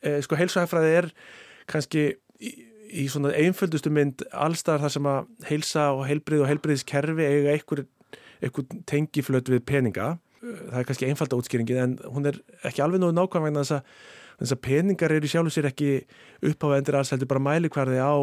eh, 0.01 0.19
sko 0.25 0.39
heilsuhagfræði 0.39 0.93
er 1.01 1.09
kannski 1.71 2.05
í, 2.41 2.53
í 3.03 3.07
svona 3.11 3.33
einföldustu 3.37 3.93
mynd 3.93 4.25
allstaðar 4.31 4.87
þar 4.87 4.95
sem 4.97 5.11
að 5.11 5.51
heilsa 5.51 5.89
og 5.95 6.05
heilbrið 6.09 6.45
og 6.45 6.51
heilbriðskerfi 6.51 7.27
eiga 7.27 7.55
einhver, 7.57 7.85
einhver 8.41 8.81
tengiflöt 8.89 9.51
við 9.51 9.65
peninga. 9.69 10.15
Það 10.41 10.79
er 10.79 10.89
kannski 10.89 11.07
einfalda 11.09 11.37
útskýringin 11.37 11.83
en 11.83 11.99
hún 12.09 12.25
er 12.29 12.41
ekki 12.65 12.81
alveg 12.81 13.01
nógu 13.03 13.13
nákvæmlega 13.13 13.61
þess 13.61 13.77
að 13.77 14.19
þess 14.41 14.55
að 14.55 14.63
peningar 14.67 15.13
eru 15.15 15.29
sjálf 15.29 15.51
og 15.51 15.55
sér 15.55 15.69
ekki 15.71 15.91
uppháða 16.49 16.81
endur 16.81 16.99
alls 16.99 17.13
heldur 17.13 17.29
bara 17.31 17.43
mælikvarði 17.45 18.01
á 18.01 18.15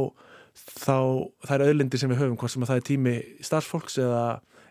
þá 0.58 0.98
þær 1.46 1.66
öðlindir 1.68 2.00
sem 2.02 2.10
við 2.10 2.22
höfum 2.22 2.38
hvort 2.40 2.54
sem 2.54 2.64
að 2.64 2.72
það 2.72 2.80
er 2.80 2.86
tími 2.88 3.16
starfsfólks 3.46 3.98
eða, 4.02 4.22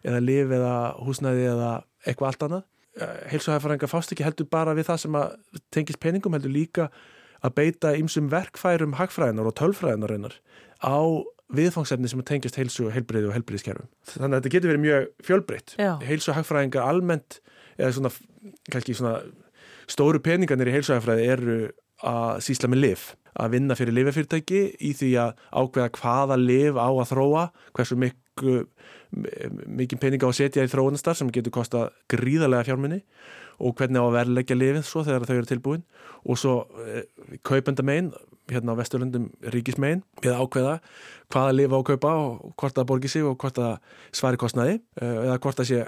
eða 0.03 0.23
liv 0.23 0.51
eða 0.57 0.73
húsnæði 1.05 1.45
eða 1.53 1.69
eitthvað 2.07 2.31
allt 2.31 2.45
annað. 2.47 2.65
Eh, 2.97 3.15
Heilsuhæfarengar 3.33 3.91
fást 3.91 4.13
ekki 4.13 4.25
heldur 4.25 4.49
bara 4.51 4.75
við 4.77 4.89
það 4.89 5.01
sem 5.05 5.17
að 5.19 5.63
tengist 5.73 6.01
peningum 6.03 6.35
heldur 6.35 6.53
líka 6.53 6.89
að 7.45 7.55
beita 7.59 7.93
ymsum 7.97 8.29
verkfærum 8.33 8.97
hagfræðinar 8.97 9.49
og 9.51 9.57
tölfræðinar 9.59 10.13
reynar 10.13 10.37
á 10.81 10.97
viðfangsefni 11.53 12.09
sem 12.11 12.23
tengist 12.27 12.57
heilsu 12.59 12.87
og 12.89 12.95
heilbreyði 12.95 13.29
og 13.29 13.35
heilbreyðiskerfum. 13.37 13.87
Þannig 14.09 14.33
að 14.33 14.39
þetta 14.41 14.53
getur 14.55 14.71
verið 14.73 14.83
mjög 14.83 15.05
fjölbreytt. 15.23 15.75
Heilsu 16.03 16.31
og 16.33 16.39
hagfræðingar 16.41 16.89
almennt 16.89 17.37
eða 17.77 17.93
svona, 17.95 18.11
kannski 18.73 18.97
svona 18.97 19.13
stóru 19.91 20.21
peningarnir 20.23 20.71
í 20.71 20.75
heilsuæðafræði 20.77 21.27
eru 21.33 21.57
að 22.05 22.41
sísla 22.45 22.69
með 22.69 22.83
liv, 22.83 23.05
að 23.37 23.53
vinna 23.55 23.77
fyrir 23.77 23.95
lifafyrirtæki 23.97 24.61
í 24.85 24.93
því 24.97 25.11
að 25.23 25.43
ákveða 25.49 25.93
hvaða 25.97 26.37
liv 26.41 26.77
á 26.77 26.89
að 26.89 27.09
þróa, 27.11 27.43
hversu 27.77 27.97
miklu 27.99 28.57
mikið 29.11 30.01
peninga 30.01 30.27
á 30.27 30.29
að 30.29 30.39
setja 30.41 30.65
í 30.65 30.71
þróunastar 30.71 31.17
sem 31.17 31.29
getur 31.33 31.53
kosta 31.55 31.87
gríðarlega 32.11 32.67
fjármunni 32.67 33.01
og 33.63 33.77
hvernig 33.79 34.03
á 34.03 34.05
að 34.05 34.17
verleggja 34.17 34.57
lifið 34.57 34.83
svo 34.85 35.03
þegar 35.07 35.25
þau 35.25 35.35
eru 35.37 35.49
tilbúin. 35.49 35.85
Og 36.27 36.37
svo 36.37 36.55
eh, 36.83 37.07
kaupenda 37.47 37.85
megin 37.87 38.11
hérna 38.51 38.75
á 38.75 38.79
Vesturlundum 38.79 39.29
ríkismegin 39.53 40.03
við 40.23 40.35
ákveða 40.37 40.77
hvaða 41.33 41.55
lifa 41.55 41.79
á 41.79 41.81
kaupa 41.89 42.11
og 42.21 42.53
hvort 42.59 42.77
það 42.77 42.87
borgir 42.91 43.11
sig 43.11 43.25
og 43.27 43.35
hvort 43.41 43.57
það 43.59 43.73
svari 44.15 44.39
kostnaði 44.39 44.77
uh, 45.01 45.25
eða 45.27 45.37
hvort 45.43 45.59
það 45.59 45.69
sé 45.69 45.79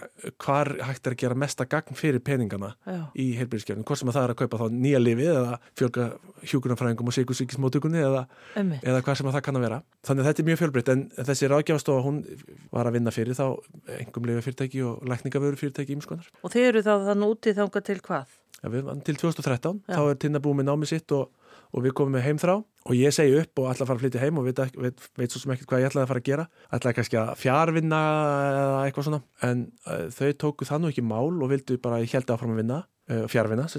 hvar 0.43 0.72
hægt 0.89 1.07
er 1.07 1.16
að 1.16 1.22
gera 1.24 1.38
mesta 1.39 1.68
gagn 1.70 1.95
fyrir 1.99 2.24
peningana 2.26 2.74
Já. 2.84 2.99
í 3.16 3.30
heilbyrðiskerfinu, 3.39 3.86
hvort 3.88 4.01
sem 4.01 4.12
að 4.12 4.20
það 4.20 4.28
er 4.28 4.34
að 4.34 4.39
kaupa 4.41 4.60
þá 4.60 4.66
nýja 4.76 5.01
lifi 5.03 5.30
eða 5.32 5.60
fjölga 5.80 6.10
hjúkunarfræðingum 6.51 7.12
og 7.12 7.18
síkusíkismótugunni 7.18 8.03
eða, 8.03 8.26
eða 8.60 9.03
hvað 9.05 9.20
sem 9.20 9.32
að 9.32 9.38
það 9.38 9.45
kann 9.47 9.60
að 9.60 9.66
vera. 9.68 9.80
Þannig 10.07 10.24
að 10.24 10.30
þetta 10.30 10.43
er 10.43 10.49
mjög 10.49 10.62
fjölbreytt 10.64 10.91
en 10.93 11.05
þessi 11.30 11.49
ráðgjáðstofa 11.51 12.05
hún 12.05 12.22
var 12.76 12.89
að 12.89 12.99
vinna 12.99 13.16
fyrir 13.16 13.39
þá 13.39 13.45
engum 13.99 14.30
lifa 14.30 14.45
fyrirtæki 14.45 14.84
og 14.88 15.07
lækningavöru 15.10 15.60
fyrirtæki 15.60 15.97
ímskonar. 15.97 16.30
Og 16.43 16.53
þeir 16.53 16.70
eru 16.74 16.86
þá 16.86 16.93
þann 17.10 17.28
úti 17.28 17.55
þánga 17.57 17.84
til 17.89 17.99
hvað? 18.05 18.38
Ja, 18.60 18.72
við, 18.72 18.89
til 19.07 19.16
2013, 19.20 19.84
Já. 19.88 19.95
þá 19.95 20.01
er 20.03 20.18
Tinna 20.20 20.41
búið 20.43 20.60
með 20.60 20.70
námið 20.70 20.91
sitt 20.91 21.14
og 21.16 21.30
og 21.70 21.86
við 21.86 21.95
komum 21.97 22.15
með 22.17 22.26
heimþrá 22.26 22.55
og 22.59 22.95
ég 22.97 23.13
segi 23.13 23.36
upp 23.38 23.61
og 23.61 23.67
ætla 23.70 23.86
að 23.86 23.89
fara 23.91 23.99
að 23.99 24.03
flytja 24.03 24.22
heim 24.24 24.39
og 24.41 24.47
veit, 24.47 24.61
veit, 24.82 25.03
veit 25.20 25.34
svo 25.34 25.41
sem 25.43 25.53
ekkert 25.53 25.70
hvað 25.70 25.84
ég 25.84 25.91
ætlaði 25.91 26.05
að 26.05 26.11
fara 26.11 26.22
að 26.24 26.30
gera. 26.30 26.45
Ætlaði 26.74 26.97
kannski 26.97 27.20
að 27.22 27.32
fjárvinna 27.38 27.99
eða 28.55 28.80
eitthvað 28.88 29.07
svona. 29.09 29.22
En 29.45 29.61
uh, 29.86 30.07
þau 30.15 30.32
tóku 30.43 30.70
það 30.70 30.82
nú 30.82 30.91
ekki 30.93 31.05
mál 31.05 31.30
og 31.30 31.51
vildu 31.51 31.78
bara 31.84 32.01
ég 32.01 32.15
held 32.17 32.34
að 32.34 32.41
fara 32.41 32.55
að 32.55 32.61
vinna 32.63 32.82
uh, 32.82 33.24
fjárvinna 33.30 33.70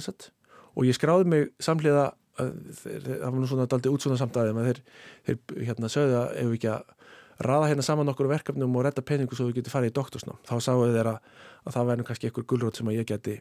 og 0.71 0.87
ég 0.87 0.95
skráði 0.95 1.27
mig 1.27 1.49
samlega 1.59 2.07
uh, 2.13 2.51
það 2.79 3.27
var 3.27 3.39
nú 3.41 3.51
svona 3.51 3.67
daldi 3.71 3.91
útsvona 3.91 4.21
samtæði 4.21 4.55
þeir, 4.69 4.83
þeir 5.27 5.65
hérna 5.67 5.91
sögðu 5.91 6.19
að 6.21 6.37
ef 6.39 6.51
við 6.53 6.59
ekki 6.61 6.71
að 6.77 6.97
raða 7.41 7.71
hérna 7.73 7.83
saman 7.83 8.13
okkur 8.13 8.29
verkefnum 8.31 8.77
og 8.77 8.85
redda 8.87 9.03
peningu 9.03 9.35
svo 9.35 9.49
við 9.49 9.61
getum 9.61 9.75
farið 9.75 9.91
í 9.91 9.97
doktorsnám. 9.97 10.39
Þá 10.47 10.55
sáu 10.63 10.85
þeir 10.85 11.11
að, 11.17 11.19
að 11.65 11.77
það 11.77 11.91
verður 11.91 12.09
kannski 12.11 12.31
einhver 12.31 12.47
gullrót 12.53 12.79
sem 12.79 12.91
að 12.93 13.01
ég 13.01 13.09
geti 13.11 13.41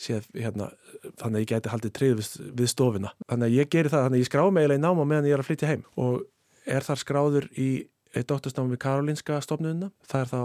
séð 0.00 0.28
hérna, 0.34 0.68
þannig 1.20 1.38
að 1.38 1.42
ég 1.44 1.50
geti 1.52 1.72
haldið 1.72 1.94
trið 1.98 2.14
við, 2.18 2.30
við 2.60 2.70
stofina. 2.72 3.14
Þannig 3.30 3.48
að 3.48 3.58
ég 3.58 3.72
geri 3.72 3.92
það, 3.92 4.06
þannig 4.06 4.18
að 4.18 4.24
ég 4.24 4.30
skrá 4.30 4.44
mig 4.50 4.64
eiginlega 4.64 4.80
í 4.80 4.84
náma 4.84 5.08
meðan 5.08 5.28
ég 5.28 5.36
er 5.36 5.42
að 5.44 5.48
flytja 5.50 5.70
heim. 5.70 5.84
Og 6.00 6.24
er 6.64 6.86
þar 6.86 7.02
skráður 7.02 7.48
í 7.54 7.68
eitt 8.14 8.30
dóttursnámi 8.30 8.78
Karolinska 8.80 9.40
stofnununa, 9.44 9.90
það 10.08 10.24
er 10.24 10.32
þá 10.32 10.40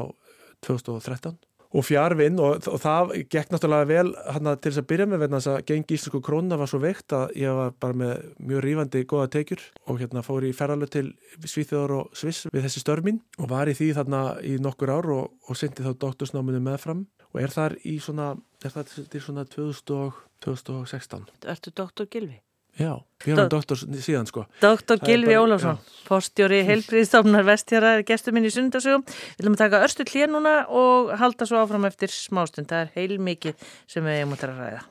2013 0.65 1.37
og 1.69 1.85
fjárvinn 1.85 2.39
og, 2.41 2.65
og 2.65 2.79
það 2.81 3.11
gekk 3.29 3.51
náttúrulega 3.53 3.89
vel 3.89 4.13
hana, 4.33 4.55
til 4.57 4.71
þess 4.71 4.81
að 4.81 4.87
byrja 4.89 5.07
með 5.09 5.25
þess 5.35 5.49
að 5.51 5.59
gengi 5.69 5.97
íslensku 5.97 6.21
krónuna 6.25 6.57
var 6.57 6.71
svo 6.71 6.81
veikt 6.81 7.13
að 7.13 7.35
ég 7.37 7.59
var 7.59 7.75
bara 7.83 7.99
með 8.01 8.23
mjög 8.49 8.65
rífandi 8.65 9.03
goða 9.09 9.29
tekjur 9.35 9.65
og 9.85 10.01
hérna 10.01 10.25
fór 10.25 10.47
í 10.49 10.53
ferðarlega 10.57 10.95
til 10.97 11.05
Svíþjóðar 11.45 11.95
og 11.99 12.17
Sviss 12.17 12.49
við 12.49 12.65
þessi 12.65 12.83
störmin 12.83 13.21
og 13.37 13.51
var 13.53 13.69
í 13.69 13.77
því 13.77 13.91
þarna 13.99 14.23
í 14.41 14.57
nokkur 14.61 14.95
ár 14.97 15.11
og, 15.13 15.31
og 15.45 15.59
syndi 15.59 15.85
þá 15.85 15.93
dóttursnáminu 16.01 16.63
meðfram 16.65 17.05
og 17.29 17.41
er 17.43 17.53
þar 17.53 17.77
í 17.85 17.99
svona, 18.01 18.33
er 18.65 18.73
það 18.73 18.93
til 19.13 19.21
svona 19.21 19.45
2000, 19.45 20.21
2016. 20.45 21.27
Ertu 21.53 21.75
doktor 21.77 22.09
Gilvi? 22.09 22.39
Já, 22.79 22.93
við 23.25 23.33
erum 23.33 23.49
doktor 23.51 23.79
síðan 23.79 24.27
sko. 24.29 24.45
Doktor 24.61 25.01
Gilvi 25.03 25.35
Ólafsson, 25.35 25.79
postjóri 26.07 26.61
heilbríðstofnar 26.67 27.43
vestjara, 27.47 27.97
gestur 28.07 28.35
minn 28.35 28.47
í 28.47 28.51
sundarsögum. 28.53 29.03
Við 29.03 29.41
viljum 29.41 29.57
taka 29.59 29.81
örstu 29.83 30.05
hlýja 30.07 30.29
núna 30.31 30.53
og 30.71 31.11
halda 31.19 31.47
svo 31.49 31.59
áfram 31.59 31.89
eftir 31.89 32.13
smástund. 32.13 32.69
Það 32.71 32.85
er 32.85 32.93
heil 32.95 33.19
mikið 33.25 33.67
sem 33.91 34.07
við 34.07 34.21
hefum 34.21 34.37
út 34.37 34.47
að 34.47 34.61
ræða. 34.61 34.85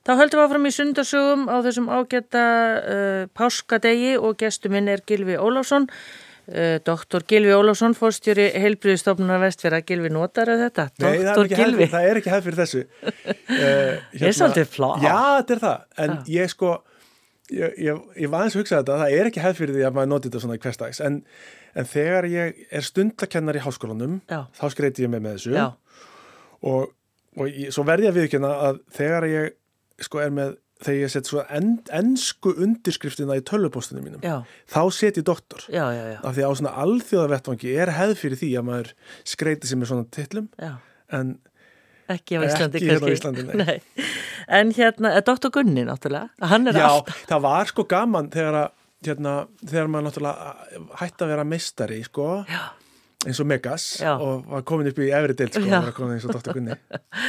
Þá 0.00 0.12
höldum 0.16 0.40
við 0.40 0.48
áfram 0.48 0.66
í 0.66 0.74
sundarsögum 0.74 1.46
á 1.46 1.56
þessum 1.68 1.86
ágæta 1.92 2.42
uh, 2.80 3.22
páskadegi 3.36 4.16
og 4.18 4.34
gestur 4.40 4.74
minn 4.74 4.90
er 4.90 5.06
Gilvi 5.06 5.38
Ólafsson. 5.38 5.86
Uh, 6.50 6.80
Doktor 6.82 7.22
Gilvi 7.30 7.52
Ólásson, 7.54 7.94
fórstjóri 7.94 8.48
heilbriðstofnunar 8.58 9.38
vestfjara, 9.44 9.84
Gilvi 9.86 10.10
notar 10.10 10.50
þetta? 10.50 10.88
Nei, 10.98 11.20
hefð, 11.22 11.84
það 11.92 12.06
er 12.08 12.18
ekki 12.18 12.32
hefð 12.32 12.48
fyrir 12.48 12.58
þessu 12.64 12.80
uh, 13.06 13.12
hérna, 13.54 14.24
Er 14.24 14.34
svolítið 14.34 14.72
flá? 14.72 14.88
Já, 15.04 15.12
þetta 15.36 15.54
er 15.54 15.60
það, 15.62 15.84
en 16.02 16.16
ah. 16.16 16.24
ég 16.34 16.50
sko 16.50 16.72
ég, 17.54 17.76
ég, 17.86 18.00
ég 18.24 18.32
var 18.32 18.46
eins 18.46 18.56
að 18.56 18.62
hugsa 18.62 18.80
þetta 18.80 19.00
það 19.02 19.16
er 19.18 19.30
ekki 19.30 19.44
hefð 19.44 19.60
fyrir 19.62 19.76
því 19.76 19.84
að 19.88 19.98
maður 19.98 20.12
noti 20.12 20.30
þetta 20.30 20.42
svona 20.44 20.60
hverstags 20.64 21.02
en, 21.06 21.20
en 21.74 21.90
þegar 21.90 22.30
ég 22.30 22.64
er 22.70 22.86
stundakennar 22.86 23.58
í 23.60 23.64
háskólanum, 23.64 24.18
Já. 24.30 24.40
þá 24.56 24.64
skreiti 24.74 25.06
ég 25.06 25.12
mig 25.12 25.22
með 25.24 25.38
þessu 25.38 25.54
Já. 25.56 25.66
og, 26.70 26.90
og 27.36 27.52
ég, 27.52 27.70
svo 27.74 27.86
verði 27.88 28.08
ég 28.08 28.14
að 28.14 28.20
viðkjöna 28.22 28.56
að 28.70 28.82
þegar 28.98 29.30
ég 29.30 29.56
sko 30.06 30.22
er 30.24 30.34
með 30.34 30.58
þegar 30.80 31.02
ég 31.02 31.12
set 31.12 31.28
svo 31.28 31.42
en, 31.52 31.74
ennsku 31.92 32.54
undirskriftina 32.64 33.36
í 33.36 33.44
tölvupostunum 33.44 34.06
mínum 34.06 34.22
já. 34.24 34.38
þá 34.70 34.82
set 34.96 35.20
ég 35.20 35.26
doktor 35.28 35.66
já, 35.68 35.82
já, 35.92 36.16
af 36.16 36.36
því 36.36 36.44
að 36.44 36.48
á 36.48 36.58
svona 36.60 36.72
alþjóðavettvangi 36.84 37.74
er 37.76 37.92
hefð 37.98 38.16
fyrir 38.22 38.40
því 38.40 38.50
að 38.56 38.66
maður 38.70 38.92
skreiti 39.28 39.68
sem 39.70 39.84
er 39.84 39.90
svona 39.90 40.08
tillum 40.16 40.48
en 41.10 41.34
ekki 42.14 42.38
á 42.38 42.40
Íslandi, 42.46 42.80
ekki 42.80 42.90
hérna 42.90 43.08
á 43.08 43.14
Íslandi 43.14 43.46
nei. 43.46 43.54
Nei. 43.62 44.10
en 44.60 44.74
hérna, 44.76 45.14
doktor 45.26 45.54
Gunni 45.54 45.86
náttúrulega 45.88 46.28
já, 46.40 46.86
alltaf... 46.90 47.24
það 47.30 47.46
var 47.46 47.72
sko 47.72 47.86
gaman 47.90 48.30
þegar 48.34 48.60
að 48.64 48.68
hérna, 49.06 49.34
þegar 49.64 49.88
maður 49.88 50.08
náttúrulega 50.08 50.52
hætti 51.00 51.26
að 51.26 51.34
vera 51.34 51.48
mistari 51.48 52.02
sko 52.06 52.28
já 52.50 52.62
eins 53.26 53.40
og 53.40 53.48
Megas 53.50 53.84
Já. 54.00 54.14
og 54.16 54.46
var 54.48 54.62
komin 54.64 54.88
upp 54.88 55.00
í 55.02 55.10
efri 55.12 55.34
deilt 55.36 55.56
sko, 55.58 55.66
var 55.68 55.92
komin 55.96 56.16
eins 56.16 56.24
og 56.24 56.38
Dr. 56.38 56.54
Gunni 56.56 56.76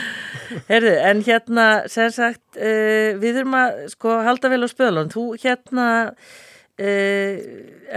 Herðu, 0.72 0.94
en 1.10 1.24
hérna 1.26 1.66
sem 1.92 2.12
sagt, 2.16 2.44
uh, 2.56 3.12
við 3.20 3.42
þurfum 3.42 3.58
að 3.60 3.82
sko 3.92 4.16
halda 4.24 4.52
vel 4.54 4.62
á 4.64 4.70
spöðlun, 4.72 5.12
þú 5.12 5.26
hérna 5.42 5.88
uh, 6.82 7.42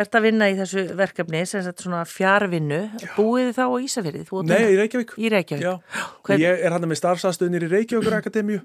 ert 0.05 0.19
að 0.19 0.27
vinna 0.29 0.51
í 0.51 0.57
þessu 0.59 0.85
verkefni, 0.99 1.45
sem 1.49 1.65
sagt 1.65 1.85
svona 1.85 2.03
fjárvinnu, 2.09 2.83
búið 3.17 3.53
þá 3.57 3.65
á 3.65 3.77
Ísafjörði? 3.87 4.25
Nei, 4.51 4.75
í 4.75 4.81
Reykjavík. 4.81 5.15
Í 5.19 5.31
Reykjavík. 5.33 5.95
Hvern... 6.27 6.43
Ég 6.43 6.67
er 6.67 6.77
hann 6.77 6.89
með 6.91 7.01
starfsastöðnir 7.01 7.69
í 7.69 7.73
Reykjavíkur 7.73 8.19
Akademíu 8.19 8.61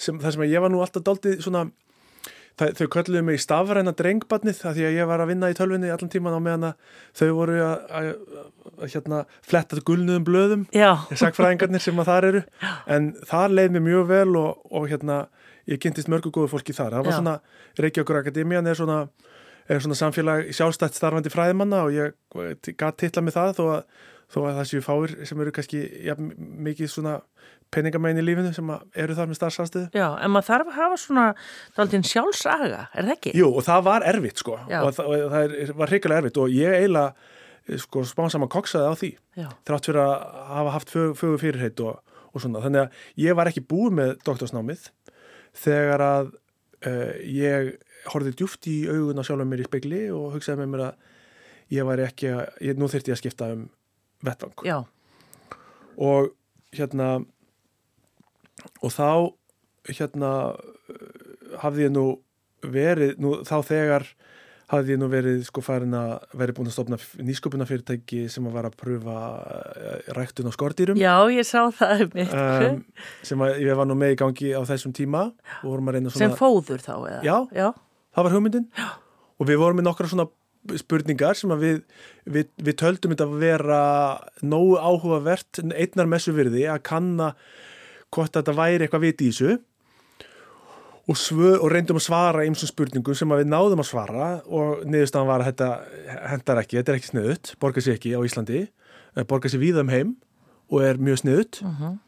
sem, 0.00 0.18
þar 0.20 0.36
sem 0.36 0.48
ég 0.50 0.64
var 0.64 0.72
nú 0.72 0.82
alltaf 0.84 1.06
daldið 1.06 1.40
svona 1.44 1.68
það, 2.60 2.72
þau 2.78 2.86
kölluðu 2.94 3.22
mig 3.26 3.40
stafræna 3.42 3.94
drengbarnið 3.96 4.60
það 4.60 4.76
því 4.76 4.86
að 4.88 4.96
ég 4.98 5.10
var 5.10 5.22
að 5.22 5.32
vinna 5.32 5.50
í 5.50 5.56
tölvinni 5.56 5.92
allan 5.92 6.12
tíman 6.12 6.36
á 6.36 6.40
meðan 6.42 6.68
að 6.70 6.96
þau 7.20 7.28
voru 7.38 7.58
að, 7.64 7.84
að, 7.98 8.10
að 8.70 8.94
hérna, 8.94 9.20
fletta 9.46 9.80
gulnuðum 9.86 10.26
blöðum 10.28 10.66
sagfræðingarnir 11.22 11.84
sem 11.84 12.00
að 12.02 12.10
þar 12.10 12.28
eru. 12.30 12.44
En 12.90 13.12
það 13.28 13.56
leið 13.56 13.74
mér 13.76 13.86
mjög 13.88 14.08
vel 14.10 14.30
og, 14.40 14.62
og 14.70 14.88
hérna, 14.90 15.18
ég 15.70 15.82
kynntist 15.82 16.10
mörgu 16.12 16.32
góðu 16.34 16.52
fólki 16.54 16.76
þar. 16.76 16.98
Það 16.98 17.06
var 17.06 17.12
Já. 17.14 17.18
svona, 17.20 17.36
Reykjavíkur 17.80 18.20
Akademian 18.20 18.70
er 18.70 18.78
svona, 18.78 19.02
er 19.06 19.29
svona 19.78 19.98
samfélag 19.98 20.48
sjálfstætt 20.56 20.96
starfandi 20.98 21.30
fræðimanna 21.30 21.84
og 21.86 21.94
ég 21.94 22.14
gæti 22.34 22.96
tilla 23.04 23.22
með 23.22 23.36
það 23.36 23.52
þó 23.58 23.64
að, 23.76 23.82
þó 24.30 24.38
að 24.40 24.56
það 24.58 24.68
séu 24.70 24.84
fáir 24.86 25.14
sem 25.28 25.42
eru 25.44 25.52
kannski 25.54 25.82
ja, 26.06 26.16
mikið 26.18 26.90
svona 26.90 27.20
peningamæn 27.70 28.18
í 28.18 28.24
lífinu 28.24 28.50
sem 28.54 28.70
eru 28.98 29.14
þar 29.14 29.30
með 29.30 29.38
starfsanstöðu. 29.38 29.90
Já, 29.94 30.06
en 30.18 30.32
maður 30.34 30.48
þarf 30.48 30.70
að 30.72 30.78
hafa 30.80 30.98
svona 30.98 31.26
daldinn 31.76 32.06
sjálfsaga, 32.06 32.80
er 32.90 33.06
það 33.06 33.14
ekki? 33.14 33.34
Jú, 33.38 33.50
og 33.52 33.66
það 33.66 33.84
var 33.86 34.06
erfitt 34.10 34.42
sko 34.42 34.56
Já. 34.64 34.80
og 34.80 34.94
það, 34.96 35.10
og 35.10 35.34
það 35.34 35.54
er, 35.60 35.74
var 35.78 35.92
hrigalega 35.94 36.24
erfitt 36.24 36.40
og 36.42 36.54
ég 36.56 36.78
eiginlega 36.80 37.78
sko 37.84 38.02
spánsam 38.08 38.46
að 38.46 38.52
koksaði 38.56 38.90
á 38.90 38.94
því 38.98 39.10
Já. 39.38 39.48
þrátt 39.68 39.90
fyrir 39.90 40.02
að 40.02 40.14
hafa 40.50 40.74
haft 40.74 40.94
fögur 40.94 41.18
fög 41.20 41.36
fyrirheit 41.44 41.82
og, 41.86 42.00
og 42.32 42.42
svona. 42.42 42.62
Þannig 42.64 42.82
að 42.82 43.24
ég 43.28 43.38
var 43.38 43.50
ekki 43.52 43.66
búið 43.70 43.98
með 44.00 44.14
doktorsnámið 44.26 44.88
þegar 45.62 46.06
að 46.06 46.32
uh, 46.88 47.12
ég 47.24 47.74
horfið 48.10 48.38
djúft 48.38 48.68
í 48.70 48.76
augun 48.88 49.20
á 49.20 49.24
sjálf 49.26 49.48
mér 49.48 49.64
í 49.64 49.68
spekli 49.68 50.02
og 50.14 50.36
hugsaði 50.36 50.62
með 50.62 50.72
mér 50.74 50.84
að 50.88 51.08
ég 51.76 51.86
var 51.86 52.02
ekki 52.02 52.32
að, 52.34 52.42
ég, 52.66 52.78
nú 52.78 52.88
þurfti 52.90 53.12
ég 53.12 53.18
að 53.18 53.22
skipta 53.22 53.50
um 53.54 53.66
vettvang. 54.26 54.64
Já. 54.66 54.78
Og 56.00 56.32
hérna 56.76 57.10
og 58.84 58.92
þá 58.92 59.10
hérna 59.88 60.32
hafði 61.60 61.86
ég 61.86 61.94
nú 61.94 62.06
verið, 62.60 63.14
nú 63.20 63.40
þá 63.48 63.56
þegar 63.66 64.08
hafði 64.70 64.94
ég 64.94 65.00
nú 65.00 65.08
verið 65.10 65.42
sko 65.48 65.62
farin 65.64 65.94
að 65.98 66.12
verið 66.38 66.56
búin 66.58 66.70
að 66.70 66.74
stopna 66.76 66.98
nýsköpuna 67.26 67.66
fyrirtæki 67.66 68.24
sem 68.30 68.46
að 68.46 68.56
vera 68.58 68.70
að 68.70 68.76
pröfa 68.80 69.16
eh, 69.74 70.10
ræktun 70.16 70.50
á 70.50 70.52
skordýrum. 70.54 71.00
Já, 71.00 71.14
ég 71.34 71.46
sá 71.48 71.60
það 71.74 72.04
um 72.06 72.12
mitt. 72.14 72.34
Um, 72.34 72.82
sem 73.26 73.46
að 73.46 73.62
ég 73.64 73.78
var 73.80 73.88
nú 73.90 73.96
með 73.98 74.14
í 74.14 74.18
gangi 74.20 74.52
á 74.54 74.62
þessum 74.68 74.94
tíma. 74.96 75.28
Svona... 75.62 76.12
Sem 76.14 76.36
fóður 76.38 76.84
þá, 76.84 76.94
eða? 77.10 77.22
Já, 77.26 77.36
Já, 77.56 77.68
það 78.14 78.28
var 78.28 78.36
hugmyndin. 78.36 78.68
Já. 78.78 78.90
Og 79.40 79.48
við 79.48 79.62
vorum 79.62 79.80
með 79.80 79.88
nokkra 79.88 80.10
svona 80.10 80.28
spurningar 80.76 81.38
sem 81.38 81.52
að 81.54 81.64
við, 81.64 81.78
við, 82.28 82.50
við 82.60 82.78
töldum 82.82 83.14
þetta 83.14 83.26
að 83.26 83.40
vera 83.40 83.80
nógu 84.44 84.76
áhugavert 84.76 85.62
einnar 85.72 86.10
messu 86.10 86.34
virði 86.36 86.66
að 86.68 86.82
kanna 86.90 87.30
hvort 88.12 88.34
þetta 88.36 88.54
væri 88.58 88.84
eitthvað 88.84 89.06
viti 89.06 89.30
í 89.30 89.32
þessu 89.32 89.56
og, 91.10 91.16
svö, 91.18 91.54
og 91.58 91.70
reyndum 91.72 91.98
að 91.98 92.06
svara 92.06 92.44
eins 92.46 92.62
og 92.62 92.70
spurningum 92.70 93.16
sem 93.18 93.32
við 93.34 93.48
náðum 93.50 93.82
að 93.82 93.88
svara 93.90 94.28
og 94.46 94.84
niðurstaðan 94.86 95.30
var 95.30 95.42
að 95.42 95.50
þetta 95.50 95.70
hendar 96.30 96.60
ekki, 96.62 96.78
þetta 96.78 96.92
er 96.92 97.00
ekki 97.00 97.10
sniðut, 97.10 97.54
borgar 97.62 97.84
sér 97.84 97.98
ekki 97.98 98.14
á 98.14 98.20
Íslandi, 98.22 98.60
eh, 99.16 99.26
borgar 99.26 99.50
sér 99.50 99.62
víðum 99.64 99.90
heim 99.90 100.14
og 100.70 100.84
er 100.86 101.02
mjög 101.02 101.24
sniðut 101.24 101.64
uh 101.64 101.74
-huh. 101.80 101.98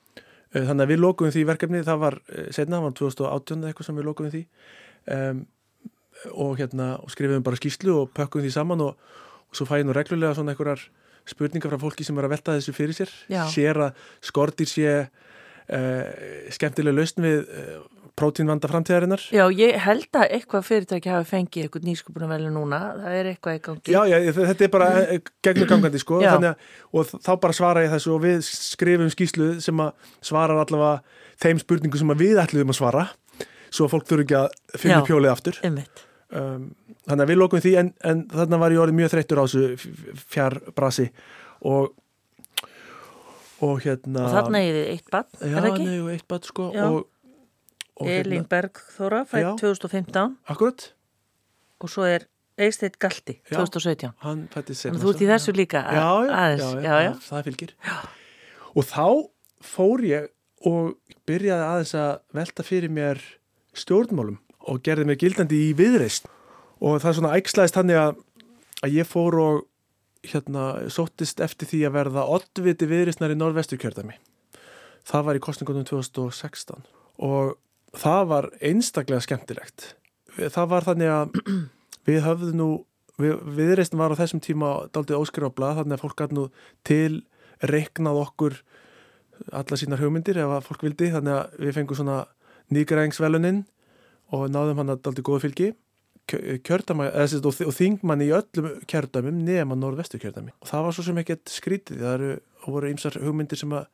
Eh, 0.53 0.67
þannig 0.69 0.85
að 0.85 0.91
við 0.93 1.01
lókuðum 1.01 1.33
því 1.33 1.43
verkefni 1.49 1.81
það 1.81 1.99
var 2.03 2.15
eh, 2.29 2.49
setna, 2.53 2.77
það 2.77 2.83
var 2.83 2.93
2018 2.93 3.65
eitthvað 3.65 3.87
sem 3.87 3.97
við 3.97 4.05
lókuðum 4.05 4.33
því 4.35 4.43
um, 5.15 5.47
og, 6.33 6.59
hérna, 6.59 6.89
og 7.01 7.11
skrifum 7.11 7.43
bara 7.43 7.57
skýslu 7.57 7.95
og 8.03 8.11
pökkum 8.13 8.45
því 8.45 8.51
saman 8.53 8.85
og, 8.85 8.99
og 9.49 9.57
svo 9.57 9.65
fæ 9.65 9.81
ég 9.81 9.87
nú 9.89 9.97
reglulega 9.97 10.35
svona 10.35 10.53
einhverjar 10.53 10.85
spurningar 11.25 11.73
frá 11.73 11.81
fólki 11.81 12.05
sem 12.05 12.19
er 12.19 12.29
að 12.29 12.35
velta 12.35 12.57
þessu 12.59 12.75
fyrir 12.77 12.99
sér 12.99 13.11
Já. 13.33 13.47
sér 13.49 13.81
að 13.87 14.05
skortir 14.21 14.69
sé 14.69 15.09
skemmtileg 16.53 16.97
lausn 16.97 17.25
við 17.25 17.43
uh, 17.43 17.81
prótínvanda 18.19 18.69
framtíðarinnar. 18.69 19.23
Já, 19.33 19.45
ég 19.57 19.79
held 19.87 20.19
að 20.19 20.35
eitthvað 20.37 20.67
fyrirtæki 20.67 21.13
hafi 21.13 21.29
fengið 21.31 21.67
eitthvað 21.67 21.87
nýsköpunarvelu 21.89 22.51
núna, 22.53 22.81
það 23.01 23.17
er 23.19 23.31
eitthvað 23.31 23.57
í 23.57 23.63
gangi. 23.65 23.95
Já, 23.95 24.01
já, 24.11 24.19
þetta 24.37 24.67
er 24.67 24.73
bara 24.75 24.91
gegnum 25.47 25.71
gangandi 25.71 26.03
sko 26.03 26.21
að, 26.21 26.49
og 26.93 27.15
þá 27.15 27.33
bara 27.47 27.57
svara 27.57 27.85
ég 27.87 27.95
þessu 27.95 28.13
og 28.13 28.23
við 28.27 28.45
skrifum 28.47 29.11
skýslu 29.13 29.49
sem 29.65 29.83
að 29.83 30.13
svara 30.21 30.59
allavega 30.61 31.01
þeim 31.43 31.63
spurningu 31.63 32.01
sem 32.01 32.15
við 32.21 32.43
ætlum 32.43 32.75
að 32.75 32.81
svara 32.83 33.09
svo 33.73 33.89
að 33.89 33.95
fólk 33.95 34.09
þurfi 34.11 34.27
ekki 34.27 34.39
að 34.43 34.81
finna 34.83 35.01
já, 35.01 35.07
pjólið 35.09 35.33
aftur. 35.33 35.61
Um, 36.33 36.69
þannig 37.09 37.25
að 37.25 37.33
við 37.33 37.41
lókum 37.41 37.65
því 37.65 37.73
en, 37.81 37.91
en 38.09 38.23
þarna 38.33 38.61
var 38.61 38.75
ég 38.75 38.83
orðið 38.85 38.99
mjög 39.01 39.15
þreyttur 39.15 39.41
á 39.41 39.45
þessu 39.45 40.23
fjár 40.33 40.59
brasi 40.77 41.09
og 41.69 41.93
og 43.63 43.81
hérna 43.85 44.27
og 44.27 44.35
þarna 44.35 44.63
þið 44.67 44.79
eitt 44.93 45.11
bann, 45.13 45.29
er 45.39 45.55
það 45.57 45.69
ekki? 45.71 45.87
Já, 45.87 46.05
eitt 46.17 46.29
bann 46.31 46.47
sko 46.49 46.69
og 46.73 48.09
Elin 48.09 48.41
hérna, 48.41 48.49
Bergþóra 48.51 49.23
fætt 49.29 49.61
2015 49.61 50.37
Akkurat. 50.51 50.87
Og 51.83 51.91
svo 51.93 52.07
er 52.09 52.27
Eisteit 52.63 52.99
Galti 53.01 53.39
2017 53.51 54.09
já, 54.09 54.13
hann 54.25 54.47
fætti 54.53 54.77
senast 54.77 55.03
Þú 55.03 55.13
ert 55.13 55.23
í 55.25 55.29
þessu 55.31 55.55
líka 55.57 55.83
já, 55.87 56.03
aðeins. 56.03 56.67
já, 56.85 56.95
já, 57.07 57.13
það 57.27 57.49
fylgir. 57.49 57.75
Og 58.73 58.89
þá 58.89 59.07
fór 59.63 60.05
ég 60.07 60.29
og 60.69 60.95
byrjaði 61.29 61.67
aðeins 61.69 61.95
að 61.99 62.13
velta 62.37 62.67
fyrir 62.67 62.93
mér 62.93 63.21
stjórnmálum 63.77 64.39
og 64.71 64.83
gerði 64.85 65.09
mér 65.09 65.19
gildandi 65.21 65.59
í 65.69 65.73
viðreist 65.77 66.29
og 66.83 67.01
það 67.03 67.09
er 67.11 67.19
svona 67.19 67.35
ægslæðist 67.39 67.79
hann 67.79 67.95
að, 67.97 68.21
að 68.83 68.97
ég 68.99 69.09
fór 69.09 69.39
og 69.43 69.63
hérna 70.27 70.67
sóttist 70.93 71.41
eftir 71.43 71.69
því 71.71 71.87
að 71.89 71.97
verða 71.97 72.29
oddviti 72.31 72.87
viðreistnar 72.91 73.35
í 73.35 73.39
norðvesturkjörðami 73.41 74.19
það 75.09 75.27
var 75.27 75.39
í 75.39 75.43
kostningunum 75.43 75.87
2016 75.89 76.85
og 77.23 77.57
það 77.99 78.23
var 78.31 78.49
einstaklega 78.65 79.25
skemmtilegt. 79.25 79.93
Það 80.39 80.69
var 80.71 80.87
þannig 80.87 81.13
að 81.13 81.39
við 82.09 82.21
höfðum 82.27 82.59
nú 82.61 82.69
við, 83.21 83.35
viðreistin 83.59 84.01
var 84.01 84.15
á 84.15 84.21
þessum 84.21 84.43
tíma 84.45 84.73
daldið 84.95 85.21
óskrifabla 85.21 85.75
þannig 85.81 85.99
að 85.99 86.05
fólk 86.05 86.23
gæti 86.23 86.39
nú 86.39 86.47
til 86.87 87.23
reiknað 87.63 88.23
okkur 88.23 88.59
alla 89.53 89.79
sínar 89.79 90.01
hugmyndir 90.03 90.39
ef 90.39 90.57
að 90.57 90.67
fólk 90.69 90.87
vildi. 90.87 91.13
Þannig 91.13 91.39
að 91.39 91.61
við 91.67 91.79
fengum 91.79 91.99
svona 91.99 92.19
nýgræðingsveluninn 92.73 93.65
og 94.33 94.49
náðum 94.49 94.81
hann 94.81 94.95
að 94.95 95.03
daldið 95.05 95.29
góða 95.29 95.45
fylgi 95.47 95.73
kjördama, 96.31 97.09
eða, 97.11 97.41
og, 97.49 97.75
þingmann 97.77 98.23
í 98.25 98.31
öllum 98.33 98.69
kjördamum 98.89 99.43
nema 99.45 99.77
norðvestu 99.79 100.21
kjördami 100.23 100.55
og 100.61 100.71
það 100.71 100.87
var 100.87 100.97
svo 100.97 101.05
sem 101.09 101.19
ekkert 101.23 101.51
skrítið 101.51 102.05
það 102.05 102.15
eru, 102.15 102.31
voru 102.67 102.93
ýmsar 102.93 103.19
hugmyndir 103.23 103.61
sem 103.61 103.75
að 103.75 103.89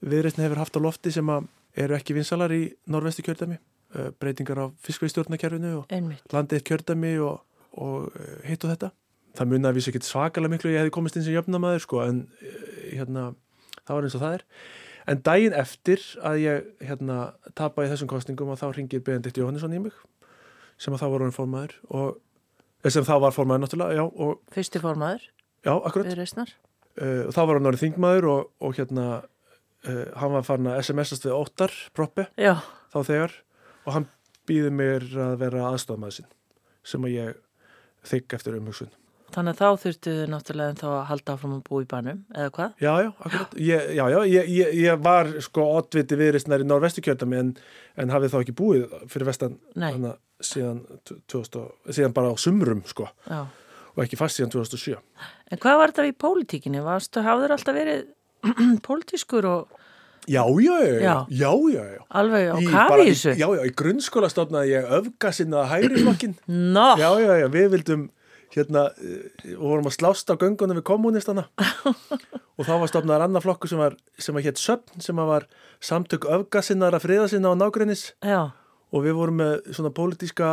viðreistin 0.00 0.44
hefur 0.44 0.60
haft 0.60 0.76
á 0.76 0.80
lofti 0.84 1.12
sem 1.14 1.32
að 1.32 1.48
eru 1.80 1.96
ekki 1.96 2.16
vinsalar 2.16 2.52
í 2.54 2.62
norðvestu 2.90 3.24
kjördami 3.26 3.58
uh, 3.58 4.10
breytingar 4.20 4.60
á 4.60 4.66
fiskveistjórnakerfinu 4.84 5.72
og 5.82 5.94
landið 6.32 6.64
kjördami 6.66 7.14
og, 7.24 7.40
og 7.78 8.10
uh, 8.10 8.36
hitt 8.46 8.64
og 8.64 8.74
þetta. 8.74 8.92
Það 9.38 9.50
munið 9.52 9.70
að 9.70 9.76
vísa 9.78 9.92
ekki 9.92 10.02
svakalega 10.04 10.52
miklu 10.54 10.72
ég 10.72 10.82
hefði 10.82 10.94
komist 10.94 11.18
inn 11.18 11.26
sem 11.26 11.36
jöfnamaður 11.36 11.84
sko 11.86 12.04
en 12.04 12.22
uh, 12.26 12.62
hérna, 12.90 13.26
það 13.84 13.96
var 13.96 14.08
eins 14.08 14.16
og 14.18 14.24
það 14.24 14.38
er. 14.38 14.46
En 15.10 15.22
daginn 15.26 15.56
eftir 15.56 16.02
að 16.26 16.42
ég 16.42 16.70
hérna, 16.86 17.20
tapa 17.58 17.86
í 17.86 17.90
þessum 17.90 18.10
kostningum 18.10 18.50
og 18.52 18.60
þá 18.60 18.68
ringir 18.76 19.04
Benedikt 19.04 19.40
Jóhannesson 19.40 19.74
í 19.74 19.82
mig 19.86 19.96
sem 20.80 20.96
að 20.96 21.04
þá 21.04 21.08
var 21.12 21.34
formaður 21.36 21.76
og 21.90 22.88
sem 22.88 23.04
þá 23.04 23.14
var 23.26 23.36
formaður 23.36 23.66
náttúrulega 23.66 23.98
já, 23.98 24.04
og, 24.08 24.38
Fyrsti 24.54 24.80
formaður? 24.80 25.26
Já, 25.60 25.74
akkurat. 25.76 26.54
Og 27.00 27.34
þá 27.34 27.40
var 27.44 27.58
hann 27.58 27.68
orðið 27.68 27.84
þingmaður 27.84 28.26
og, 28.32 28.46
og 28.64 28.78
hérna 28.78 29.04
uh, 29.86 30.06
hann 30.20 30.34
var 30.34 30.46
farin 30.46 30.70
að 30.70 30.80
SMS-ast 30.84 31.26
við 31.26 31.36
óttar 31.36 31.74
proppi 31.96 32.26
Já. 32.40 32.56
þá 32.92 33.00
þegar 33.06 33.36
og 33.84 33.92
hann 33.96 34.08
býði 34.48 34.72
mér 34.74 35.04
að 35.20 35.36
vera 35.44 35.68
aðstofmaður 35.70 36.20
sinn 36.20 36.32
sem 36.86 37.04
að 37.06 37.14
ég 37.16 37.36
þykk 38.10 38.36
eftir 38.38 38.56
umhugsun. 38.56 38.90
Þannig 39.30 39.52
að 39.52 39.60
þá 39.60 39.82
þurftu 39.84 40.12
þau 40.16 40.30
náttúrulega 40.32 40.76
þá 40.80 40.86
að 40.90 41.04
halda 41.10 41.34
áfram 41.36 41.52
að 41.54 41.60
bú 41.68 41.80
í 41.84 41.86
bænum, 41.90 42.22
eða 42.34 42.52
hvað? 42.56 42.72
Já, 42.82 42.90
já, 43.04 43.10
akkurat. 43.12 43.52
Ég, 43.62 43.84
já, 43.94 44.02
já, 44.10 44.18
ég, 44.26 44.48
ég, 44.56 44.72
ég 44.80 45.04
var 45.04 45.30
sko 45.46 45.66
oddviti 45.76 46.18
viðristnar 46.18 46.64
í 46.64 46.66
norrvestu 46.66 47.04
kjöldami 47.04 47.38
en, 47.38 47.52
en 48.00 48.10
hafið 48.10 48.32
þá 48.32 48.38
ekki 48.40 48.56
búið 48.58 48.96
fyrir 49.12 49.28
vestan 49.30 49.54
hana, 49.76 50.16
síðan, 50.44 50.84
2000, 51.30 51.66
síðan 51.94 52.14
bara 52.16 52.32
á 52.32 52.34
sumrum 52.40 52.82
sko 52.88 53.08
já. 53.26 53.44
og 53.94 54.04
ekki 54.04 54.18
fast 54.20 54.38
síðan 54.38 54.52
2007. 54.54 54.96
En 55.50 55.60
hvað 55.60 55.80
var 55.80 55.92
þetta 55.92 56.08
í 56.08 56.16
pólitíkinni? 56.24 56.82
Varstu, 56.84 57.22
hafður 57.26 57.56
alltaf 57.56 57.76
verið 57.76 58.08
pólitískur 58.86 59.48
og... 59.50 59.76
Já, 60.30 60.44
já, 60.62 60.76
já, 61.00 61.14
já, 61.32 61.50
já, 61.72 61.82
já. 61.96 62.02
Alveg 62.20 62.50
á 62.52 62.56
kafi 62.70 63.06
þessu? 63.08 63.32
Já, 63.40 63.46
já, 63.56 63.62
í 63.66 63.72
grunnskóla 63.74 64.28
stofnaði 64.30 64.74
ég 64.76 64.90
öfgasinnaða 65.00 65.70
hægri 65.72 66.02
flokkin. 66.04 66.34
Nó! 66.76 66.92
Já, 67.00 67.08
já, 67.18 67.32
já, 67.40 67.46
við 67.50 67.66
vildum, 67.74 68.04
hérna, 68.54 68.84
við 69.00 69.56
vorum 69.58 69.88
að 69.88 69.96
slásta 69.96 70.36
á 70.36 70.40
göngunum 70.40 70.78
við 70.78 70.86
kommunistana 70.92 71.48
og 72.60 72.68
þá 72.68 72.72
var 72.82 72.92
stofnaðar 72.92 73.26
annar 73.26 73.44
flokku 73.44 73.70
sem 73.70 73.80
var, 73.80 73.96
sem 74.20 74.36
var 74.36 74.44
hétt 74.44 74.60
Söpn, 74.60 75.00
sem 75.02 75.18
var 75.18 75.48
samtök 75.80 76.28
öfgasinnaðara 76.28 77.00
friðasinna 77.02 77.50
á 77.50 77.54
nágrinnis. 77.56 78.10
Já. 78.20 78.52
Og 78.90 79.04
við 79.04 79.18
vorum 79.18 79.42
með 79.42 79.52
svona 79.76 79.92
pólitíska 79.94 80.48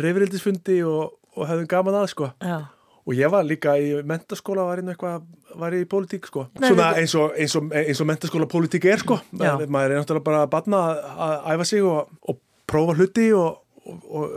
reyfrildisfundi 0.00 0.78
og, 0.88 1.18
og 1.36 1.48
hefðum 1.50 1.68
gaman 1.70 1.98
að, 2.00 2.06
sko. 2.14 2.30
Já. 2.40 2.60
Og 3.02 3.16
ég 3.18 3.32
var 3.32 3.42
líka 3.42 3.74
í 3.82 3.96
mentaskóla 4.06 4.64
var 4.68 4.80
eitthvað, 4.84 5.24
var 5.58 5.74
í 5.74 5.82
pólitík 5.90 6.28
sko. 6.30 6.46
Nei, 6.62 6.68
svona 6.70 6.92
eins 7.00 7.16
og, 7.18 7.32
eins 7.34 7.56
og, 7.58 7.72
eins 7.74 8.00
og 8.00 8.08
mentaskóla 8.08 8.46
pólitík 8.50 8.86
er 8.92 9.02
sko, 9.02 9.18
maður 9.34 9.96
er 9.96 9.98
náttúrulega 9.98 10.26
bara 10.28 10.44
að 10.44 10.52
batna 10.52 10.82
að 11.26 11.34
æfa 11.56 11.66
sig 11.72 11.82
og, 11.82 12.12
og 12.30 12.38
prófa 12.70 12.94
hluti 12.94 13.26
og 13.34 13.58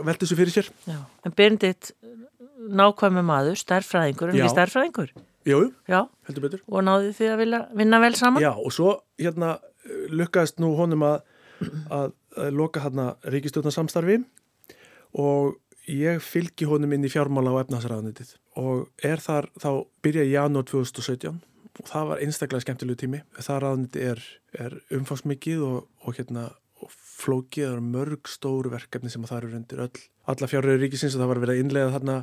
velta 0.02 0.24
þessu 0.24 0.40
fyrir 0.40 0.56
sér. 0.56 0.72
Já. 0.90 0.98
En 1.22 1.36
Byrndit 1.38 1.92
nákvæmi 2.66 3.22
maður, 3.22 3.58
stærfræðingur 3.60 4.32
en 4.32 4.40
ekki 4.40 4.54
stærfræðingur 4.56 5.14
Jú, 5.46 5.60
Já. 5.86 6.00
heldur 6.26 6.42
betur. 6.42 6.62
Og 6.66 6.82
náðu 6.82 7.12
því 7.14 7.26
að 7.30 7.40
vilja, 7.44 7.60
vinna 7.78 8.00
vel 8.02 8.14
saman? 8.18 8.42
Já, 8.42 8.50
og 8.50 8.72
svo 8.74 8.96
hérna 9.22 9.52
lukkaðist 10.10 10.58
nú 10.58 10.72
honum 10.74 11.04
að, 11.06 11.20
að 11.94 12.08
loka 12.52 12.82
hérna 12.84 13.14
ríkistjóðnarsamstarfi 13.32 14.20
og 15.16 15.56
ég 15.90 16.22
fylgi 16.24 16.66
honum 16.68 16.92
inn 16.96 17.06
í 17.06 17.12
fjármála 17.12 17.54
á 17.54 17.60
efnaðsraðanitið 17.62 18.32
og 18.60 18.88
er 19.06 19.22
þar, 19.22 19.50
þá 19.60 19.70
byrja 20.04 20.26
í 20.26 20.34
janúar 20.34 20.66
2017 20.68 21.38
og 21.76 21.90
það 21.90 22.10
var 22.10 22.22
einstaklega 22.24 22.64
skemmtilegu 22.64 23.00
tími. 23.02 23.22
Það 23.36 23.58
raðaniti 23.62 24.04
er, 24.10 24.22
er 24.56 24.76
umfangsmikið 24.96 25.64
og, 25.66 25.82
og 26.04 26.16
hérna 26.16 26.48
og 26.84 26.92
flókið, 26.92 27.66
það 27.66 27.74
eru 27.74 27.84
mörg 27.94 28.30
stóru 28.30 28.72
verkefni 28.72 29.12
sem 29.12 29.24
það 29.28 29.38
eru 29.38 29.52
rundir 29.54 29.82
öll. 29.86 30.02
Alla 30.28 30.48
fjárröður 30.50 30.82
ríkisins 30.84 31.16
og 31.16 31.22
það 31.22 31.30
var 31.32 31.40
verið 31.44 31.54
að 31.54 31.62
innlega 31.62 31.92
þarna 31.94 32.16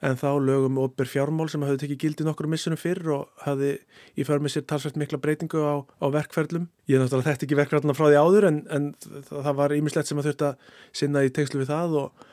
en 0.00 0.16
þá 0.16 0.28
lögum 0.40 0.78
óber 0.80 1.08
fjármál 1.08 1.50
sem 1.52 1.60
hafði 1.64 1.82
tekið 1.82 1.98
gildi 2.04 2.24
nokkur 2.24 2.48
missunum 2.48 2.80
fyrr 2.80 3.10
og 3.12 3.42
hafði 3.44 3.74
í 4.16 4.24
förmið 4.24 4.54
sér 4.54 4.64
talsvægt 4.70 4.96
mikla 5.00 5.20
breytingu 5.20 5.60
á, 5.60 5.84
á 5.84 6.06
verkferðlum. 6.14 6.70
Ég 6.88 7.02
náttúrulega 7.02 7.34
þetta 7.34 7.46
ekki 7.46 7.58
verkferðina 7.58 7.96
frá 7.98 8.06
því 8.08 8.20
áður 8.20 8.48
en, 8.48 8.62
en 8.72 8.88
það 9.28 9.50
var 9.60 9.76
ímislegt 9.76 10.08
sem 10.08 10.22
að 10.22 10.30
þurft 10.30 10.46
að 10.48 10.72
sinna 11.02 11.24
í 11.26 11.32
tengslu 11.36 11.60
við 11.60 11.72
það 11.74 11.98
og 12.00 12.24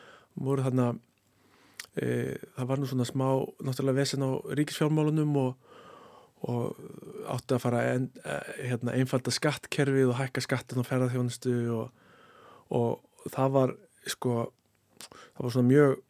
voru 0.47 0.63
þarna 0.63 0.87
e, 1.99 2.07
það 2.55 2.71
var 2.71 2.81
nú 2.81 2.89
svona 2.93 3.09
smá 3.09 3.27
náttúrulega 3.67 3.99
vesen 3.99 4.23
á 4.23 4.31
ríkisfjármálunum 4.61 5.37
og, 5.43 5.77
og 6.47 6.79
átti 7.35 7.57
að 7.57 7.63
fara 7.65 7.83
en, 7.97 8.09
e, 8.23 8.39
hérna, 8.69 8.95
einfalda 8.95 9.33
skattkerfið 9.35 10.13
og 10.13 10.21
hækka 10.21 10.45
skattin 10.45 10.79
og 10.79 10.87
ferðarþjónustu 10.87 11.57
og, 11.81 11.91
og 12.71 13.31
það 13.33 13.55
var 13.59 13.79
sko 14.07 14.45
það 15.03 15.41
var 15.43 15.53
svona 15.53 15.71
mjög 15.73 16.03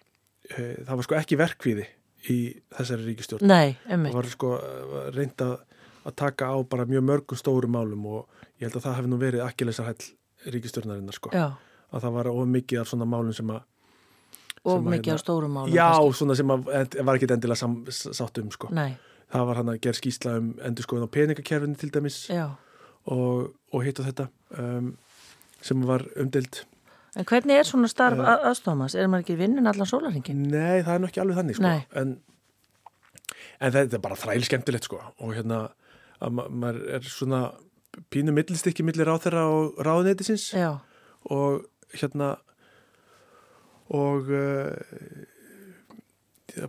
það 0.56 0.94
var 0.96 1.08
sko 1.08 1.18
ekki 1.20 1.40
verkvíði 1.40 1.88
í 2.34 2.38
þessari 2.76 3.08
ríkistjórn 3.08 3.48
Nei, 3.48 3.78
það 3.88 4.14
var 4.16 4.30
sko 4.32 4.52
reynd 5.16 5.44
að, 5.46 5.56
að 6.08 6.18
taka 6.24 6.52
á 6.52 6.58
bara 6.68 6.88
mjög 6.90 7.08
mörgum 7.08 7.40
stóru 7.40 7.70
málum 7.72 8.06
og 8.10 8.46
ég 8.58 8.68
held 8.68 8.80
að 8.80 8.88
það 8.88 9.00
hefði 9.00 9.12
nú 9.14 9.20
verið 9.22 9.46
ekki 9.46 9.68
lesar 9.68 9.90
hæll 9.92 10.52
ríkistjórnarinnar 10.54 11.18
sko 11.18 11.34
Já. 11.34 11.48
að 11.92 12.06
það 12.06 12.16
var 12.20 12.30
of 12.34 12.48
mikið 12.54 12.82
af 12.84 12.92
svona 12.92 13.10
málum 13.10 13.36
sem 13.36 13.52
að 13.54 13.66
og 14.68 14.84
mikið 14.84 15.12
hérna, 15.14 15.20
á 15.20 15.24
stórum 15.24 15.54
málum 15.56 15.74
já, 15.74 15.88
kannski. 15.88 16.18
svona 16.20 16.38
sem 16.38 16.54
að, 16.54 16.72
var 17.08 17.20
ekki 17.20 17.30
endilega 17.32 17.60
sam, 17.60 17.76
sátt 17.92 18.40
um 18.42 18.50
sko. 18.52 18.70
Nei. 18.76 18.98
það 19.32 19.46
var 19.50 19.60
hann 19.62 19.72
að 19.74 19.82
gera 19.86 20.00
skýsla 20.00 20.34
um 20.42 20.50
endur 20.68 20.88
skoðun 20.88 21.08
á 21.08 21.16
peningakerfinu 21.16 21.80
til 21.80 21.92
dæmis 21.94 22.18
og, 22.34 23.54
og 23.72 23.86
hitt 23.86 24.02
og 24.02 24.10
þetta 24.10 24.28
um, 24.60 24.92
sem 25.64 25.86
var 25.88 26.06
umdild 26.20 26.64
En 27.18 27.26
hvernig 27.26 27.58
er 27.58 27.68
svona 27.68 27.90
starf 27.92 28.20
uh, 28.22 28.34
aðstofamans? 28.52 28.96
Er 28.96 29.10
maður 29.10 29.26
ekki 29.26 29.38
vinnin 29.40 29.70
allan 29.70 29.90
sólaringin? 29.90 30.44
Nei, 30.52 30.84
það 30.86 30.94
er 30.94 31.02
nú 31.02 31.10
ekki 31.10 31.24
alveg 31.24 31.40
þannig 31.42 31.60
sko. 31.60 31.72
en, 32.02 32.18
en 33.60 33.78
þetta 33.78 33.98
er 33.98 34.04
bara 34.04 34.20
þræl 34.22 34.44
skemmtilegt 34.46 34.90
sko. 34.90 35.02
og 35.18 35.34
hérna 35.38 35.64
að 36.22 36.36
ma 36.38 36.48
maður 36.50 36.84
er 36.98 37.08
svona 37.10 37.42
pínu 38.14 38.34
millistikki 38.36 38.86
millir 38.86 39.10
á 39.10 39.18
þeirra 39.22 39.48
og 39.50 39.80
ráðneitisins 39.86 40.52
og 40.58 41.66
hérna 41.98 42.36
og 43.94 44.30
uh, 44.30 44.74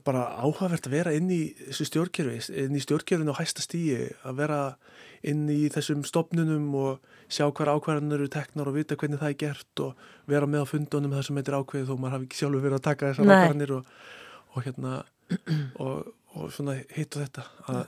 bara 0.04 0.24
áhugavert 0.42 0.88
að 0.88 0.96
vera 0.96 1.12
inn 1.16 1.30
í 1.32 1.40
þessu 1.66 1.88
stjórnkerfi, 1.88 2.40
inn 2.64 2.76
í 2.76 2.82
stjórnkerfinu 2.84 3.34
á 3.34 3.40
hæsta 3.40 3.64
stíi, 3.64 4.08
að 4.26 4.40
vera 4.42 4.60
inn 5.26 5.46
í 5.50 5.66
þessum 5.74 6.04
stopnunum 6.06 6.68
og 6.78 7.14
sjá 7.32 7.48
hver 7.48 7.72
ákvarðanur 7.74 8.22
eru 8.22 8.32
teknar 8.32 8.70
og 8.70 8.78
vita 8.78 8.96
hvernig 8.98 9.20
það 9.20 9.32
er 9.32 9.38
gert 9.42 9.82
og 9.84 10.08
vera 10.30 10.48
með 10.48 10.64
á 10.64 10.70
fundunum 10.70 11.14
þar 11.16 11.26
sem 11.26 11.40
þetta 11.40 11.52
er 11.52 11.58
ákveðið 11.58 11.90
þó 11.90 11.94
maður 11.96 12.16
hafi 12.16 12.28
ekki 12.28 12.40
sjálfur 12.40 12.64
verið 12.64 12.78
að 12.78 12.86
taka 12.86 13.10
þessar 13.10 13.32
ákvarðanir 13.32 13.74
og, 13.78 13.92
og 14.54 14.66
hérna 14.68 14.94
og, 15.84 16.12
og 16.34 16.52
svona 16.54 16.76
hitt 16.94 17.18
og 17.18 17.24
þetta. 17.24 17.46
Að 17.68 17.86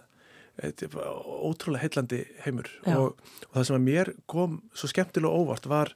þetta 0.60 0.86
er 0.86 0.92
bara 0.92 1.12
ótrúlega 1.48 1.84
heillandi 1.86 2.20
heimur 2.44 2.68
og, 2.90 3.14
og 3.48 3.54
það 3.54 3.66
sem 3.68 3.78
að 3.78 3.86
mér 3.86 4.12
kom 4.30 4.58
svo 4.76 4.90
skemmtilega 4.90 5.40
óvart 5.40 5.68
var 5.70 5.92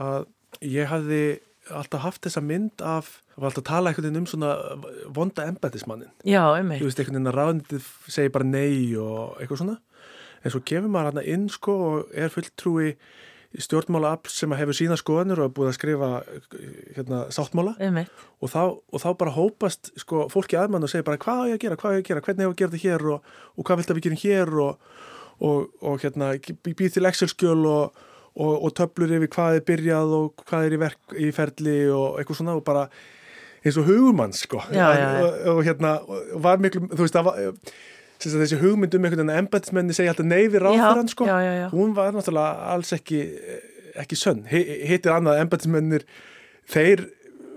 að 0.00 0.26
ég 0.66 0.90
hafði 0.90 1.22
alltaf 1.70 2.02
haft 2.02 2.26
þessa 2.26 2.42
mynd 2.44 2.82
af 2.82 3.10
það 3.32 3.42
var 3.42 3.48
alltaf 3.50 3.62
að 3.62 3.68
tala 3.70 3.90
einhvern 3.90 4.08
veginn 4.08 4.22
um 4.22 4.28
svona 4.30 4.52
vonda 5.14 5.46
embætismannin. 5.48 6.12
Já, 6.26 6.42
einmitt. 6.56 6.82
Þú 6.82 6.88
veist, 6.88 7.02
einhvern 7.02 7.18
veginn 7.18 7.32
að 7.32 7.38
ráðnitið 7.38 7.90
segir 8.08 8.32
bara 8.34 8.48
nei 8.48 8.96
og 8.98 9.36
eitthvað 9.40 9.62
svona. 9.62 9.76
En 10.42 10.54
svo 10.54 10.62
kemur 10.66 10.90
maður 10.90 11.12
hérna 11.12 11.26
inn 11.34 11.46
sko 11.52 11.76
og 11.86 12.16
er 12.18 12.32
fulltrúi 12.34 12.96
stjórnmála 13.60 14.14
afl 14.16 14.32
sem 14.32 14.52
hefur 14.56 14.76
sína 14.76 14.96
skoðanur 14.96 15.42
og 15.42 15.50
er 15.50 15.54
búið 15.56 15.70
að 15.70 15.74
skrifa 15.76 16.10
hérna 16.96 17.18
sáttmála 17.34 17.74
og 18.40 18.48
þá, 18.48 18.62
og 18.80 19.02
þá 19.02 19.08
bara 19.20 19.34
hópast 19.34 19.90
sko 20.00 20.24
fólki 20.32 20.56
aðmann 20.56 20.86
og 20.86 20.92
segir 20.92 21.04
bara 21.04 21.20
hvað 21.20 21.42
er 21.42 21.50
ég 21.50 21.58
að 21.58 21.64
gera, 21.66 21.76
hvað 21.82 21.92
er 21.92 21.98
ég 21.98 22.04
að 22.04 22.08
gera, 22.08 22.22
hvernig 22.24 22.46
hefur 22.46 22.48
ég 22.48 22.56
að 22.56 22.62
gera 22.62 22.72
þetta 22.72 22.88
hér 22.88 23.04
og, 23.12 23.34
og 23.56 23.68
hvað 23.68 23.82
vilt 23.82 23.92
að 23.92 23.98
við 23.98 24.06
gerum 24.06 24.22
hér 24.22 24.54
og, 24.64 24.88
og, 25.50 25.68
og 25.82 26.06
hérna 26.06 26.30
býð 26.64 26.96
til 26.96 27.10
Excel-skjöl 27.10 27.68
og 27.68 28.02
og, 28.36 28.52
og 28.64 28.74
töflur 28.78 29.12
yfir 29.18 29.32
hvað 29.32 29.58
er 29.58 29.66
byrjað 29.68 30.14
og 30.18 30.44
hvað 30.48 30.68
er 30.68 30.76
í, 30.76 30.80
verk, 30.82 31.16
í 31.16 31.32
ferli 31.36 31.78
og 31.92 32.20
eitthvað 32.20 32.40
svona 32.40 32.56
og 32.58 32.64
bara 32.66 32.86
eins 33.62 33.78
og 33.78 33.86
hugumann 33.86 34.34
sko. 34.34 34.62
Já, 34.74 34.86
já, 34.96 35.06
já. 35.06 35.24
Og, 35.24 35.40
og 35.52 35.64
hérna 35.66 35.96
var 36.42 36.62
miklu, 36.62 36.86
þú 36.90 37.04
veist 37.04 37.18
það 37.18 37.28
var 37.28 37.42
þessi 38.22 38.60
hugmynd 38.60 38.94
um 38.94 39.06
einhvern 39.06 39.22
veginn 39.22 39.34
að 39.34 39.40
embætismenni 39.42 39.96
segja 39.96 40.12
alltaf 40.14 40.28
neyfi 40.28 40.60
ráðferðan 40.62 41.10
sko. 41.10 41.26
hún 41.72 41.94
var 41.96 42.14
náttúrulega 42.14 42.70
alls 42.74 42.92
ekki 42.94 43.22
ekki 44.02 44.16
sönn, 44.16 44.44
hittir 44.48 45.12
annað 45.12 45.42
embætismennir 45.42 46.06
þeir 46.70 47.06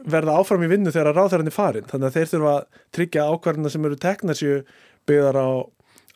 verða 0.10 0.40
áfram 0.42 0.66
í 0.66 0.70
vinnu 0.70 0.94
þegar 0.94 1.16
ráðferðan 1.16 1.52
er 1.52 1.56
farin 1.56 1.88
þannig 1.90 2.10
að 2.10 2.18
þeir 2.18 2.32
þurfa 2.34 2.56
að 2.56 2.82
tryggja 2.98 3.28
ákvarðina 3.30 3.72
sem 3.74 3.88
eru 3.88 4.00
teknarsju 4.02 4.58
byggðar 5.10 5.40
á 5.40 5.50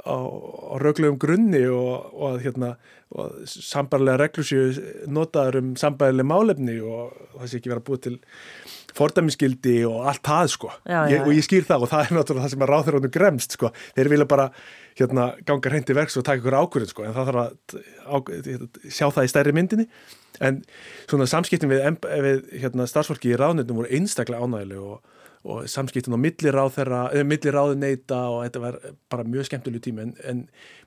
á, 0.06 0.16
á 0.16 0.76
röglegum 0.80 1.20
grunni 1.20 1.62
og, 1.68 2.10
og, 2.14 2.40
hérna, 2.44 2.74
og 3.12 3.40
sambarlega 3.50 4.20
reglusju 4.22 5.06
notaður 5.12 5.60
um 5.62 5.72
sambarlega 5.80 6.30
málefni 6.30 6.78
og 6.80 7.16
það 7.38 7.50
sé 7.50 7.60
ekki 7.60 7.74
vera 7.74 7.86
búið 7.86 8.04
til 8.06 8.20
fordæmiskildi 8.98 9.76
og 9.88 10.08
allt 10.10 10.24
það 10.26 10.52
sko. 10.56 10.72
Já, 10.84 11.02
já, 11.06 11.16
ég, 11.16 11.26
og 11.26 11.36
ég 11.36 11.46
skýr 11.46 11.68
það 11.68 11.86
og 11.86 11.92
það 11.92 12.06
er 12.06 12.16
náttúrulega 12.18 12.46
það 12.46 12.54
sem 12.56 12.66
er 12.66 12.74
ráður 12.74 13.00
ánum 13.00 13.14
gremst 13.16 13.58
sko, 13.58 13.74
þeir 13.98 14.12
vilja 14.14 14.30
bara 14.30 14.48
hérna, 15.00 15.28
ganga 15.48 15.74
hreint 15.74 15.92
í 15.92 15.98
verks 15.98 16.18
og 16.20 16.26
taka 16.28 16.42
ykkur 16.42 16.58
ákvörðin 16.60 16.92
sko 16.94 17.06
en 17.06 17.16
það 17.16 17.30
þarf 17.30 17.44
að 17.44 17.78
á, 18.10 18.16
sjá 18.90 19.06
það 19.08 19.28
í 19.28 19.32
stærri 19.34 19.56
myndinni. 19.56 19.88
En 20.46 20.62
svona 21.10 21.28
samskiptin 21.30 21.72
við, 21.72 21.86
við 22.24 22.44
hérna, 22.64 22.88
starfsfólki 22.90 23.34
í 23.34 23.40
ráðnöndum 23.40 23.82
voru 23.82 23.92
einstaklega 23.96 24.46
ánægileg 24.46 24.84
og 24.84 25.18
og 25.50 25.70
samskiptun 25.72 26.18
á 26.18 26.20
milliráð 26.22 26.74
þeirra, 26.78 27.04
eða 27.14 27.28
milliráðu 27.28 27.78
neyta 27.80 28.22
og 28.30 28.42
þetta 28.46 28.64
var 28.64 28.80
bara 29.12 29.28
mjög 29.28 29.50
skemmtilegu 29.50 29.86
tími 29.88 30.06
en, 30.08 30.16
en 30.24 30.42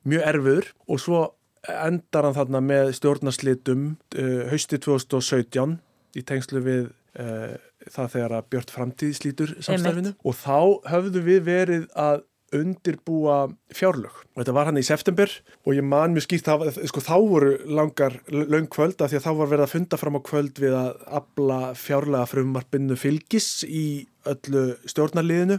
mjög 0.08 0.26
erfur 0.32 0.72
og 0.86 1.02
svo 1.02 1.22
endar 1.68 2.26
hann 2.26 2.36
þarna 2.36 2.62
með 2.64 2.92
stjórnarslitum 2.98 3.86
uh, 4.18 4.42
hausti 4.50 4.80
2017 4.82 5.78
í 6.18 6.24
tengslu 6.28 6.62
við 6.64 6.90
uh, 7.20 7.54
það 7.92 8.12
þegar 8.16 8.36
að 8.38 8.50
Björn 8.54 8.74
Framtíð 8.74 9.14
slítur 9.18 9.54
samstæfinu 9.62 10.14
og 10.18 10.38
þá 10.38 10.58
höfðu 10.90 11.24
við 11.26 11.42
verið 11.48 11.88
að 11.98 12.26
undirbúa 12.56 13.36
fjárlög 13.74 14.12
og 14.12 14.40
þetta 14.40 14.54
var 14.56 14.68
hann 14.68 14.80
í 14.80 14.84
september 14.86 15.32
og 15.64 15.76
ég 15.76 15.86
man 15.86 16.14
mjög 16.14 16.26
skýrt 16.26 16.48
það, 16.50 16.80
sko 16.90 17.02
þá 17.04 17.16
voru 17.28 17.52
langar 17.78 18.18
laung 18.28 18.68
kvöld 18.72 19.00
af 19.00 19.12
því 19.12 19.20
að 19.20 19.26
þá 19.26 19.32
var 19.40 19.50
verið 19.52 19.66
að 19.66 19.74
funda 19.74 20.00
fram 20.00 20.18
á 20.18 20.26
kvöld 20.28 20.62
við 20.62 20.76
að 20.78 21.02
abla 21.20 21.60
fjárlega 21.78 22.30
frumarpinnu 22.30 22.98
fylgis 23.00 23.50
í 23.68 23.86
öllu 24.28 24.68
stjórnarliðinu 24.88 25.58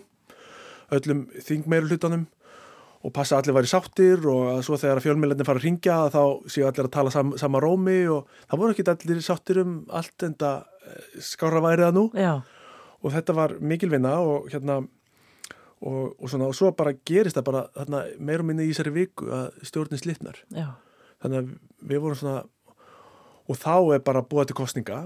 öllum 0.94 1.28
þingmeirulhutanum 1.44 2.26
og 3.04 3.12
passa 3.12 3.38
allir 3.38 3.56
væri 3.58 3.68
sáttir 3.68 4.24
og 4.32 4.46
að 4.54 4.62
svo 4.68 4.78
þegar 4.80 5.02
fjölmjöldin 5.04 5.48
fara 5.48 5.60
að 5.60 5.68
ringja 5.68 5.98
þá 6.14 6.22
séu 6.48 6.68
allir 6.70 6.88
að 6.88 6.94
tala 6.96 7.12
sam, 7.12 7.34
sama 7.40 7.60
rómi 7.64 8.00
og 8.12 8.30
það 8.48 8.62
voru 8.62 8.76
ekki 8.76 8.86
allir 8.94 9.24
sáttir 9.26 9.60
um 9.64 9.74
allt 9.92 10.28
en 10.28 10.36
það 10.40 10.62
eh, 10.88 11.08
skára 11.28 11.64
væriða 11.64 11.92
nú 11.96 12.06
Já. 12.16 12.40
og 13.04 13.16
þetta 13.16 13.36
var 13.36 13.58
mikilvinna 13.60 14.16
og 14.24 14.48
hérna 14.54 14.84
og, 15.84 16.16
og, 16.16 16.26
svona, 16.32 16.48
og 16.48 16.58
svo 16.58 16.72
bara 16.78 16.96
gerist 17.06 17.38
það 17.38 17.48
bara 17.50 17.64
þarna, 17.76 18.04
meir 18.24 18.44
og 18.44 18.50
minni 18.50 18.68
í 18.68 18.72
þessari 18.72 18.96
viku 18.96 19.30
að 19.36 19.62
stjórnin 19.68 20.02
slitnar. 20.02 20.40
Já. 20.54 20.70
þannig 21.24 21.40
að 21.40 21.52
við 21.92 22.04
vorum 22.04 22.20
svona 22.20 22.44
og 23.44 23.60
þá 23.60 23.76
er 23.96 24.04
bara 24.06 24.24
búið 24.24 24.52
til 24.52 24.60
kostninga 24.60 25.00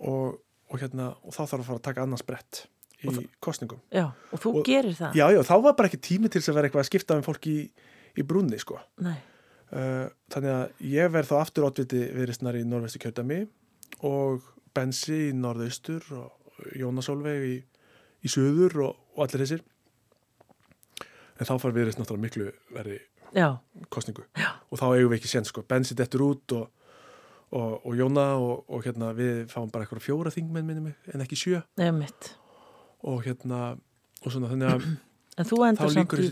og, 0.00 0.38
og 0.72 0.80
hérna 0.80 1.12
og 1.20 1.34
þá 1.34 1.42
þarf 1.42 1.60
að 1.60 1.68
fara 1.68 1.80
að 1.80 1.84
taka 1.88 2.06
annars 2.06 2.24
brett 2.26 2.64
í 3.04 3.08
það, 3.10 3.26
kostningum 3.44 3.82
Já, 3.92 4.06
og 4.32 4.40
þú 4.40 4.54
gerir 4.66 4.96
það. 4.96 5.18
Já, 5.18 5.26
já, 5.34 5.40
þá 5.44 5.54
var 5.66 5.76
bara 5.76 5.90
ekki 5.90 6.00
tími 6.08 6.30
til 6.32 6.40
að 6.42 6.58
vera 6.58 6.70
eitthvað 6.70 6.84
að 6.84 6.90
skipta 6.90 7.18
með 7.18 7.28
fólk 7.28 7.48
í, 7.50 7.58
í 8.16 8.26
brunni, 8.26 8.60
sko. 8.60 8.78
Nei. 9.04 9.16
Uh, 9.74 10.06
Þannig 10.30 10.54
að 10.54 10.88
ég 10.92 11.12
verð 11.12 11.30
þá 11.32 11.36
aftur 11.40 11.66
átviti 11.68 12.00
viðristnar 12.14 12.58
í 12.58 12.64
norðvestu 12.68 13.00
kjöldami 13.02 13.40
og 14.06 14.44
Bensi 14.74 15.30
í 15.30 15.36
norðaustur 15.36 16.04
og 16.14 16.66
Jónas 16.78 17.08
Olveg 17.10 17.46
í, 17.48 17.54
í 18.24 18.30
söður 18.30 18.76
og, 18.86 19.00
og 19.16 19.24
allir 19.26 19.44
þessir 19.44 19.64
en 21.38 21.48
þá 21.48 21.54
far 21.62 21.74
viðreist 21.74 22.00
náttúrulega 22.00 22.26
miklu 22.28 22.50
verði 22.74 23.00
Já. 23.34 23.48
kostningu 23.90 24.24
Já. 24.38 24.52
og 24.70 24.78
þá 24.78 24.86
eigum 24.94 25.10
við 25.12 25.18
ekki 25.18 25.32
sen 25.32 25.48
sko, 25.48 25.64
Bensi 25.68 25.96
dettur 25.98 26.22
út 26.28 26.54
og, 26.54 26.68
og, 27.50 27.72
og 27.82 27.96
Jóna 27.98 28.28
og, 28.38 28.64
og 28.70 28.86
hérna 28.86 29.10
við 29.16 29.44
fáum 29.50 29.72
bara 29.74 29.86
eitthvað 29.86 30.04
fjóra 30.06 30.32
þingmenn 30.34 30.68
minnum 30.68 30.92
en 30.92 31.24
ekki 31.24 31.38
sjö 31.40 31.64
Nefnitt. 31.80 32.34
og 33.02 33.24
hérna 33.26 33.74
og 34.24 34.30
svona 34.32 34.52
þannig 34.52 34.76
að 34.76 34.86
En 35.34 35.46
þú 35.48 35.56
endur 35.66 35.90
samt 35.90 36.12
í, 36.22 36.28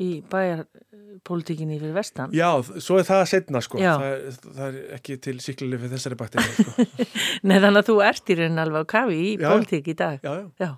í 0.00 0.08
bæjarpolitíkinni 0.32 1.76
fyrir 1.76 1.92
vestan 1.92 2.32
Já, 2.32 2.48
svo 2.80 2.96
er 3.02 3.04
það 3.04 3.24
setna 3.28 3.60
sko 3.60 3.82
það 3.82 4.04
er, 4.06 4.38
það 4.46 4.64
er 4.70 4.78
ekki 4.96 5.18
til 5.26 5.36
síklarlið 5.44 5.82
fyrir 5.84 5.92
þessari 5.98 6.18
bakteri 6.22 6.54
sko. 6.56 6.86
Nei 7.50 7.58
þannig 7.60 7.82
að 7.82 7.90
þú 7.90 7.98
ert 8.06 8.32
í 8.32 8.38
raun 8.40 8.62
alveg 8.64 8.88
á 8.88 8.92
kafi 8.96 9.20
í 9.20 9.36
politík 9.42 9.92
í 9.92 9.96
dag 9.98 10.24
já, 10.24 10.32
já. 10.56 10.70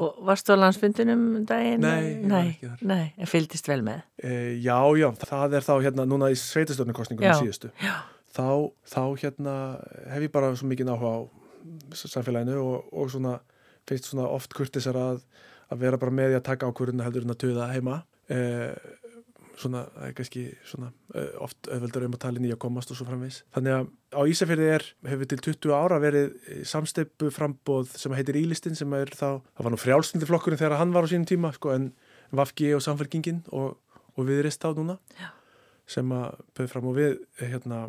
Og 0.00 0.18
varstu 0.26 0.54
á 0.54 0.58
landsfundunum 0.58 1.22
um 1.38 1.46
daginn? 1.48 1.84
Nei, 1.84 2.16
nei, 2.26 2.74
nei, 2.82 3.04
en 3.14 3.30
fylgist 3.30 3.68
vel 3.70 3.84
með? 3.86 4.02
E, 4.18 4.32
já, 4.64 4.76
já, 4.98 5.08
það 5.22 5.58
er 5.58 5.66
þá 5.66 5.74
hérna 5.86 6.06
núna 6.08 6.30
í 6.32 6.38
sveitastöfnukostningunum 6.40 7.40
síðustu. 7.44 7.70
Já. 7.82 7.94
Þá, 8.34 8.48
þá 8.90 9.02
hérna 9.22 9.56
hef 10.10 10.26
ég 10.26 10.34
bara 10.34 10.50
svo 10.58 10.70
mikið 10.70 10.90
áhuga 10.90 11.12
á 11.14 11.20
samfélaginu 11.94 12.58
og, 12.60 12.88
og 12.90 13.12
svona 13.12 13.38
finnst 13.88 14.10
svona 14.10 14.26
oft 14.32 14.54
kurtisar 14.56 14.98
að, 14.98 15.22
að 15.70 15.84
vera 15.84 16.00
bara 16.00 16.14
með 16.14 16.34
í 16.34 16.38
að 16.40 16.46
taka 16.48 16.68
ákvörðuna 16.70 17.06
heldur 17.06 17.26
en 17.26 17.36
að 17.36 17.42
töða 17.44 17.70
heima. 17.70 18.00
E, 18.26 18.40
svona, 19.60 19.84
er 20.04 20.14
kannski 20.16 20.46
svona 20.66 20.90
oft 21.42 21.68
auðveldur 21.70 22.06
um 22.08 22.16
að 22.16 22.22
tala 22.24 22.42
nýja 22.42 22.56
að 22.56 22.62
komast 22.64 22.92
og 22.92 22.98
svo 22.98 23.06
framvegs. 23.08 23.42
Þannig 23.54 23.76
að 23.76 23.88
á 24.14 24.20
Ísafjörði 24.30 24.68
er, 24.74 24.86
hefur 25.10 25.30
til 25.30 25.40
20 25.48 25.74
ára 25.76 26.00
verið 26.02 26.34
samsteipu 26.68 27.30
frambóð 27.34 27.94
sem 27.98 28.14
heitir 28.16 28.38
Ílistin 28.40 28.78
sem 28.78 28.92
er 28.98 29.12
þá, 29.14 29.40
það 29.42 29.66
var 29.66 29.74
nú 29.74 29.80
frjálslundi 29.80 30.28
flokkurinn 30.30 30.60
þegar 30.60 30.78
hann 30.80 30.94
var 30.94 31.06
á 31.06 31.10
sínum 31.10 31.28
tíma, 31.28 31.52
sko, 31.56 31.74
en 31.74 31.90
Vafgi 32.34 32.72
og 32.74 32.82
Samfélkingin 32.84 33.44
og, 33.54 33.76
og 34.14 34.28
viðrist 34.28 34.64
á 34.66 34.70
núna 34.74 34.98
Já. 35.18 35.30
sem 35.86 36.14
að 36.14 36.40
bauð 36.56 36.72
fram 36.72 36.90
og 36.90 36.98
við, 36.98 37.16
hérna, 37.38 37.80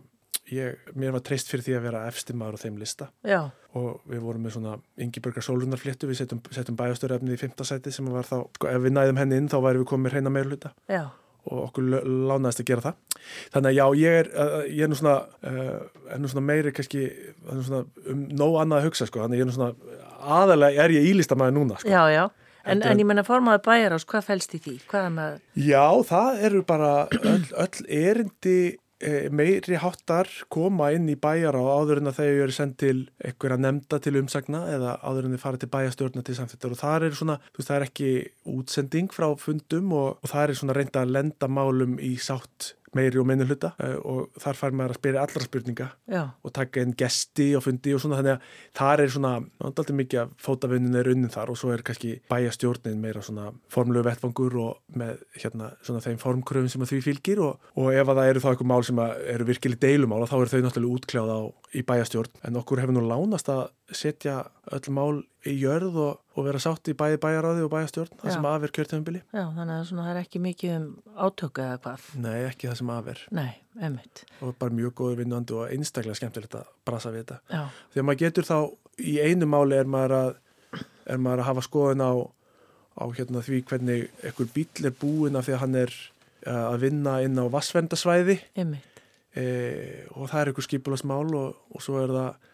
ég, 0.52 0.80
mér 0.94 1.16
var 1.16 1.26
treyst 1.26 1.50
fyrir 1.50 1.66
því 1.66 1.78
að 1.80 1.86
vera 1.90 2.06
efstimmaður 2.12 2.60
á 2.60 2.64
þeim 2.66 2.80
lista 2.82 3.10
Já. 3.26 3.42
og 3.78 4.06
við 4.10 4.26
vorum 4.26 4.46
með 4.46 4.58
svona 4.58 4.78
Ingibergar 5.02 5.46
Sólunarfléttu, 5.46 6.10
við 6.10 6.22
settum, 6.22 6.42
settum 6.54 6.78
bæjastörefnið 6.80 7.38
í 7.38 7.42
fymtasæti 7.42 7.94
sem 7.96 8.10
var 8.14 8.28
þá, 8.28 8.42
sko, 8.58 8.70
ef 8.70 8.82
við 8.86 8.98
næðum 8.98 9.22
henni 9.24 9.42
inn 9.42 9.52
þá 9.52 9.60
væri 9.66 9.82
við 9.82 9.94
komið 9.94 10.20
reyna 10.20 10.34
meirluta. 10.34 10.76
Já 10.92 11.06
og 11.46 11.60
okkur 11.68 11.90
lánaðist 12.04 12.64
að 12.64 12.70
gera 12.70 12.86
það 12.86 13.20
þannig 13.54 13.70
að 13.70 13.78
já, 13.78 13.86
ég 14.02 14.20
er, 14.22 14.30
ég 14.70 14.86
er 14.86 14.92
nú 14.92 14.98
svona 15.00 15.18
uh, 15.46 15.76
er 16.12 16.22
nú 16.22 16.32
svona 16.32 16.46
meiri 16.48 16.74
kannski 16.76 17.06
svona, 17.46 17.84
um 18.12 18.24
nóg 18.34 18.58
annað 18.64 18.82
að 18.82 18.90
hugsa 18.90 19.10
sko 19.10 19.24
þannig 19.24 19.42
ég 19.42 19.46
er 19.46 19.52
nú 19.52 19.58
svona 19.58 20.02
aðalega 20.40 20.86
er 20.86 20.96
ég 20.96 21.12
ílistamæði 21.12 21.56
núna 21.58 21.80
sko. 21.80 21.92
Já, 21.92 22.04
já, 22.14 22.24
en, 22.66 22.82
en 22.82 23.04
ég 23.04 23.08
menna 23.08 23.26
formaði 23.28 23.62
bæjar 23.68 23.98
ás, 23.98 24.08
hvað 24.10 24.30
fælst 24.32 24.58
í 24.58 24.62
því? 24.66 24.76
Já, 25.68 25.86
það 26.10 26.42
eru 26.50 26.64
bara 26.68 26.94
öll, 27.22 27.46
öll 27.66 27.86
erindi 27.86 28.58
meiri 29.36 29.76
háttar 29.82 30.30
koma 30.54 30.92
inn 30.96 31.10
í 31.12 31.18
bæjar 31.20 31.58
á 31.60 31.64
áður 31.64 32.00
en 32.00 32.12
að 32.12 32.22
þau 32.22 32.30
eru 32.30 32.56
sendt 32.56 32.78
til 32.80 32.96
einhverja 33.20 33.58
nefnda 33.60 34.00
til 34.00 34.16
umsagna 34.22 34.62
eða 34.72 34.96
áður 35.04 35.28
en 35.28 35.36
þau 35.36 35.44
fara 35.44 35.60
til 35.60 35.72
bæjastjórna 35.74 36.24
til 36.24 36.38
samfittar 36.38 36.72
og 36.72 36.80
það 36.80 37.08
er 37.10 37.18
svona, 37.20 37.36
þú 37.52 37.60
veist, 37.60 37.70
það 37.70 37.78
er 37.78 37.88
ekki 37.90 38.12
útsending 38.56 39.12
frá 39.12 39.28
fundum 39.42 39.92
og, 39.98 40.08
og 40.22 40.32
það 40.32 40.46
er 40.46 40.60
svona 40.62 40.78
reynda 40.80 41.04
að 41.04 41.16
lenda 41.18 41.52
málum 41.52 42.00
í 42.00 42.16
sátt 42.16 42.72
meiri 42.96 43.20
og 43.22 43.28
minni 43.30 43.48
hluta. 43.48 43.74
Uh, 43.80 43.96
og 44.02 44.42
þar 44.42 44.60
fær 44.60 44.76
maður 44.76 44.96
að 44.96 45.00
spyrja 45.02 45.24
allra 45.26 45.46
spurninga 45.46 45.90
Já. 46.12 46.24
og 46.42 46.56
taka 46.56 46.82
einn 46.82 46.96
gesti 46.98 47.50
og 47.58 47.66
fundi 47.66 47.96
og 47.96 48.04
svona 48.04 48.20
þannig 48.22 48.36
að 48.36 48.50
þar 48.80 49.04
er 49.06 49.14
svona, 49.16 49.34
alltaf 49.70 49.94
mikið 49.96 50.22
að 50.24 50.34
fótavinnin 50.46 51.00
er 51.00 51.12
unnin 51.14 51.34
þar 51.34 51.54
og 51.54 51.60
svo 51.60 51.74
er 51.76 51.86
kannski 51.86 52.16
bæjastjórnin 52.32 53.02
meira 53.02 53.24
svona 53.26 53.52
formlegu 53.72 54.06
vettfangur 54.08 54.58
og 54.64 55.00
með 55.00 55.22
hérna 55.38 55.72
svona 55.86 56.04
þeim 56.06 56.20
formkröfum 56.22 56.72
sem 56.72 56.88
því 56.88 57.02
fylgir 57.06 57.44
og, 57.46 57.72
og 57.76 57.92
ef 57.94 58.12
að 58.12 58.22
það 58.22 58.32
eru 58.32 58.44
þá 58.44 58.50
eitthvað 58.52 58.72
mál 58.72 58.88
sem 58.88 59.02
eru 59.36 59.50
virkileg 59.50 59.82
deilumál 59.82 60.24
þá 60.26 60.38
eru 60.40 60.52
þau 60.54 60.62
náttúrulega 60.66 61.00
útkljáð 61.00 61.34
á 61.36 61.40
í 61.76 61.84
bæjastjórn 61.86 62.46
en 62.48 62.62
okkur 62.62 62.82
hefur 62.84 62.96
nú 62.96 63.04
lánast 63.06 63.52
að 63.52 63.68
setja 63.94 64.36
öll 64.74 64.94
mál 64.94 65.20
í 65.46 65.54
jörð 65.60 65.98
og, 66.02 66.22
og 66.34 66.48
vera 66.48 66.62
sátt 66.62 66.90
í 66.90 66.96
bæði 66.98 67.20
bæjaráði 67.22 67.66
og 67.66 67.72
bæjastjórn 67.74 68.16
það 68.22 68.34
sem 68.34 68.48
aðver 68.50 68.72
kjörtöfumbili 68.74 69.22
Já, 69.22 69.44
þannig 69.54 69.76
að 69.76 69.92
það 69.92 70.10
er 70.12 70.20
ekki 70.22 70.42
mikið 70.42 70.74
um 70.80 70.88
átöku 71.14 71.62
eða 71.62 71.82
hvað. 71.84 72.08
Nei, 72.24 72.38
ekki 72.48 72.70
það 72.70 72.80
sem 72.80 72.94
aðver 72.96 73.22
Nei, 73.38 73.52
emitt 73.90 74.24
og 74.40 74.56
bara 74.62 74.78
mjög 74.80 74.96
góður 75.02 75.22
vinnandi 75.22 75.58
og 75.58 75.76
einstaklega 75.76 76.18
skemmtilegt 76.18 76.58
að 76.58 76.72
brasa 76.88 77.14
við 77.14 77.26
þetta. 77.26 77.38
Já. 77.54 77.62
þegar 77.94 78.08
maður 78.10 78.24
getur 78.24 78.50
þá 78.50 78.58
í 79.06 79.14
einu 79.22 79.52
máli 79.52 79.78
er 79.78 79.92
maður 79.92 80.18
að, 80.18 80.34
er 81.06 81.22
maður 81.22 81.44
að 81.44 81.50
hafa 81.52 81.66
skoðun 81.68 82.06
á, 82.06 82.14
á 82.98 83.04
hérna, 83.20 83.46
því 83.46 83.62
hvernig 83.70 84.10
einhver 84.24 84.52
bíl 84.56 84.90
er 84.90 84.98
búin 84.98 85.38
af 85.38 85.46
því 85.46 85.58
að 85.58 85.64
hann 85.66 85.80
er 85.84 85.96
uh, 86.48 86.66
að 86.72 86.82
vinna 86.88 87.20
inn 87.26 87.38
á 87.38 87.46
vassvendasvæði 87.54 88.40
e, 88.56 89.46
og 90.16 90.30
það 90.32 90.42
er 90.42 90.52
einhver 90.52 90.68
skipulasmál 90.70 91.30
og, 91.38 91.64
og 91.76 91.84
svo 91.84 92.02
er 92.02 92.14
það 92.16 92.52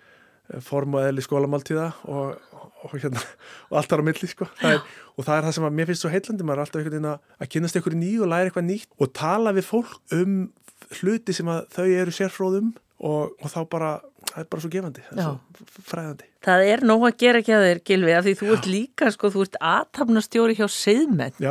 form 0.65 0.97
og 0.97 1.05
eðli 1.07 1.23
skólamáltíða 1.25 1.87
og, 2.11 2.37
og, 2.85 2.93
hérna, 2.95 3.21
og 3.71 3.79
allt 3.79 3.91
þar 3.91 4.03
á 4.03 4.07
milli 4.09 4.29
sko. 4.29 4.47
það 4.59 4.77
er, 4.77 4.81
og 5.15 5.27
það 5.27 5.35
er 5.37 5.47
það 5.47 5.57
sem 5.57 5.67
að 5.67 5.77
mér 5.79 5.91
finnst 5.91 6.05
svo 6.05 6.13
heitlandi 6.13 6.47
maður 6.47 6.61
er 6.61 6.65
alltaf 6.65 6.81
einhvern 6.81 6.97
veginn 6.97 7.11
að, 7.11 7.27
að 7.37 7.51
kynast 7.55 7.79
einhverju 7.79 8.01
nýju 8.01 8.25
og 8.25 8.31
læra 8.31 8.49
eitthvað 8.51 8.67
nýtt 8.67 8.89
og 8.97 9.13
tala 9.17 9.55
við 9.57 9.67
fólk 9.69 10.17
um 10.17 10.39
hluti 10.99 11.35
sem 11.35 11.51
að 11.51 11.61
þau 11.75 11.85
eru 11.85 12.15
sérfróðum 12.15 12.73
og, 13.01 13.31
og 13.41 13.47
þá 13.53 13.61
bara, 13.71 13.91
það 14.31 14.43
er 14.43 14.49
bara 14.51 14.63
svo 14.65 14.73
gefandi 14.73 15.05
það 15.07 15.15
er 15.15 15.23
Já. 15.23 15.31
svo 15.31 15.85
fræðandi 15.91 16.27
Það 16.41 16.67
er 16.71 16.81
nóg 16.89 17.03
að 17.05 17.17
gera 17.21 17.39
ekki 17.41 17.53
að 17.53 17.63
þér, 17.67 17.79
Gilvi, 17.85 18.13
af 18.17 18.23
því 18.25 18.31
þú 18.39 18.47
Já. 18.47 18.51
ert 18.55 18.67
líka 18.69 19.09
sko, 19.13 19.29
þú 19.33 19.43
ert 19.45 19.57
aðtapnastjóri 19.71 20.57
hjá 20.57 20.65
Seidment 20.73 21.41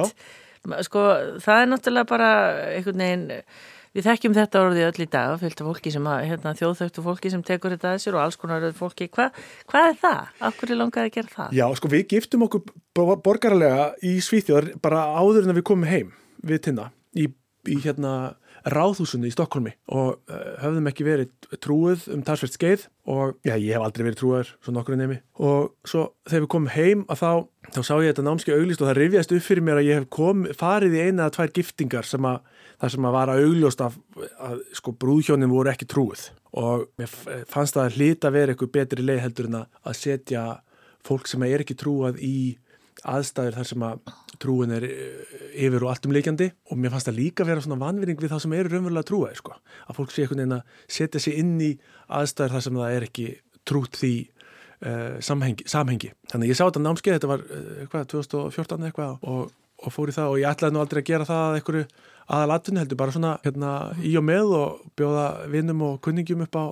sko, 0.84 1.04
það 1.40 1.62
er 1.62 1.70
náttúrulega 1.70 2.10
bara 2.10 2.30
einhvern 2.74 3.04
veginn 3.04 3.28
Við 3.90 4.06
þekkjum 4.06 4.34
þetta 4.36 4.60
orðið 4.62 4.84
öll 4.86 5.02
í 5.02 5.08
dag, 5.10 5.32
fylgta 5.40 5.64
fólki 5.66 5.90
sem 5.90 6.04
að, 6.06 6.20
hérna, 6.28 6.52
þjóðþögtu 6.60 7.02
fólki 7.02 7.32
sem 7.32 7.40
tekur 7.42 7.72
þetta 7.74 7.94
að 7.96 8.02
sér 8.04 8.18
og 8.18 8.22
alls 8.22 8.38
konar 8.38 8.66
fólki. 8.76 9.08
Hva, 9.10 9.30
hvað 9.72 9.88
er 9.88 9.96
það? 10.04 10.28
Akkur 10.46 10.70
er 10.70 10.78
langað 10.78 11.08
að 11.08 11.16
gera 11.16 11.32
það? 11.32 11.56
Já, 11.58 11.64
sko 11.74 11.90
við 11.90 12.04
giftum 12.12 12.46
okkur 12.46 12.74
borgarlega 13.26 13.88
í 14.06 14.12
Svíþjóðar 14.22 14.70
bara 14.84 15.08
áður 15.18 15.42
en 15.42 15.54
að 15.56 15.58
við 15.58 15.66
komum 15.72 15.90
heim 15.90 16.14
við 16.46 16.62
tinna 16.68 16.86
í, 17.18 17.26
í 17.66 17.80
hérna 17.82 18.14
ráðhúsunni 18.70 19.30
í 19.30 19.34
Stokkólmi 19.34 19.72
og 19.90 20.20
uh, 20.30 20.40
höfðum 20.60 20.88
ekki 20.90 21.06
verið 21.06 21.58
trúið 21.64 22.06
um 22.14 22.22
talsvert 22.26 22.54
skeið 22.54 22.86
og 23.10 23.38
já, 23.46 23.54
ég 23.56 23.74
hef 23.74 23.84
aldrei 23.84 24.04
verið 24.04 24.18
trúið 24.20 24.50
svona 24.60 24.82
okkur 24.82 24.96
en 24.96 25.02
nefni 25.04 25.18
og 25.40 25.70
svo 25.88 26.04
þegar 26.28 26.44
við 26.44 26.50
komum 26.54 26.72
heim 26.74 27.04
að 27.08 27.22
þá, 27.22 27.30
þá 27.74 27.80
sá 27.80 27.94
ég 27.96 28.10
þetta 28.10 28.26
námski 28.26 28.56
auglist 28.56 28.84
og 28.84 28.90
það 28.90 29.00
rifjast 29.00 29.34
upp 29.36 29.46
fyrir 29.46 29.66
mér 29.66 29.80
að 29.80 29.88
ég 29.88 30.00
hef 30.00 30.10
kom, 30.12 30.44
farið 30.60 30.98
í 30.98 31.04
eina 31.06 31.26
eða 31.26 31.34
tvær 31.38 31.54
giftingar 31.56 32.10
sem 32.10 32.28
að 32.28 32.42
það 32.80 32.94
sem 32.94 33.06
að 33.08 33.16
vara 33.16 33.36
augljóst 33.40 33.84
að, 33.84 34.00
að 34.40 34.64
sko 34.78 34.94
brúðhjónin 34.96 35.52
voru 35.52 35.72
ekki 35.72 35.88
trúið 35.90 36.30
og 36.60 36.88
mér 36.98 37.12
fannst 37.50 37.76
það 37.76 37.84
að 37.84 37.98
hlita 37.98 38.32
verið 38.34 38.54
eitthvað 38.54 38.74
betri 38.74 39.04
leið 39.04 39.22
heldur 39.26 39.50
en 39.50 39.60
að 39.62 39.98
setja 39.98 40.44
fólk 41.06 41.30
sem 41.30 41.44
er 41.46 41.64
ekki 41.64 41.78
trúað 41.78 42.18
í 42.24 42.58
aðstæður 43.08 43.56
þar 43.56 43.68
sem 43.68 43.84
að 43.86 44.00
trúin 44.40 44.74
er 44.74 44.84
eh, 44.86 45.36
yfir 45.64 45.84
og 45.84 45.92
allt 45.92 46.08
umleikjandi 46.08 46.50
og 46.70 46.80
mér 46.80 46.92
fannst 46.94 47.08
það 47.08 47.20
líka 47.20 47.46
vera 47.48 47.62
svona 47.64 47.80
vanvinning 47.80 48.18
við 48.20 48.32
það 48.34 48.42
sem 48.44 48.56
eru 48.56 48.72
raunverulega 48.72 49.08
trúaði 49.08 49.38
sko. 49.40 49.56
að 49.86 49.96
fólk 49.96 50.12
sé 50.12 50.24
einhvern 50.24 50.42
veginn 50.42 50.56
að 50.58 50.74
setja 50.98 51.22
sig 51.22 51.38
inn 51.40 51.54
í 51.64 51.70
aðstæður 52.08 52.56
þar 52.56 52.66
sem 52.66 52.80
það 52.80 52.96
er 52.96 53.06
ekki 53.08 53.26
trút 53.68 54.00
því 54.00 54.14
uh, 54.20 55.16
samhengi, 55.24 55.66
samhengi. 55.68 56.12
Þannig 56.32 56.48
að 56.48 56.52
ég 56.52 56.58
sá 56.58 56.64
þetta 56.64 56.84
námskeið, 56.84 57.16
þetta 57.18 57.30
var 57.30 57.44
uh, 57.44 57.82
hvað, 57.92 58.06
2014 58.14 58.86
eitthvað 58.88 59.28
og, 59.32 59.52
og 59.80 59.94
fór 59.94 60.12
í 60.12 60.16
það 60.16 60.34
og 60.34 60.40
ég 60.40 60.50
ætlaði 60.50 60.76
nú 60.76 60.82
aldrei 60.82 61.02
að 61.02 61.10
gera 61.12 61.28
það 61.28 61.44
að 61.46 61.58
aðalatunni 62.30 62.82
heldur 62.82 63.00
bara 63.00 63.14
svona 63.14 63.34
hérna, 63.44 63.74
í 64.06 64.14
og 64.18 64.26
með 64.26 64.54
og 64.56 64.80
bjóða 64.98 65.26
vinnum 65.50 65.84
og 65.88 66.00
kunningjum 66.04 66.44
upp 66.46 66.58
á, 66.58 66.64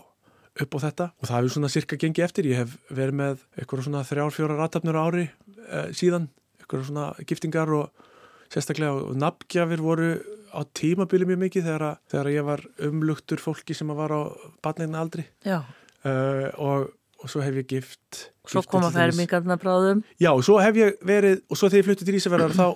upp 0.65 0.77
á 0.77 0.79
þetta. 0.87 1.09
Og 1.19 1.31
það 1.31 1.39
hefur 1.39 1.55
svona 1.57 1.73
cirka 1.75 1.99
gengið 2.01 2.27
eftir. 2.29 2.51
Ég 2.51 2.63
hef 2.63 2.77
verið 2.91 3.21
með 3.23 3.47
eitthvað 3.59 3.87
svona 3.89 4.05
þrjár, 4.07 4.35
fjóra 4.37 4.59
ratafnur 4.59 5.01
ári 5.01 5.27
eh, 5.27 5.89
síðan. 5.97 6.29
Eitthvað 6.63 6.89
svona 6.91 7.09
giftingar 7.29 7.75
og 7.75 8.07
sérstaklega 8.53 9.09
og 9.09 9.17
nafngjafir 9.19 9.83
voru 9.85 10.13
á 10.53 10.61
tímabili 10.77 11.27
mjög 11.29 11.43
mikið 11.45 11.67
þegar, 11.69 11.99
þegar 12.09 12.31
ég 12.33 12.47
var 12.47 12.63
umlugtur 12.89 13.43
fólki 13.43 13.77
sem 13.77 13.91
var 13.97 14.15
á 14.15 14.21
barnegna 14.65 15.03
aldri. 15.03 15.27
Uh, 15.45 16.49
og, 16.57 16.89
og 17.19 17.31
svo 17.31 17.43
hef 17.45 17.59
ég 17.61 17.69
gift 17.69 18.29
Svo 18.49 18.63
koma 18.65 18.89
fermingarna 18.93 19.59
bráðum. 19.61 20.01
Já 20.17 20.31
og 20.33 20.41
svo 20.47 20.57
hef 20.63 20.79
ég 20.79 21.03
verið 21.05 21.43
og 21.51 21.59
svo 21.59 21.69
þegar 21.69 21.83
ég 21.83 21.89
flutti 21.91 22.09
til 22.09 22.17
Ísafjörðar 22.17 22.55
þá 22.57 22.67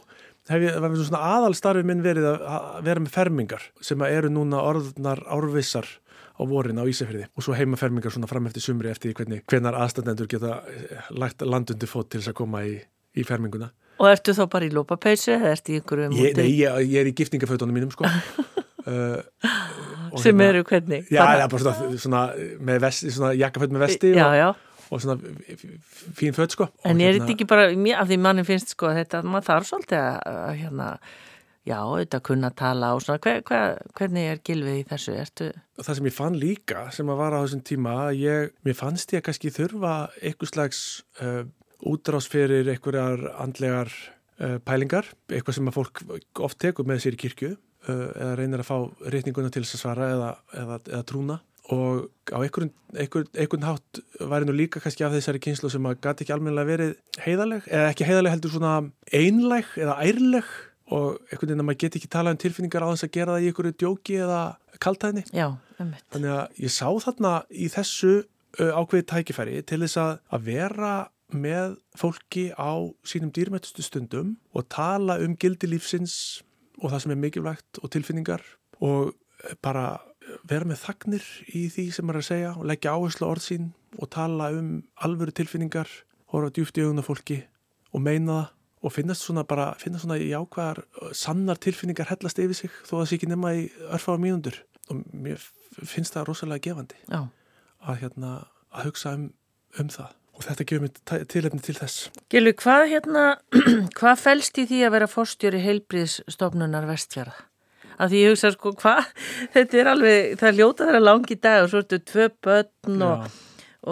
hef 0.50 0.64
ég, 0.64 0.78
var 0.82 0.94
svona 0.98 1.24
aðalstarfi 1.36 1.84
minn 1.86 2.02
verið 2.04 2.28
að 2.32 2.80
vera 2.86 3.02
með 3.02 3.14
fermingar 3.14 3.66
sem 3.84 4.02
eru 4.08 4.30
núna 4.32 4.62
orðnar 4.66 5.22
árvissar 5.30 5.86
á 6.34 6.42
vorin 6.48 6.80
á 6.80 6.84
Ísafjörði 6.88 7.28
og 7.36 7.44
svo 7.46 7.54
heima 7.56 7.78
fermingar 7.78 8.14
svona 8.14 8.30
fram 8.30 8.48
eftir 8.50 8.64
sumri 8.64 8.90
eftir 8.90 9.14
hvernig 9.14 9.44
hvernar 9.50 9.76
aðstandendur 9.78 10.30
geta 10.30 10.62
eh, 10.72 11.06
lagt 11.14 11.44
landundi 11.46 11.88
fót 11.90 12.10
til 12.10 12.22
þess 12.22 12.32
að 12.32 12.38
koma 12.40 12.64
í, 12.66 12.78
í 13.14 13.26
ferminguna. 13.28 13.70
Og 14.02 14.08
ertu 14.08 14.34
þá 14.34 14.46
bara 14.50 14.66
í 14.66 14.72
lópapeysu 14.72 15.36
eða 15.36 15.52
ertu 15.52 15.74
í 15.74 15.78
einhverju 15.78 16.10
múti? 16.14 16.32
Nei, 16.40 16.48
ég, 16.56 16.80
ég 16.88 16.98
er 17.02 17.10
í 17.10 17.14
giftingafötunum 17.14 17.76
mínum 17.76 17.92
sko. 17.94 18.08
uh, 18.88 19.20
sem 20.18 20.32
hérna, 20.32 20.48
eru 20.48 20.64
hvernig? 20.66 21.06
Já, 21.12 21.22
bara 21.52 21.62
svona, 21.62 21.98
svona 22.00 22.92
svona 22.96 23.32
jakkaföt 23.38 23.74
með 23.74 23.86
vesti 23.86 24.14
já, 24.16 24.26
já. 24.40 24.48
Og 24.92 25.00
svona 25.00 25.16
fín 26.18 26.34
född 26.36 26.54
sko. 26.54 26.68
En 26.84 27.00
er 27.00 27.16
þetta 27.16 27.24
hérna, 27.24 27.34
ekki 27.34 27.48
bara, 27.48 27.68
af 28.02 28.08
því 28.10 28.18
manni 28.20 28.44
finnst 28.46 28.74
sko 28.74 28.92
þetta, 28.92 29.22
maður 29.24 29.48
þarf 29.48 29.68
svolítið 29.70 30.02
að 30.04 30.50
hérna, 30.60 30.88
já, 31.68 31.76
auðvitað 31.78 32.24
kunna 32.28 32.50
tala 32.58 32.92
og 32.96 33.02
svona, 33.04 33.22
hver, 33.24 33.40
hver, 33.48 33.80
hvernig 33.98 34.28
er 34.28 34.42
gilfið 34.44 34.78
í 34.80 34.86
þessu, 34.90 35.16
ertu? 35.24 35.50
Það 35.80 35.98
sem 35.98 36.10
ég 36.10 36.16
fann 36.16 36.38
líka, 36.42 36.86
sem 36.94 37.12
að 37.12 37.22
vara 37.22 37.40
á 37.40 37.44
þessum 37.46 37.64
tíma 37.72 37.96
ég, 38.18 38.54
mér 38.66 38.78
fannst 38.78 39.14
ég 39.16 39.24
kannski 39.24 39.52
þurfa 39.54 39.96
eitthvað 40.20 40.52
slags 40.52 40.82
uh, 41.22 41.44
útrás 41.88 42.28
fyrir 42.30 42.68
einhverjar 42.74 43.24
andlegar 43.42 43.92
uh, 44.42 44.58
pælingar, 44.66 45.08
eitthvað 45.30 45.58
sem 45.58 45.70
að 45.72 45.78
fólk 45.78 46.04
oft 46.42 46.60
tekur 46.62 46.88
með 46.88 47.06
sér 47.06 47.16
í 47.16 47.22
kirkju 47.24 47.54
uh, 47.54 48.10
eða 48.10 48.34
reynir 48.42 48.64
að 48.64 48.68
fá 48.68 49.08
reytinguna 49.14 49.54
til 49.54 49.64
þess 49.64 49.78
að 49.78 49.84
svara 49.86 50.12
eða, 50.18 50.34
eða, 50.64 50.78
eða 50.92 51.06
trúna 51.08 51.40
og 51.70 52.08
á 52.34 52.38
einhvern, 52.42 52.72
einhvern, 52.96 53.28
einhvern 53.38 53.66
hátt 53.68 54.00
væri 54.18 54.48
nú 54.48 54.54
líka 54.56 54.82
kannski 54.82 55.04
af 55.06 55.14
þessari 55.14 55.42
kynslu 55.42 55.70
sem 55.70 55.86
að 55.86 56.00
gæti 56.02 56.24
ekki 56.24 56.34
almennilega 56.34 56.70
verið 56.72 57.22
heiðaleg 57.22 57.68
eða 57.70 57.92
ekki 57.92 58.08
heiðaleg 58.08 58.34
heldur 58.34 58.54
svona 58.56 58.72
einleg 59.14 59.70
eða 59.78 59.96
ærleg 60.02 60.50
og 60.92 61.20
einhvern 61.30 61.52
veginn 61.52 61.62
að 61.62 61.68
maður 61.68 61.80
geti 61.84 62.00
ekki 62.00 62.10
talað 62.10 62.34
um 62.34 62.42
tilfinningar 62.42 62.84
á 62.84 62.90
þess 62.90 63.06
að 63.06 63.14
gera 63.14 63.36
það 63.36 63.44
í 63.46 63.52
einhverju 63.52 63.76
djóki 63.78 64.18
eða 64.26 64.42
kaltæðni 64.82 65.24
Já, 65.30 65.46
ummitt 65.78 66.06
Þannig 66.12 66.34
að 66.34 66.62
ég 66.66 66.74
sá 66.74 66.88
þarna 67.06 67.32
í 67.54 67.70
þessu 67.72 68.12
ákveði 68.58 69.08
tækifæri 69.08 69.62
til 69.64 69.80
þess 69.84 70.00
að, 70.02 70.14
að 70.34 70.48
vera 70.50 70.94
með 71.32 71.76
fólki 71.96 72.50
á 72.52 72.72
sínum 73.08 73.32
dýrmættustu 73.32 73.84
stundum 73.86 74.36
og 74.52 74.66
tala 74.72 75.16
um 75.24 75.36
gildi 75.40 75.70
lífsins 75.70 76.42
og 76.82 76.90
það 76.92 77.04
sem 77.04 77.14
er 77.14 77.22
mikilvægt 77.22 77.80
og 77.80 77.92
tilfinningar 77.94 78.44
og 78.84 79.14
bara 79.64 80.02
vera 80.48 80.68
með 80.68 80.82
þagnir 80.86 81.28
í 81.52 81.66
því 81.72 81.86
sem 81.92 82.06
maður 82.06 82.18
er 82.20 82.24
að 82.24 82.30
segja 82.30 82.54
og 82.56 82.66
leggja 82.70 82.96
áherslu 82.96 83.28
orð 83.28 83.46
sín 83.46 83.70
og 83.98 84.10
tala 84.12 84.50
um 84.56 84.72
alvöru 85.04 85.34
tilfinningar, 85.36 85.88
horfa 86.32 86.52
djúft 86.56 86.78
í 86.78 86.84
auðuna 86.86 87.04
fólki 87.06 87.42
og 87.92 88.04
meina 88.04 88.40
það 88.40 88.50
og 88.82 88.92
finnast 88.92 89.26
svona 89.26 89.44
bara, 89.46 89.72
finnast 89.78 90.06
svona 90.06 90.18
í 90.18 90.32
ákvæðar 90.34 90.82
sannar 91.16 91.60
tilfinningar 91.62 92.10
hellast 92.10 92.40
yfir 92.42 92.58
sig 92.58 92.72
þó 92.82 92.96
að 92.96 93.02
það 93.02 93.10
sé 93.10 93.18
ekki 93.18 93.28
nema 93.30 93.52
í 93.54 93.68
örfára 93.94 94.22
mínundur 94.22 94.58
og 94.90 95.04
mér 95.14 95.44
finnst 95.86 96.16
það 96.16 96.26
rosalega 96.30 96.66
gefandi 96.66 96.98
Já. 97.06 97.28
að 97.86 98.02
hérna 98.02 98.32
að 98.72 98.90
hugsa 98.90 99.14
um, 99.18 99.28
um 99.78 99.92
það 99.92 100.18
og 100.32 100.46
þetta 100.48 100.66
gefur 100.66 100.84
mér 100.86 101.26
tilefni 101.30 101.62
til 101.62 101.76
þess 101.78 102.10
Gilvi, 102.32 102.56
hvað 102.58 102.88
hérna 102.96 103.24
hvað 103.98 104.20
fælst 104.24 104.58
í 104.58 104.66
því 104.70 104.82
að 104.88 104.94
vera 104.96 105.10
fórstjóri 105.14 105.62
heilbríðsstofnunar 105.62 106.88
vestfjara? 106.90 107.36
Af 108.02 108.10
því 108.10 108.22
ég 108.24 108.34
hugsa 108.34 108.52
sko 108.54 108.74
hvað 108.78 109.12
þetta 109.54 109.80
er 109.80 109.92
alveg, 109.92 110.34
það 110.40 110.58
ljóta 110.58 110.88
þeirra 110.88 111.04
langi 111.04 111.38
dag 111.38 111.62
og 111.62 111.70
svo 111.70 111.82
ertu 111.82 112.00
tvö 112.10 112.28
börn 112.44 113.06
og, 113.06 113.28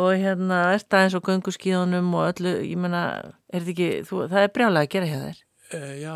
og 0.00 0.10
hérna 0.18 0.64
er 0.74 0.82
það 0.86 1.04
eins 1.04 1.16
og 1.18 1.28
gönguskíðunum 1.28 2.10
og 2.18 2.26
öllu, 2.32 2.56
ég 2.66 2.80
menna 2.80 3.04
er 3.50 3.62
þetta 3.62 3.74
ekki, 3.76 3.88
þú, 4.08 4.26
það 4.32 4.44
er 4.44 4.52
brjálega 4.56 4.88
að 4.88 4.92
gera 4.96 5.10
hjá 5.10 5.22
þér. 5.22 5.40
Uh, 5.70 5.90
Já, 6.02 6.14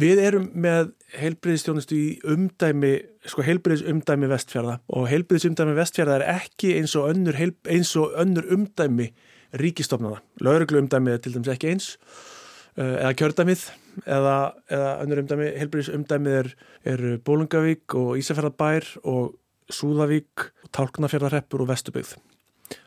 við 0.00 0.18
erum 0.20 0.48
með 0.52 0.90
heilbriðstjónustu 1.16 1.96
í 1.96 2.08
umdæmi 2.28 2.92
sko 3.24 3.44
heilbriðsumdæmi 3.46 4.28
vestfjörða 4.28 4.78
og 4.92 5.06
heilbriðsumdæmi 5.08 5.76
vestfjörða 5.78 6.18
er 6.18 6.26
ekki 6.34 6.74
eins 6.76 6.96
og 7.00 7.08
önnur, 7.14 7.38
eins 7.40 7.92
og 7.96 8.12
önnur 8.20 8.50
umdæmi 8.52 9.08
ríkistofnana, 9.60 10.20
lauruglu 10.44 10.80
umdæmi 10.82 11.14
er 11.14 11.24
til 11.24 11.32
dæmis 11.36 11.52
ekki 11.54 11.72
eins 11.72 11.88
uh, 12.76 12.98
eða 12.98 13.14
kjördæmið 13.16 13.64
eða, 14.06 14.36
eða 14.72 14.90
önnur 15.04 15.22
umdæmi, 15.22 15.52
helbriðis 15.60 15.92
umdæmið 15.92 16.38
er, 16.40 16.50
er 16.94 17.04
Bólungavík 17.26 17.96
og 17.98 18.16
Ísafjörðabær 18.20 18.88
og 19.02 19.32
Súðavík, 19.72 20.50
Tálknafjörðarreppur 20.74 21.64
og 21.64 21.70
Vestubyggð. 21.70 22.16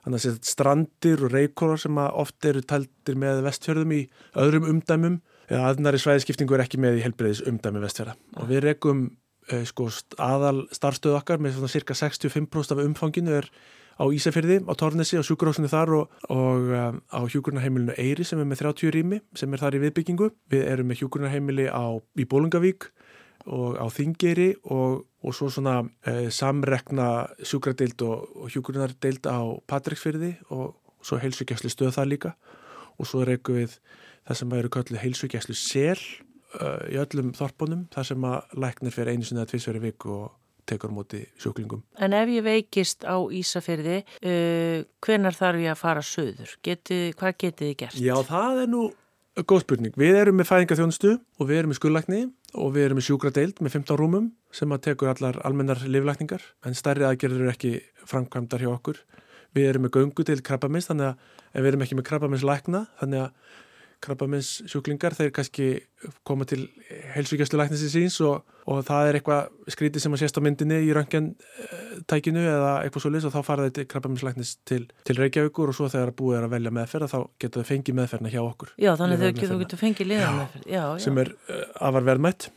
Þannig 0.05 0.25
að 0.29 0.39
strandir 0.45 1.23
og 1.25 1.33
reykólar 1.33 1.81
sem 1.81 1.97
oft 2.01 2.47
eru 2.47 2.63
tæltir 2.65 3.17
með 3.21 3.43
vestfjörðum 3.45 3.93
í 3.93 4.01
öðrum 4.41 4.67
umdæmum 4.71 5.19
eða 5.49 5.69
aðnari 5.69 6.01
svæðiskiptingu 6.01 6.57
er 6.57 6.65
ekki 6.65 6.79
með 6.81 6.99
í 6.99 7.05
helbriðis 7.05 7.43
umdæmi 7.49 7.83
vestfjörða. 7.83 8.15
Og 8.41 8.49
við 8.49 8.63
rekum 8.65 9.05
eh, 9.51 9.65
sko, 9.69 9.91
aðal 10.17 10.65
starfstöðu 10.73 11.19
okkar 11.19 11.41
með 11.43 11.59
svona 11.59 11.73
cirka 11.73 11.97
65% 11.97 12.73
af 12.73 12.81
umfanginu 12.85 13.37
er 13.41 13.49
á 13.95 14.03
Ísafjörði, 14.11 14.59
á 14.67 14.73
Tórnesi, 14.75 15.15
á 15.15 15.23
sjúkurósinu 15.23 15.71
þar 15.71 15.93
og, 16.01 16.15
og 16.33 16.71
um, 16.75 16.99
á 17.07 17.19
hjúkurnaheimilinu 17.31 17.95
Eyri 17.95 18.27
sem 18.27 18.41
er 18.41 18.49
með 18.49 18.65
30 18.65 18.91
rými 18.95 19.21
sem 19.37 19.53
er 19.53 19.63
þar 19.63 19.77
í 19.79 19.83
viðbyggingu. 19.85 20.31
Við 20.51 20.65
erum 20.67 20.91
með 20.91 21.03
hjúkurnaheimili 21.03 21.69
í 21.69 22.27
Bólungavík 22.27 22.89
og 23.45 23.77
á 23.77 23.85
Þingeri 23.93 24.55
og, 24.73 25.05
og 25.21 25.35
svo 25.37 25.49
svona 25.53 25.83
e, 26.05 26.31
samrekna 26.33 27.27
sjúkradeild 27.45 28.01
og, 28.05 28.25
og 28.41 28.53
hjúgrunardeild 28.53 29.27
á 29.29 29.39
Patricksfyrði 29.69 30.33
og 30.49 30.75
svo 31.05 31.19
heilsugjæslu 31.21 31.69
stöð 31.69 31.93
það 31.99 32.11
líka 32.13 32.33
og 32.97 33.09
svo 33.09 33.25
reyku 33.27 33.59
við 33.59 33.77
það 34.25 34.39
sem 34.41 34.55
eru 34.57 34.71
kallið 34.73 35.03
heilsugjæslu 35.03 35.57
sel 35.59 35.99
e, 35.99 36.71
í 36.95 36.97
öllum 37.01 37.35
þorpunum 37.37 37.85
þar 37.93 38.09
sem 38.09 38.27
að 38.31 38.57
læknir 38.65 38.95
fyrir 38.95 39.13
einu 39.13 39.27
sinni 39.27 39.43
eða 39.43 39.51
tvísveri 39.53 39.83
viku 39.83 40.17
og 40.23 40.33
tekur 40.69 40.93
móti 40.93 41.23
sjúklingum. 41.41 41.83
En 42.01 42.15
ef 42.17 42.29
ég 42.33 42.45
veikist 42.45 43.05
á 43.07 43.15
Ísafyrði, 43.15 44.01
uh, 44.25 44.85
hvenar 45.05 45.37
þarf 45.37 45.63
ég 45.63 45.73
að 45.73 45.81
fara 45.81 46.05
söður? 46.05 46.53
Geti, 46.65 46.99
hvað 47.17 47.41
getið 47.45 47.67
þið 47.67 47.75
gert? 47.83 47.99
Já, 48.01 48.15
það 48.27 48.61
er 48.65 48.71
nú 48.73 48.85
góð 49.43 49.65
spurning. 49.65 49.95
Við 49.99 50.15
erum 50.21 50.37
með 50.39 50.47
fæðingaþjónustu 50.47 51.11
og 51.15 51.49
við 51.49 51.57
erum 51.59 51.73
með 51.73 51.79
skullækni 51.81 52.21
og 52.55 52.71
við 52.75 52.85
erum 52.85 52.99
með 53.01 53.07
sjúkradeild 53.09 53.59
með 53.59 53.75
15 53.81 53.99
rúmum 53.99 54.29
sem 54.55 54.71
að 54.71 54.83
tekur 54.87 55.11
allar 55.11 55.41
almennar 55.43 55.81
livlækningar 55.83 56.45
en 56.63 56.77
stærri 56.77 57.03
aðgerður 57.03 57.43
eru 57.43 57.51
ekki 57.51 57.73
framkvæmdar 58.07 58.63
hjá 58.63 58.71
okkur. 58.71 59.01
Við 59.55 59.69
erum 59.71 59.85
með 59.87 59.97
göngu 59.97 60.25
til 60.27 60.39
krabbamins 60.45 60.87
þannig 60.87 61.11
að 61.11 61.59
við 61.59 61.69
erum 61.71 61.83
ekki 61.83 61.99
með 61.99 62.07
krabbamins 62.07 62.47
lækna 62.47 62.85
þannig 63.01 63.25
að 63.25 63.53
krabbamins 64.03 64.49
sjúklingar 64.69 65.15
þeir 65.17 65.31
kannski 65.35 65.67
koma 66.27 66.45
til 66.47 66.65
heilsugjastlu 67.15 67.59
læknisins 67.59 67.93
síns 67.95 68.17
og, 68.25 68.43
og 68.69 68.81
það 68.85 69.09
er 69.09 69.19
eitthvað 69.19 69.71
skrítið 69.73 70.03
sem 70.03 70.15
að 70.15 70.21
sést 70.23 70.39
á 70.39 70.45
myndinni 70.45 70.81
í 70.85 70.91
röngentækinu 70.95 72.43
eða 72.43 72.73
eitthvað 72.83 73.05
svo 73.05 73.13
lis 73.13 73.27
og 73.27 73.33
þá 73.35 73.39
fara 73.47 73.69
þeir 73.69 73.87
krabbamins 73.91 74.25
læknis 74.25 74.55
til, 74.67 74.83
til 75.07 75.21
Reykjavíkur 75.21 75.71
og 75.71 75.77
svo 75.77 75.89
þegar 75.91 76.13
búið 76.17 76.39
er 76.39 76.49
að 76.49 76.57
velja 76.57 76.75
meðferð 76.79 77.13
þá 77.13 77.17
getur 77.41 77.63
þau 77.63 77.71
fengið 77.71 77.99
meðferðina 78.01 78.33
hjá 78.35 78.41
okkur. 78.43 78.75
Já 78.81 78.91
þannig 78.99 79.23
þau 79.23 79.55
getur 79.63 79.81
fengið 79.81 80.11
liðan 80.11 80.37
meðferð. 80.41 80.67
Já, 80.67 80.83
já. 80.83 81.01
Sem 81.07 81.23
er 81.23 81.33
uh, 81.33 81.63
afar 81.89 82.11
verðmætt. 82.11 82.51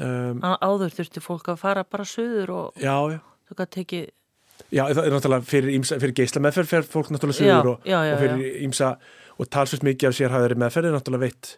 Um, 0.00 0.40
Áður 0.40 0.94
þurfti 0.96 1.20
fólk 1.20 1.50
að 1.52 1.60
fara 1.60 1.84
bara 1.84 2.06
söður 2.08 2.54
og 2.56 2.80
já, 2.80 2.94
já. 3.10 3.20
þau 3.50 3.56
gæti 3.58 3.76
tekið 3.80 4.08
Já, 4.70 4.84
það 4.92 5.00
er 5.02 5.14
náttúrulega 5.14 5.46
fyrir, 5.48 5.80
fyrir 5.88 6.12
geysla 6.14 6.42
meðferð 6.44 6.70
fyrir 6.70 6.86
fólk 6.90 7.10
náttúrulega 7.14 7.38
sögur 7.38 7.70
og, 7.72 7.88
og 7.88 8.20
fyrir 8.20 8.60
ímsa 8.66 8.90
og 9.40 9.48
talsvist 9.52 9.84
mikið 9.86 10.10
af 10.10 10.16
sérhæðari 10.18 10.58
meðferð 10.60 10.90
er 10.90 10.96
náttúrulega 10.96 11.26
veitt 11.26 11.52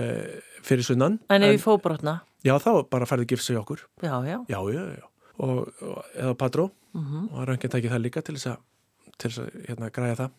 uh, 0.00 0.40
fyrir 0.68 0.86
sunnan. 0.86 1.18
En 1.32 1.44
ef 1.44 1.54
við 1.56 1.62
fóbrotna? 1.66 2.18
Já, 2.46 2.54
þá 2.62 2.72
bara 2.90 3.08
færði 3.08 3.28
gifs 3.32 3.50
í 3.52 3.58
okkur. 3.58 3.84
Já, 4.04 4.14
já. 4.26 4.38
Já, 4.48 4.58
já, 4.72 4.82
já. 4.96 5.06
Og, 5.38 5.68
og 5.86 5.98
eða 6.18 6.34
patró 6.38 6.70
mm 6.96 7.04
-hmm. 7.04 7.26
og 7.32 7.48
röngin 7.48 7.70
tækið 7.70 7.92
það 7.94 8.04
líka 8.06 8.22
til 8.26 8.34
þess 8.34 8.46
að, 8.52 8.56
til 9.18 9.30
þess 9.30 9.38
að 9.38 9.66
hérna, 9.68 9.90
græja 9.90 10.14
það. 10.14 10.30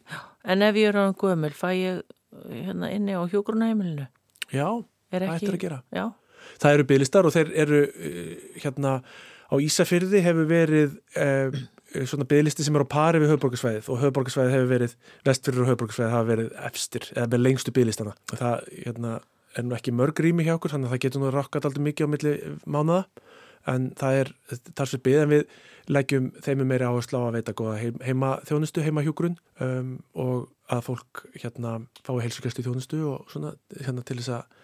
En 0.43 0.61
ef 0.61 0.75
ég 0.75 0.87
er 0.89 0.97
á 0.99 1.05
gömul, 1.13 1.53
fæ 1.55 1.69
ég 1.71 2.01
hérna 2.49 2.91
inni 2.91 3.15
á 3.15 3.23
hjógrunahemilinu? 3.31 4.07
Já, 4.51 4.85
er 5.11 5.21
það 5.21 5.35
ættir 5.35 5.53
að 5.53 5.61
gera. 5.61 5.83
Já. 5.91 6.11
Það 6.59 6.73
eru 6.73 6.83
bygglistar 6.83 7.25
og 7.25 7.33
þeir 7.33 7.51
eru 7.55 7.81
hérna 8.63 9.01
á 9.49 9.55
Ísafyrði 9.59 10.21
hefur 10.21 10.45
verið 10.45 10.99
Eh, 11.15 11.51
svona 12.09 12.27
bygglisti 12.29 12.65
sem 12.65 12.77
er 12.77 12.85
á 12.85 12.93
pari 12.93 13.21
við 13.21 13.33
höfborgarsvæðið 13.33 13.89
og 13.89 14.01
höfborgarsvæðið 14.03 14.55
hefur 14.55 14.69
verið 14.73 14.95
vestfyrir 15.27 15.63
og 15.63 15.71
höfborgarsvæðið 15.71 16.13
hafa 16.15 16.29
verið 16.29 16.51
efstir 16.69 17.07
eða 17.15 17.31
með 17.33 17.43
lengstu 17.45 17.73
bygglistana 17.75 18.13
og 18.17 18.41
það 18.41 18.69
hérna, 18.75 19.15
er 19.57 19.65
nú 19.65 19.77
ekki 19.77 19.95
mörg 19.95 20.21
rými 20.23 20.45
hjá 20.45 20.55
okkur 20.57 20.75
þannig 20.75 20.89
að 20.89 20.95
það 20.95 21.03
getur 21.05 21.23
nú 21.23 21.33
rakkat 21.33 21.67
aldrei 21.69 21.87
mikið 21.87 22.09
á 22.09 22.13
milli 22.13 22.35
mánuða 22.69 23.01
en 23.69 23.89
það 23.99 24.21
er 24.21 24.31
þar 24.77 24.91
sem 24.91 25.03
byggð 25.05 25.23
en 25.23 25.33
við 25.33 25.57
leggjum 25.89 26.29
þeim 26.45 26.63
meiri 26.69 26.85
áherslu 26.85 27.17
á 27.17 27.23
að 27.25 27.35
veita 27.39 27.55
góða 27.57 27.79
heima 28.05 28.35
þjónustu, 28.45 28.83
heima 28.85 29.03
hjúgrunn 29.03 29.39
um, 29.65 29.95
og 30.13 30.49
að 30.69 30.85
fólk 30.85 31.23
hérna 31.41 31.79
fái 32.05 32.19
heilsugjast 32.27 32.61
í 32.61 32.65
þjónustu 32.67 33.01
og 33.09 33.33
svona 33.33 33.55
hérna 33.81 34.05
til 34.05 34.19
þess 34.21 34.35
að 34.37 34.57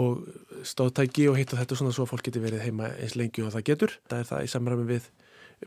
og 0.00 0.22
stóðtæki 0.64 1.26
og 1.28 1.36
hitt 1.36 1.52
og 1.52 1.60
þetta 1.60 1.76
svona 1.76 1.92
svo 1.92 2.06
að 2.06 2.14
fólk 2.14 2.28
getur 2.28 2.44
verið 2.46 2.64
heima 2.64 2.88
eins 2.96 3.16
lengi 3.18 3.44
og 3.44 3.52
það 3.52 3.66
getur. 3.68 3.96
Það 4.08 4.22
er 4.22 4.28
það 4.30 4.44
í 4.46 4.52
samræmi 4.52 4.86
við 4.88 5.08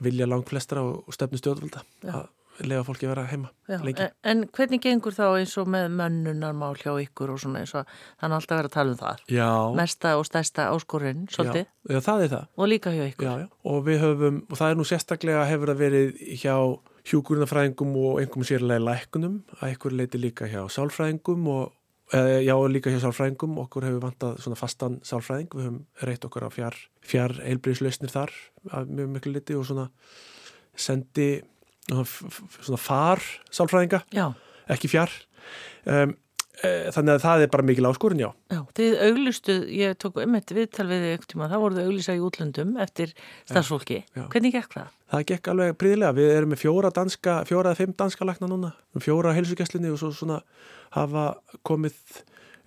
vilja 0.04 0.28
langt 0.30 0.50
flestra 0.50 0.84
og 0.86 1.14
stefnu 1.14 1.40
stjórnvölda 1.42 1.84
að 2.06 2.26
lega 2.64 2.86
fólki 2.88 3.08
að 3.08 3.12
vera 3.12 3.26
heima 3.28 3.50
Já, 3.68 3.78
en, 3.80 4.12
en 4.32 4.44
hvernig 4.56 4.82
gengur 4.84 5.16
þá 5.16 5.26
eins 5.28 5.56
og 5.60 5.70
með 5.72 5.90
mönnunarmál 6.00 6.76
hjá 6.80 6.94
ykkur 7.04 7.34
og 7.34 7.42
svona 7.42 7.64
eins 7.64 7.74
og 7.76 7.90
þannig 8.22 8.38
alltaf 8.38 8.60
verið 8.62 8.70
að 8.70 8.76
tala 8.78 8.94
um 8.94 9.00
það? 9.02 9.24
Já. 9.36 9.50
mesta 9.76 10.16
og 10.20 10.26
stærsta 10.30 10.68
áskorinn 10.72 11.26
svolítið. 11.34 11.68
Já, 11.90 12.00
það 12.06 12.26
er 12.26 12.34
það. 12.36 12.50
Og 12.56 12.70
líka 12.72 12.94
hjá 12.96 13.06
ykkur. 13.10 13.28
Já, 13.28 13.48
og 13.72 13.80
við 13.88 14.04
höfum, 14.06 14.42
og 14.48 14.62
það 14.62 14.74
er 14.74 14.80
nú 14.80 14.88
sérstaklega 14.88 15.48
hefur 15.50 15.74
að 15.74 15.82
verið 15.84 16.22
hjá 16.44 16.56
hjúkurnafræðingum 17.06 17.98
og 18.02 18.22
einhverjum 18.22 18.50
sérlega 18.50 18.86
lækunum 18.86 19.42
að 19.60 19.76
ykkur 19.76 19.98
leiti 20.00 20.22
líka 20.22 20.50
hjá 20.50 20.64
sálfræðingum 20.74 21.50
og 21.54 21.74
Eh, 22.16 22.46
já, 22.48 22.56
líka 22.72 22.92
hjá 22.94 23.02
sálfræðingum, 23.04 23.58
okkur 23.66 23.84
hefur 23.90 24.04
vantað 24.06 24.38
svona 24.44 24.58
fastan 24.60 25.00
sálfræðing, 25.04 25.50
við 25.52 25.66
höfum 25.66 25.80
reytt 26.08 26.28
okkur 26.28 26.46
á 26.48 26.50
fjár, 26.54 26.78
fjár 27.04 27.34
heilbríðslausnir 27.44 28.14
þar 28.14 28.32
að 28.72 28.94
mjög 28.96 29.10
miklu 29.12 29.34
liti 29.36 29.58
og 29.58 29.66
svona 29.68 29.90
sendi 30.80 31.30
svona 31.90 32.80
far 32.80 33.24
sálfræðinga, 33.52 34.06
já. 34.16 34.30
ekki 34.72 34.94
fjár 34.94 35.12
um, 35.92 36.16
þannig 36.64 37.16
að 37.16 37.24
það 37.26 37.46
er 37.46 37.50
bara 37.54 37.66
mikil 37.68 37.88
áskorun, 37.90 38.22
já. 38.22 38.30
Já, 38.54 38.60
þið 38.78 38.94
auglustu, 39.08 39.56
ég 39.76 39.98
tók 40.02 40.20
um 40.24 40.38
þetta 40.38 40.58
viðtal 40.60 40.86
við 40.90 41.04
þig 41.06 41.16
ekkert 41.16 41.32
tíma, 41.34 41.50
þá 41.52 41.58
voruð 41.64 41.80
þið 41.80 41.90
auglisa 41.90 42.16
í 42.16 42.22
útlöndum 42.26 42.78
eftir 42.86 43.16
starfsfólki, 43.44 44.00
hvernig 44.16 44.56
gekk 44.56 44.78
það? 44.78 44.94
Það 45.16 45.26
gekk 45.32 45.50
alveg 45.54 45.76
príðilega, 45.82 46.18
við 46.18 46.32
erum 46.36 46.54
með 46.54 46.62
fjóra 46.64 46.94
danska, 46.96 47.40
fjóra 47.50 47.74
eða 47.74 47.82
fimm 47.82 47.98
danska 48.00 48.30
lækna 48.30 48.52
núna, 48.52 48.72
fjóra 49.04 49.36
heilsugjastlinni 49.36 49.92
og 49.94 50.00
svo 50.02 50.14
svona 50.16 50.40
hafa 50.96 51.34
komið 51.68 52.00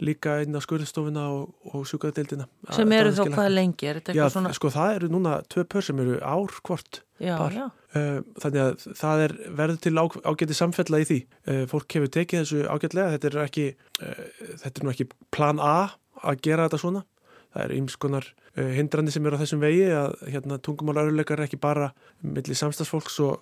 líka 0.05 0.39
inn 0.45 0.55
á 0.55 0.61
skurðstofuna 0.63 1.25
og, 1.35 1.51
og 1.73 1.87
sjúkadeildina. 1.89 2.47
Sem 2.75 2.93
eru 2.95 3.13
þá 3.17 3.25
hvað 3.33 3.51
lengi? 3.55 3.91
Já, 4.15 4.25
svona... 4.31 4.53
sko 4.57 4.71
það 4.71 4.95
eru 4.99 5.11
núna 5.11 5.39
tvei 5.51 5.67
pör 5.67 5.87
sem 5.89 6.03
eru 6.05 6.19
ár 6.23 6.55
hvort 6.63 7.01
já, 7.19 7.35
par. 7.35 7.57
Já. 7.57 7.65
Uh, 7.88 7.88
þannig 7.95 8.61
að 8.65 8.87
það 8.99 9.23
er 9.25 9.35
verður 9.61 9.79
til 9.85 9.95
á, 9.97 10.05
ágæti 10.29 10.57
samfella 10.57 11.01
í 11.01 11.07
því. 11.09 11.21
Uh, 11.49 11.63
fólk 11.71 11.97
hefur 11.97 12.11
tekið 12.17 12.43
þessu 12.43 12.65
ágætlega, 12.69 13.15
þetta 13.15 13.31
er 13.31 13.39
ekki, 13.45 13.69
uh, 14.03 14.27
þetta 14.65 14.75
er 14.75 14.85
nú 14.85 14.93
ekki 14.93 15.09
plan 15.35 15.63
A 15.63 15.79
að 16.21 16.43
gera 16.45 16.69
þetta 16.69 16.83
svona. 16.85 17.05
Það 17.49 17.65
er 17.65 17.75
ymskonar 17.79 18.27
hindrandi 18.59 19.13
sem 19.15 19.25
eru 19.25 19.39
á 19.39 19.41
þessum 19.41 19.63
vegi 19.63 19.87
að 19.95 20.17
hérna, 20.29 20.59
tungumálaruleikar 20.67 21.39
er 21.39 21.47
ekki 21.47 21.61
bara 21.63 21.93
millir 22.21 22.59
samstagsfólks 22.59 23.21
og, 23.25 23.39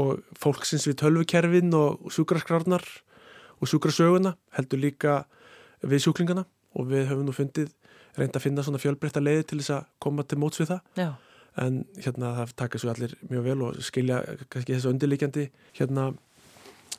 og 0.00 0.22
fólksins 0.38 0.86
við 0.88 1.00
tölvukerfin 1.02 1.74
og 1.76 2.06
sjúkraskrárnar 2.14 2.86
og 3.60 3.68
sjúkrasöguna 3.68 4.36
heldur 4.56 4.80
líka 4.80 5.16
við 5.82 6.06
sjúklingana 6.06 6.46
og 6.78 6.88
við 6.90 7.10
höfum 7.10 7.26
nú 7.28 7.34
fundið 7.36 7.72
reynd 8.18 8.36
að 8.36 8.44
finna 8.46 8.64
svona 8.66 8.80
fjölbreytta 8.82 9.22
leiði 9.22 9.46
til 9.50 9.60
þess 9.60 9.74
að 9.76 9.90
koma 10.02 10.24
til 10.26 10.40
móts 10.40 10.60
við 10.60 10.72
það 10.72 11.02
Já. 11.02 11.10
En 11.58 11.84
hérna 11.98 12.34
það 12.38 12.52
taka 12.62 12.78
svo 12.78 12.92
allir 12.92 13.14
mjög 13.30 13.46
vel 13.48 13.62
og 13.66 13.80
skilja 13.84 14.20
kannski 14.48 14.76
þessu 14.76 14.92
undirlíkjandi 14.92 15.48
hérna 15.78 16.10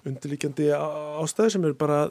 undirlíkjandi 0.07 0.71
ástæðu 0.75 1.55
sem 1.55 1.65
eru 1.69 1.77
bara 1.79 2.01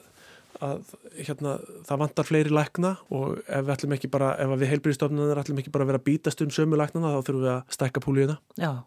að 0.61 0.95
hérna 1.17 1.57
það 1.89 2.01
vantar 2.03 2.27
fleiri 2.29 2.53
lækna 2.53 2.95
og 3.15 3.41
ef 3.47 3.67
við 3.67 3.75
ætlum 3.75 3.95
ekki 3.97 4.11
bara 4.13 4.33
ef 4.41 4.55
við 4.61 4.73
heilbyrjastofnunar 4.75 5.41
ætlum 5.43 5.61
ekki 5.63 5.73
bara 5.75 5.87
að 5.87 5.93
vera 5.93 6.05
bítast 6.11 6.43
um 6.45 6.51
sömu 6.55 6.79
læknana 6.81 7.15
þá 7.15 7.21
þurfum 7.29 7.45
við 7.45 7.53
að 7.55 7.77
stækka 7.77 8.03
púliðina 8.05 8.39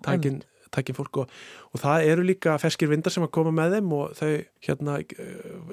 takin 0.06 0.42
tækja 0.74 0.96
fólk 0.98 1.22
og, 1.24 1.34
og 1.72 1.82
það 1.82 2.08
eru 2.12 2.26
líka 2.26 2.58
ferskir 2.62 2.90
vindar 2.92 3.14
sem 3.14 3.26
að 3.26 3.34
koma 3.38 3.54
með 3.56 3.78
þeim 3.78 3.92
og 3.98 4.16
þau 4.18 4.32
hérna 4.68 4.98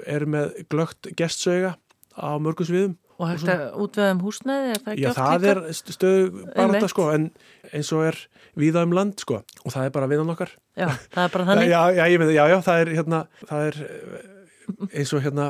eru 0.05 0.29
með 0.29 0.59
glögt 0.71 1.11
gestsöga 1.17 1.75
á 2.17 2.29
mörgum 2.41 2.67
sviðum. 2.67 2.97
Og 3.21 3.29
hægt 3.29 3.49
að 3.53 3.63
útveðum 3.83 4.21
húsnæði? 4.25 4.69
Er 4.73 4.79
það 4.81 5.01
Já, 5.01 5.09
það 5.13 5.45
líka? 5.45 5.51
er 5.51 5.93
stöðu 5.93 6.45
þetta 6.57 6.89
sko 6.89 7.07
en 7.13 7.27
eins 7.69 7.91
og 7.93 8.07
er 8.07 8.17
viða 8.57 8.85
um 8.87 8.95
land 8.97 9.21
sko 9.21 9.43
og 9.43 9.69
það 9.75 9.85
er 9.85 9.93
bara 9.93 10.09
vinnan 10.09 10.33
okkar. 10.33 10.55
Já, 10.73 10.87
það 11.13 11.23
er 11.27 11.33
bara 11.35 11.47
þannig? 11.51 11.71
já, 11.75 11.81
já, 11.99 12.03
ég 12.09 12.23
það, 12.23 12.33
já, 12.33 12.43
já, 12.49 12.57
það 12.65 12.81
er 12.81 12.93
hérna, 12.97 13.23
það 13.45 13.67
er 13.69 13.81
eins 14.91 15.11
og 15.15 15.23
hérna 15.23 15.47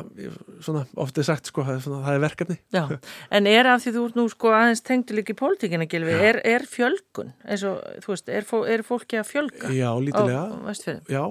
svona 0.64 0.82
ofta 1.00 1.24
sagt 1.26 1.50
sko, 1.50 1.64
það 1.66 1.76
er, 1.76 1.82
svona, 1.84 2.00
það 2.06 2.16
er 2.16 2.22
verkefni 2.24 2.56
Já, 2.74 2.82
en 3.38 3.48
er 3.50 3.68
af 3.72 3.82
því 3.84 3.94
þú 3.96 4.04
ert 4.08 4.18
nú 4.18 4.24
sko 4.32 4.52
aðeins 4.56 4.84
tengdu 4.86 5.16
líka 5.16 5.34
í 5.34 5.38
pólitíkina 5.38 5.88
Gilvi, 5.90 6.14
er, 6.30 6.40
er 6.48 6.66
fjölgun 6.68 7.32
eins 7.44 7.64
og 7.68 7.80
þú 8.04 8.14
veist, 8.14 8.32
er, 8.32 8.48
er 8.74 8.84
fólki 8.86 9.20
að 9.20 9.28
fjölga 9.30 9.72
Já, 9.74 9.88
lítilega 10.02 11.04
Já, 11.12 11.22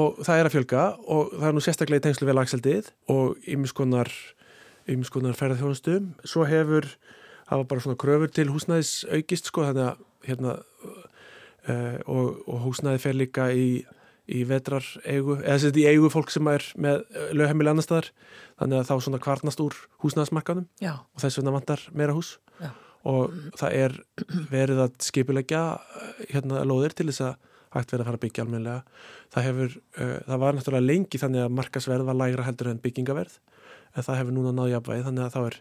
og 0.00 0.20
það 0.26 0.42
er 0.42 0.50
að 0.50 0.56
fjölga 0.56 0.84
og 1.06 1.32
það 1.36 1.48
er 1.50 1.56
nú 1.56 1.64
sérstaklega 1.64 2.02
í 2.02 2.06
tengslu 2.08 2.30
ymis 3.50 3.74
konar 3.76 4.12
ymskonar 4.90 5.36
ferðarþjónustum 5.38 6.12
svo 6.24 6.46
hefur, 6.48 6.88
var 7.50 7.66
bara 7.68 7.84
svona 7.84 8.00
kröfur 8.00 8.32
til 8.32 8.48
húsnæðis 8.52 9.04
aukist 9.10 9.50
sko 9.50 9.66
þannig 9.68 9.88
að 9.90 10.04
hérna 10.28 10.58
uh, 10.60 11.96
og, 12.06 12.42
og 12.46 12.60
húsnæði 12.68 13.02
fer 13.02 13.18
líka 13.18 13.50
í 13.52 13.82
í 14.30 14.44
vetrar 14.46 14.84
eigu, 15.02 15.40
eða 15.40 15.56
þess 15.56 15.72
að 15.72 15.80
í 15.80 15.86
eigu 15.90 16.10
fólk 16.12 16.30
sem 16.30 16.46
er 16.52 16.62
með 16.78 17.00
lögheimili 17.34 17.72
annar 17.72 17.82
staðar. 17.82 18.10
Þannig 18.60 18.78
að 18.78 18.88
þá 18.90 19.06
svona 19.06 19.20
kvarnast 19.24 19.62
úr 19.64 19.76
húsnæðasmarkanum 20.04 20.68
og 21.00 21.22
þess 21.22 21.40
vegna 21.40 21.54
vantar 21.56 21.82
meira 21.96 22.14
hús. 22.16 22.36
Já. 22.60 22.70
og 23.08 23.32
það 23.56 23.74
er 23.78 23.94
verið 24.50 24.82
að 24.84 24.96
skipilegja 25.06 25.60
hérna 26.28 26.66
lóðir 26.68 26.92
til 26.92 27.06
þess 27.08 27.22
að 27.30 27.38
hægt 27.70 27.94
verið 27.94 28.02
að 28.02 28.08
fara 28.10 28.18
að 28.18 28.24
byggja 28.26 28.44
almenlega 28.44 28.80
það 29.32 29.46
hefur, 29.46 29.76
uh, 29.96 30.18
það 30.26 30.42
var 30.42 30.58
náttúrulega 30.58 30.88
lengi 30.90 31.20
þannig 31.22 31.46
að 31.46 31.54
markasverð 31.56 32.08
var 32.10 32.18
lægra 32.20 32.44
heldur 32.44 32.68
en 32.68 32.82
byggingaverð 32.84 33.38
en 33.94 34.06
það 34.06 34.20
hefur 34.20 34.36
núna 34.36 34.54
náðu 34.56 34.74
jafnvægi 34.74 35.06
þannig 35.08 35.26
að 35.26 35.36
þá 35.36 35.40
er 35.46 35.60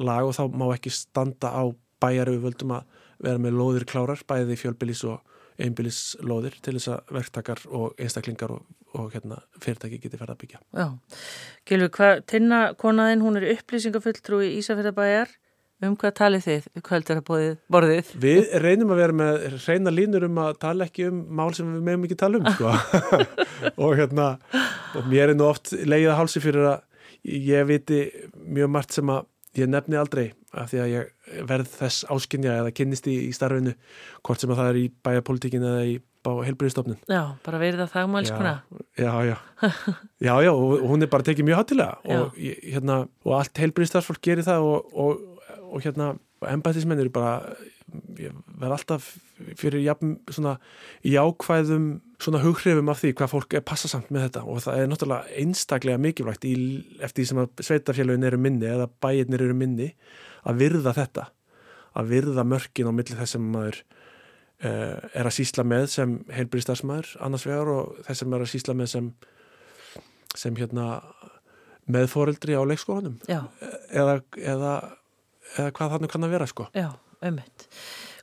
lag 0.00 0.28
og 0.28 0.36
þá 0.36 0.44
má 0.56 0.66
ekki 0.74 0.92
standa 0.94 1.52
á 1.52 1.62
bæjar 2.00 2.32
við 2.32 2.46
völdum 2.46 2.76
að 2.78 3.00
vera 3.20 3.42
með 3.42 3.58
lóðir 3.60 3.86
klárar 3.88 4.22
bæði 4.28 4.56
fjölbylís 4.60 5.04
og 5.08 5.20
einbílislóðir 5.60 6.56
til 6.64 6.76
þess 6.76 6.92
að 6.94 7.12
verktakar 7.18 7.60
og 7.76 8.00
einstaklingar 8.00 8.54
og, 8.54 8.64
og 8.96 9.12
hérna, 9.14 9.42
fyrirtæki 9.60 10.00
geti 10.02 10.20
ferða 10.20 10.36
að 10.36 10.42
byggja. 10.44 10.62
Já, 10.72 10.86
Gilvi, 11.68 11.90
hvað, 11.96 12.24
Tinna 12.30 12.62
konaðinn, 12.80 13.24
hún 13.24 13.40
er 13.40 13.48
upplýsingafulltrú 13.54 14.40
í 14.46 14.50
Ísafjörðabæjar, 14.60 15.34
um 15.84 15.96
hvað 16.00 16.14
talið 16.18 16.46
þið, 16.46 16.68
hvað 16.86 16.98
er 17.00 17.20
það 17.20 17.48
borðið? 17.72 18.12
Við 18.24 18.54
reynum 18.64 18.94
að 18.94 19.02
vera 19.02 19.18
með 19.20 19.46
reyna 19.66 19.94
línur 19.94 20.28
um 20.28 20.42
að 20.44 20.52
tala 20.64 20.88
ekki 20.88 21.08
um 21.08 21.22
mál 21.40 21.50
sem 21.56 21.70
við 21.76 21.86
meðum 21.88 22.06
ekki 22.08 22.20
tala 22.20 22.40
um, 22.40 22.50
sko. 22.56 22.74
og 23.84 23.96
hérna, 24.00 24.30
og 24.96 25.10
mér 25.12 25.32
er 25.32 25.38
nú 25.38 25.48
oft 25.48 25.74
leiða 25.84 26.18
hálsi 26.20 26.42
fyrir 26.42 26.72
að 26.74 26.86
ég 27.24 27.66
viti 27.68 28.04
mjög 28.34 28.72
margt 28.76 28.96
sem 28.96 29.10
að 29.12 29.26
ég 29.58 29.70
nefni 29.70 29.98
aldrei 29.98 30.28
af 30.54 30.70
því 30.70 30.80
að 30.82 30.92
ég 30.92 31.42
verð 31.48 31.72
þess 31.72 32.06
áskinja 32.10 32.60
eða 32.60 32.74
kynnist 32.74 33.08
í, 33.10 33.16
í 33.28 33.32
starfinu 33.34 33.74
hvort 34.26 34.42
sem 34.42 34.52
að 34.52 34.62
það 34.62 34.70
er 34.72 34.78
í 34.80 34.86
bæjarpolitíkin 35.06 35.66
eða 35.66 35.82
í 35.86 35.98
heilbyrjastofnun. 36.20 36.98
Já, 37.08 37.22
bara 37.46 37.60
verið 37.62 37.82
það 37.84 37.92
þagmælskuna. 37.94 38.54
Já, 39.00 39.12
já, 39.24 39.36
já, 40.26 40.32
já, 40.44 40.50
og 40.52 40.86
hún 40.90 41.06
er 41.06 41.10
bara 41.12 41.26
tekið 41.26 41.48
mjög 41.48 41.62
hattilega 41.62 42.16
og, 42.16 42.34
hérna, 42.36 42.98
og 43.24 43.36
allt 43.38 43.62
heilbyrjastarfólk 43.62 44.20
gerir 44.26 44.46
það 44.46 44.66
og, 44.68 44.90
og, 44.92 45.46
og 45.70 45.86
hérna, 45.86 46.12
embættismenn 46.50 47.00
eru 47.00 47.14
bara 47.14 47.56
ég 48.20 48.36
verð 48.60 48.76
alltaf 48.76 49.08
fyrir 49.58 49.82
jafn, 49.84 50.16
svona 50.30 50.56
jákvæðum 51.06 51.90
svona 52.20 52.40
hughrifum 52.42 52.90
af 52.92 53.00
því 53.00 53.12
hvað 53.18 53.32
fólk 53.32 53.56
er 53.56 53.64
passasamt 53.66 54.10
með 54.12 54.26
þetta. 54.26 54.42
Og 54.44 54.60
það 54.64 54.82
er 54.82 54.90
náttúrulega 54.90 55.38
einstaklega 55.40 56.02
mikilvægt 56.02 56.46
í, 56.48 56.54
eftir 57.00 57.22
því 57.22 57.28
sem 57.30 57.40
að 57.42 57.64
sveitafélagin 57.68 58.28
eru 58.28 58.40
minni 58.40 58.68
eða 58.68 58.90
bæirnir 59.02 59.46
eru 59.46 59.56
minni 59.56 59.88
að 60.48 60.60
virða 60.64 60.94
þetta. 60.98 61.26
Að 61.98 62.12
virða 62.12 62.46
mörkin 62.46 62.90
á 62.90 62.92
milli 62.94 63.18
þess 63.18 63.36
sem 63.36 63.50
maður 63.54 63.80
uh, 63.80 64.96
er 65.16 65.26
að 65.26 65.36
sísla 65.40 65.66
með 65.66 65.88
sem 65.94 66.16
heilbyrjastarfsmæður 66.36 67.12
annars 67.26 67.48
vegar 67.48 67.74
og 67.74 68.00
þess 68.06 68.24
sem 68.24 68.36
er 68.36 68.46
að 68.46 68.52
sísla 68.54 68.76
með 68.78 68.94
sem 68.94 69.12
sem 70.38 70.54
hérna 70.54 70.88
meðforeldri 71.90 72.54
á 72.54 72.62
leikskólanum. 72.68 73.16
Eða, 73.26 74.20
eða, 74.38 74.74
eða 75.56 75.70
hvað 75.74 75.96
þannig 75.96 76.12
kann 76.12 76.26
að 76.28 76.36
vera 76.36 76.46
sko. 76.46 76.68
Já 76.76 76.92
ömmit. 77.26 77.68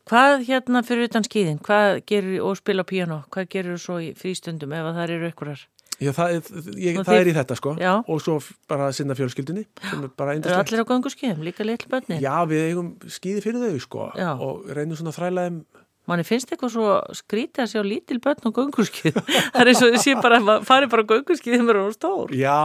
Hvað 0.07 0.45
hérna 0.47 0.83
fyrir 0.87 1.09
utan 1.09 1.25
skýðin, 1.25 1.57
hvað 1.63 2.01
gerir 2.07 2.43
og 2.47 2.55
spila 2.59 2.85
piano, 2.87 3.23
hvað 3.33 3.49
gerir 3.51 3.75
þú 3.75 3.81
svo 3.83 3.97
í 3.99 4.13
frístundum 4.15 4.75
ef 4.75 4.93
það 4.95 5.15
eru 5.17 5.31
ykkurar? 5.33 5.63
Já, 5.97 6.11
það 6.13 6.35
ég, 6.77 6.99
það 7.01 7.15
er 7.17 7.29
í 7.31 7.33
þetta 7.33 7.55
sko 7.57 7.71
Já. 7.81 7.91
og 8.05 8.19
svo 8.21 8.35
bara 8.69 8.91
sinna 8.93 9.15
fjölskyldinni 9.17 9.63
sem 9.81 10.03
er 10.05 10.51
allir 10.53 10.83
á 10.85 10.89
gangu 10.91 11.09
skýðum, 11.09 11.41
líka 11.47 11.65
litlu 11.65 11.89
bönni? 11.89 12.19
Já, 12.21 12.35
við 12.45 12.67
eigum 12.67 12.91
skýði 13.09 13.41
fyrir 13.41 13.63
þau 13.63 13.81
sko 13.81 14.05
Já. 14.13 14.29
og 14.35 14.69
reynum 14.77 14.99
svona 14.99 15.15
þrælaðum 15.15 15.63
Manni 16.07 16.23
finnst 16.23 16.53
eitthvað 16.53 16.69
svo 16.71 16.91
skrítið 17.19 17.65
að 17.65 17.71
sjá 17.73 17.81
lítil 17.83 18.21
börn 18.23 18.45
og 18.47 18.53
gungurskið. 18.55 19.17
Það 19.51 19.57
er 19.59 19.69
eins 19.73 19.81
og 19.83 19.89
þessi 19.91 20.13
bara, 20.23 20.37
fari 20.63 20.87
bara 20.87 21.03
gungurskið 21.09 21.57
þegar 21.57 21.65
maður 21.67 21.79
er 21.81 21.97
stór. 21.97 22.31
Já, 22.31 22.59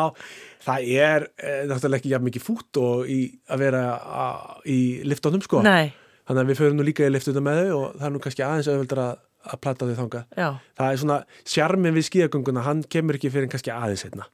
það 0.63 0.93
er 0.95 1.27
e, 1.35 1.57
náttúrulega 1.67 1.99
ekki 1.99 2.21
mikið 2.29 2.45
fút 2.47 2.79
og 2.79 3.11
í, 3.11 3.19
að 3.51 3.65
vera 3.65 3.83
a, 3.99 4.29
í 4.63 4.79
liftónum 5.11 5.43
sko. 5.43 5.65
Nei 5.67 5.91
þannig 6.29 6.43
að 6.43 6.51
við 6.53 6.61
förum 6.63 6.79
nú 6.79 6.87
líka 6.87 7.07
í 7.07 7.13
liftuna 7.13 7.45
með 7.45 7.61
þau 7.63 7.77
og 7.79 7.87
það 7.99 8.09
er 8.09 8.15
nú 8.15 8.23
kannski 8.27 8.47
aðeins 8.47 8.71
auðvöldar 8.73 9.03
að, 9.05 9.23
að 9.53 9.63
platta 9.67 9.89
þau 9.89 9.97
þanga 10.03 10.23
Já. 10.39 10.49
það 10.79 10.91
er 10.91 11.01
svona, 11.03 11.19
sjarmin 11.55 11.97
við 11.97 12.09
skíagönguna 12.11 12.67
hann 12.67 12.85
kemur 12.93 13.19
ekki 13.19 13.33
fyrir 13.35 13.51
kannski 13.53 13.75
aðeins 13.75 14.07
hérna 14.07 14.29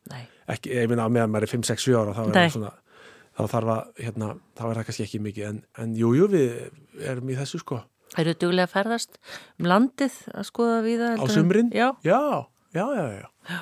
ekki, 0.49 0.75
ég 0.75 0.91
minna 0.91 1.09
að 1.09 1.17
meðan 1.17 1.33
maður 1.35 1.49
er 1.49 1.55
5-6-7 1.57 1.97
ára 1.99 2.17
þá 2.17 2.23
er 2.29 2.53
svona 2.57 2.75
þá 3.39 3.55
að, 3.61 3.93
hérna, 4.03 4.33
þá 4.59 4.65
er 4.67 4.81
það 4.81 4.89
kannski 4.89 5.07
ekki 5.07 5.23
mikið 5.23 5.49
en, 5.53 5.63
en 5.79 5.95
jújú, 5.97 6.27
jú, 6.27 6.29
við 6.35 7.09
erum 7.13 7.31
í 7.31 7.39
þessu 7.39 7.63
sko 7.63 7.83
Eru 8.19 8.33
duglega 8.41 8.65
að 8.65 8.73
ferðast 8.73 9.19
um 9.61 9.69
landið 9.69 10.15
að 10.33 10.47
skoða 10.49 10.79
við 10.87 11.03
það? 11.03 11.19
Á 11.21 11.25
sumrin? 11.35 11.73
Já, 11.77 11.89
já, 12.07 12.21
já, 12.73 12.85
já, 12.97 13.05
já. 13.21 13.59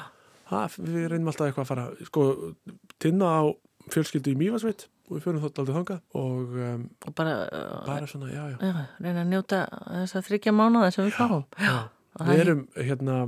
Ha, 0.46 0.60
Við 0.78 1.08
reynum 1.10 1.32
alltaf 1.32 1.48
eitthvað 1.48 1.64
að 1.64 1.70
fara 1.72 1.86
sko, 2.06 2.26
tinna 3.02 3.32
á 3.42 3.42
fjölskyldu 3.92 4.34
í 4.34 4.38
Mývasveit 4.40 4.86
og 5.06 5.16
við 5.16 5.24
fyrir 5.26 5.42
þátt 5.44 5.60
aldrei 5.62 5.76
þanga 5.76 5.96
og, 6.18 6.56
um, 6.66 6.86
og 7.06 7.16
bara, 7.18 7.34
bara 7.86 8.08
svona, 8.10 8.30
já, 8.32 8.42
já. 8.50 8.56
já 8.58 8.72
reyna 9.04 9.22
að 9.22 9.32
njóta 9.32 9.60
þess 9.84 10.18
að 10.18 10.26
þryggja 10.30 10.54
mánuða 10.56 10.90
sem 10.94 11.06
við 11.06 11.18
fáum. 11.20 11.44
við 12.26 12.42
erum 12.42 12.66
hérna 12.74 13.20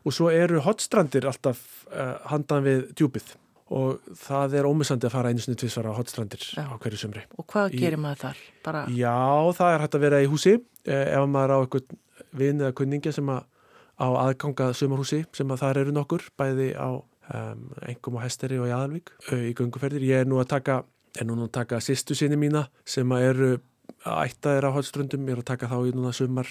og 0.00 0.16
svo 0.16 0.30
eru 0.32 0.62
hotstrandir 0.64 1.28
alltaf 1.28 1.60
uh, 1.92 2.16
handan 2.30 2.64
við 2.64 2.88
djúpið 2.96 3.34
og 3.70 4.00
það 4.18 4.56
er 4.58 4.66
ómissandi 4.66 5.06
að 5.06 5.14
fara 5.14 5.30
einu 5.30 5.42
snið 5.44 5.60
tvísvara 5.62 5.92
á 5.94 5.98
hotstrandir 5.98 6.42
á 6.58 6.74
hverju 6.80 7.02
sömri 7.04 7.26
og 7.38 7.46
hvað 7.52 7.76
í, 7.76 7.82
gerir 7.84 8.00
maður 8.02 8.24
þar? 8.24 8.40
Bara... 8.64 8.84
Já, 8.90 9.18
það 9.60 9.74
er 9.74 9.84
hægt 9.84 9.98
að 9.98 10.06
vera 10.06 10.22
í 10.24 10.30
húsi 10.30 10.56
eh, 10.56 11.06
ef 11.14 11.28
maður 11.30 11.54
á 11.54 11.58
eitthvað 11.60 11.94
vinn 12.40 12.64
eða 12.64 12.76
kunningi 12.80 13.12
sem 13.14 13.30
að 13.30 13.44
á 14.00 14.08
aðgangað 14.24 14.74
sömurhúsi 14.78 15.22
sem 15.36 15.52
að 15.52 15.62
það 15.62 15.82
eru 15.84 15.94
nokkur 15.94 16.26
bæði 16.40 16.72
á 16.74 16.88
um, 17.34 17.66
engum 17.88 18.18
á 18.18 18.24
Hesteri 18.24 18.60
og 18.60 18.68
í 18.68 18.74
Aðalvík 18.74 19.12
í 19.34 19.52
gunguferðir. 19.58 20.06
Ég 20.06 20.24
er 20.24 20.30
nú 20.30 20.40
að 20.42 20.50
taka, 20.54 20.80
taka 21.52 21.80
sýstu 21.84 22.16
sinni 22.18 22.38
mína 22.40 22.66
sem 22.84 23.12
eru 23.18 23.58
ættaðir 24.06 24.68
á 24.70 24.74
hálströndum, 24.74 25.26
ég 25.28 25.36
er 25.36 25.42
að 25.42 25.50
taka 25.52 25.70
þá 25.70 25.78
í 25.90 25.94
núna 25.96 26.12
sumar, 26.16 26.48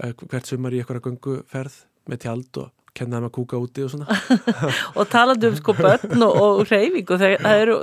hvert 0.00 0.48
sumar 0.48 0.74
í 0.74 0.80
eitthvað 0.80 1.04
gunguferð 1.06 1.84
með 2.10 2.22
tjald 2.24 2.62
og 2.62 2.70
kennaði 2.96 3.24
maður 3.24 3.30
að 3.30 3.34
kúka 3.36 3.60
úti 3.60 3.84
og 3.84 3.92
svona. 3.92 4.16
Og 4.98 5.08
talandi 5.10 5.48
um 5.50 5.56
sko 5.58 5.74
börn 5.78 6.24
og, 6.26 6.38
og 6.40 6.60
reyfing 6.70 7.12
og 7.14 7.22
það 7.22 7.54
eru 7.62 7.76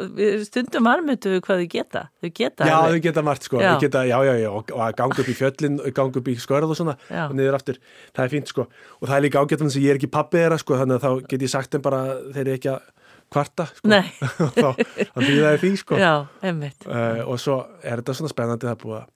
stundum 0.45 0.89
harmöndu 0.89 1.37
hvað 1.45 1.63
þau 1.63 1.69
geta. 1.71 2.03
Þau 2.21 2.29
geta 2.39 2.67
já 2.67 2.75
alveg. 2.75 2.97
þau 2.97 3.05
geta 3.07 3.23
margt 3.27 3.47
sko. 3.47 3.61
Já. 3.63 3.71
Geta, 3.81 4.03
já, 4.09 4.17
já, 4.27 4.49
og 4.51 4.73
að 4.75 4.93
ganga 4.99 5.23
upp 5.23 5.31
í 5.31 5.37
fjöllin 5.37 5.79
ganga 5.95 6.21
upp 6.21 6.29
í 6.31 6.37
skörð 6.43 6.75
og 6.75 6.79
svona 6.79 6.97
og 7.23 7.35
niður 7.37 7.59
aftur. 7.59 7.81
Það 8.11 8.23
er 8.25 8.33
fínt 8.35 8.53
sko. 8.53 8.67
Og 8.99 9.09
það 9.09 9.17
er 9.17 9.25
líka 9.27 9.43
ágættan 9.43 9.73
sem 9.73 9.85
ég 9.85 9.95
er 9.95 10.01
ekki 10.01 10.11
pappið 10.13 10.45
þeirra 10.45 10.61
sko 10.61 10.79
þannig 10.81 10.99
að 10.99 11.05
þá 11.07 11.27
get 11.33 11.47
ég 11.47 11.53
sagt 11.55 11.75
þeim 11.75 11.85
bara 11.87 12.01
þeir 12.35 12.43
eru 12.45 12.57
ekki 12.57 12.73
að 12.75 12.93
kvarta 13.33 13.67
sko. 13.75 14.01
Þá 14.61 15.19
býða 15.19 15.43
það 15.43 15.57
í 15.57 15.61
því 15.63 15.71
sko. 15.83 15.99
Já, 15.99 16.13
uh, 16.23 17.21
og 17.27 17.39
svo 17.43 17.61
er 17.83 18.01
þetta 18.01 18.17
svona 18.19 18.31
spennandi 18.31 18.69
það 18.69 18.83
búið 18.83 18.99
að 19.01 19.07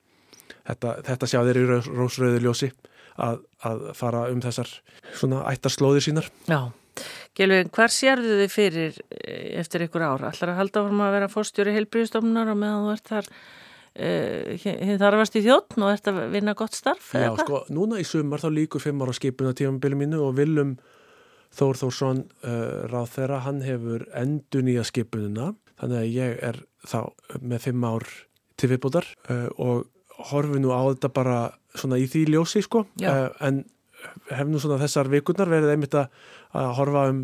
þetta, 0.68 0.96
þetta 1.10 1.30
sjá 1.32 1.40
þeir 1.48 1.60
í 1.62 1.68
rósröðu 1.72 2.42
ljósi 2.46 2.72
að, 3.22 3.42
að 3.68 3.88
fara 3.98 4.28
um 4.34 4.44
þessar 4.44 4.70
svona 5.14 5.46
ættarslóðir 5.52 6.08
sínar. 6.08 6.30
Já, 6.50 6.72
Gjelvin, 7.38 7.72
hvar 7.72 7.94
sérðu 7.94 8.38
þið 8.42 8.52
fyrir 8.52 8.98
eh, 9.16 9.60
eftir 9.62 9.86
ykkur 9.86 10.04
ára? 10.04 10.32
Allar 10.32 10.54
að 10.54 10.58
halda 10.60 10.84
fórum 10.84 11.04
að 11.06 11.14
vera 11.16 11.32
fórstjóri 11.32 11.76
heilbríðstofnunar 11.78 12.52
og 12.52 12.58
meðan 12.60 12.88
þú 12.88 12.96
ert 12.96 13.12
þar 13.12 13.30
uh, 14.04 14.98
þar 15.00 15.20
varst 15.22 15.38
í 15.40 15.44
þjóttn 15.46 15.86
og 15.86 15.94
ert 15.94 16.10
að 16.12 16.20
vinna 16.34 16.56
gott 16.60 16.76
starf? 16.76 17.14
Já, 17.16 17.30
sko, 17.40 17.62
núna 17.72 18.02
í 18.02 18.08
sumar 18.08 18.44
þá 18.44 18.50
líkur 18.58 18.84
fimm 18.84 19.04
ára 19.06 19.16
skipun 19.16 19.52
á 19.52 19.56
tífambili 19.56 20.02
mínu 20.04 20.26
og 20.28 20.36
viljum 20.40 20.76
Þór 21.52 21.76
Þórsson 21.82 22.20
uh, 22.48 22.84
ráð 22.88 23.10
þeirra, 23.18 23.42
hann 23.44 23.58
hefur 23.66 24.06
endur 24.16 24.64
nýja 24.64 24.86
skipununa 24.88 25.50
þannig 25.82 25.98
að 25.98 26.14
ég 26.14 26.38
er 26.48 26.62
þá 26.88 27.00
með 27.44 27.66
fimm 27.66 27.88
ár 27.88 28.06
til 28.60 28.70
viðbútar 28.72 29.08
uh, 29.28 29.50
og 29.60 29.90
horfi 30.30 30.62
nú 30.62 30.72
á 30.74 30.82
þetta 30.92 31.12
bara 31.16 31.38
svona 31.78 32.00
í 32.02 32.08
því 32.12 32.26
ljósi 32.36 32.64
sko. 32.66 32.86
Uh, 33.02 33.30
en 33.44 33.64
hef 34.32 34.50
nú 34.50 34.62
svona 34.62 34.80
þessar 34.82 35.10
vikurnar 35.12 35.52
verið 35.52 35.76
einmitt 35.76 35.96
að, 35.98 36.10
að 36.58 36.72
horfa 36.80 37.06
um, 37.12 37.22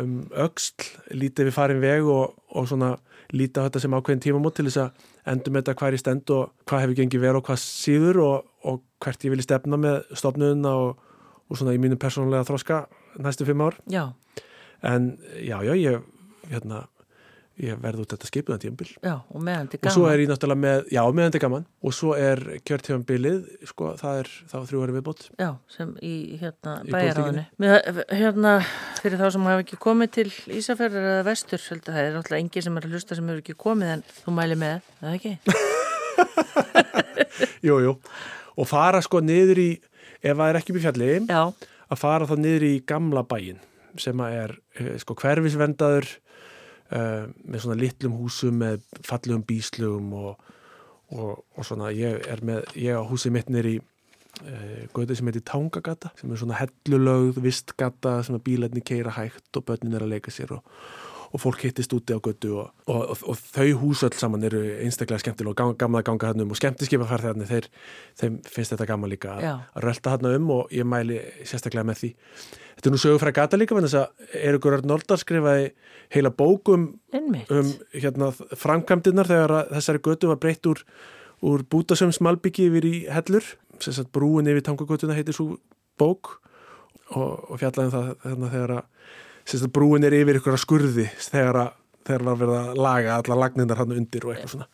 um 0.00 0.16
auksl, 0.44 0.88
lítið 1.14 1.50
við 1.50 1.56
farin 1.56 1.82
veg 1.82 2.08
og, 2.10 2.36
og 2.54 2.68
svona 2.70 2.96
líta 3.34 3.64
þetta 3.66 3.82
sem 3.84 3.94
ákveðin 3.94 4.22
tímamót 4.24 4.56
til 4.58 4.66
þess 4.66 4.82
að 4.84 5.04
endum 5.30 5.58
þetta 5.60 5.76
hver 5.78 5.96
í 5.96 6.00
stend 6.00 6.32
og 6.34 6.54
hvað 6.66 6.84
hefur 6.84 6.98
gengið 6.98 7.24
verið 7.24 7.40
og 7.40 7.46
hvað 7.46 7.60
síður 7.62 8.22
og, 8.24 8.48
og 8.66 8.80
hvert 9.04 9.26
ég 9.26 9.34
vilji 9.34 9.46
stefna 9.46 9.78
með 9.80 10.00
stofnuna 10.18 10.72
og, 10.84 11.04
og 11.46 11.60
svona 11.60 11.76
í 11.76 11.82
mínu 11.82 11.98
persónulega 12.00 12.48
þróska 12.48 12.80
næstu 13.22 13.46
fimm 13.46 13.62
ár. 13.66 13.78
Já. 13.90 14.10
en 14.82 15.18
já, 15.44 15.60
já, 15.62 15.74
ég 15.76 16.00
hérna 16.50 16.86
ég 17.60 17.76
verði 17.82 18.04
út 18.04 18.12
þetta 18.14 18.28
skipuðan 18.28 18.60
tíambil 18.62 18.86
Já, 19.02 19.14
og 19.20 19.42
meðan 19.44 19.66
þetta 19.68 19.76
er 19.76 19.82
gaman 19.82 19.90
og 19.90 19.96
svo 19.96 20.04
er 20.10 20.22
ég 20.22 20.30
náttúrulega 20.30 20.62
með, 20.64 20.78
já, 20.94 21.00
meðan 21.10 21.30
þetta 21.30 21.40
er 21.40 21.44
gaman. 21.44 21.66
Og 21.84 21.94
svo 21.96 22.12
er 22.16 22.42
kjörtífambilið 22.68 23.40
sko, 23.68 23.90
það 24.00 24.20
er 24.22 24.30
þá 24.52 24.56
þrjú 24.70 24.82
ári 24.84 24.94
viðbót. 24.96 25.24
Já, 25.40 25.50
sem 25.74 25.92
í 26.06 26.14
hérna 26.40 26.76
bæjaráðinu 26.88 27.44
Hérna, 28.20 28.54
fyrir 29.00 29.20
þá 29.20 29.26
sem 29.36 29.48
hafa 29.50 29.64
ekki 29.64 29.80
komið 29.82 30.14
til 30.16 30.28
Ísafjörður 30.60 31.08
eða 31.12 31.26
Vestur 31.28 31.64
það 31.66 32.00
er 32.04 32.16
náttúrulega 32.16 32.44
engi 32.44 32.64
sem 32.64 32.80
er 32.80 32.88
að 32.88 32.96
hlusta 32.96 33.18
sem 33.18 33.30
hefur 33.30 33.44
ekki 33.44 33.58
komið 33.60 33.94
en 33.96 34.06
þú 34.22 34.36
mæli 34.38 34.60
með, 34.60 34.88
eða 35.02 35.16
ekki? 35.18 35.36
Jú, 37.66 37.76
jú, 37.84 37.92
og 38.56 38.68
fara 38.68 39.00
sko 39.04 39.20
niður 39.24 39.60
í 39.60 39.70
ef 40.20 40.36
það 40.36 40.46
er 40.48 40.58
ekki 40.60 40.76
mjög 40.76 40.86
fjalli 40.88 41.10
Já, 41.28 41.42
að 41.90 42.00
fara 42.00 42.28
þá 42.28 42.34
niður 42.40 42.66
í 42.68 42.72
gamla 42.88 43.24
bæin 43.28 43.60
sem 44.00 44.20
að 44.22 44.36
er 44.38 44.52
eh, 44.78 44.92
sko 45.02 45.16
hverfisvendaður 45.18 46.06
uh, 46.96 47.28
með 47.44 47.64
svona 47.64 47.78
litlum 47.80 48.16
húsum 48.20 48.58
með 48.62 48.82
fallugum 49.06 49.44
bíslugum 49.46 50.12
og, 50.20 50.50
og, 51.14 51.44
og 51.56 51.66
svona. 51.66 51.92
Ég 51.96 52.22
er 52.30 52.44
með, 52.46 52.66
ég 52.78 52.98
á 52.98 53.02
húsið 53.06 53.36
mitt 53.36 53.50
í 53.50 53.76
uh, 53.80 54.82
götu 54.96 55.16
sem 55.16 55.30
heitir 55.30 55.46
Tangagata 55.48 56.12
sem 56.20 56.30
er 56.30 56.42
svona 56.42 56.58
hellulögð, 56.60 57.42
vistgata 57.44 58.20
sem 58.26 58.38
að 58.38 58.46
bílarni 58.48 58.84
keira 58.84 59.14
hægt 59.16 59.56
og 59.56 59.66
börnin 59.68 59.96
er 59.96 60.06
að 60.06 60.16
leika 60.16 60.34
sér 60.34 60.56
og 60.58 60.66
og 61.30 61.38
fólk 61.38 61.62
hittist 61.62 61.92
úti 61.94 62.14
á 62.14 62.18
götu 62.18 62.56
og, 62.58 62.70
og, 62.90 63.02
og, 63.12 63.20
og 63.30 63.38
þau 63.54 63.68
húsöld 63.78 64.16
saman 64.18 64.42
eru 64.48 64.62
einstaklega 64.82 65.22
skemmtilega 65.22 65.52
og 65.52 65.58
gam, 65.58 65.76
gamla 65.78 66.00
að 66.02 66.08
ganga 66.08 66.30
hann 66.32 66.42
um 66.42 66.50
og 66.50 66.58
skemmtiskipa 66.58 67.06
þarna 67.06 67.46
þeir, 67.46 67.68
þeim 68.18 68.40
finnst 68.50 68.74
þetta 68.74 68.88
gaman 68.90 69.12
líka 69.12 69.36
að, 69.36 69.46
að 69.78 69.86
rölda 69.86 70.16
hann 70.16 70.30
um 70.32 70.50
og 70.56 70.74
ég 70.74 70.88
mæli 70.88 71.20
sérstaklega 71.46 71.86
með 71.86 72.02
því. 72.02 72.10
Þetta 72.74 72.90
er 72.90 72.96
nú 72.96 73.00
sögur 73.04 73.22
frá 73.22 73.32
gata 73.36 73.60
líka 73.60 73.78
þannig 73.78 73.96
að 74.00 74.36
Eirikur 74.40 74.78
Arnoldar 74.80 75.22
skrifaði 75.22 75.70
heila 76.16 76.34
bókum 76.34 76.90
um 77.14 77.72
hérna, 77.94 78.32
framkvæmdinnar 78.34 79.30
þegar 79.30 79.56
þessari 79.70 80.04
götu 80.10 80.30
var 80.32 80.42
breytt 80.42 80.66
úr, 80.66 80.82
úr 81.46 81.66
bútasöms 81.70 82.22
malbyggi 82.24 82.70
yfir 82.70 82.90
í 82.90 82.94
hellur. 83.12 83.46
Brúin 84.12 84.50
yfir 84.50 84.64
tangagötuna 84.66 85.14
heitir 85.16 85.36
svo 85.36 85.54
bók 86.00 86.40
og 87.10 87.58
fjallaðum 87.58 87.92
það 87.94 88.08
hérna, 88.24 88.50
þegar 88.54 88.72
að 88.80 88.88
sérst, 89.50 89.70
brúin 89.74 90.06
er 90.06 90.16
yfir 90.16 90.40
ykkur 90.40 90.56
að 90.56 90.64
skurði 90.64 91.06
þegar, 91.26 91.62
að, 91.64 91.70
þegar 92.08 92.26
var 92.28 92.42
verið 92.42 92.58
að 92.60 92.82
laga 92.86 93.16
alla 93.20 93.40
lagnindar 93.44 93.82
hann 93.82 93.96
undir 93.96 94.26
og 94.26 94.34
eitthvað 94.34 94.54
svona 94.56 94.68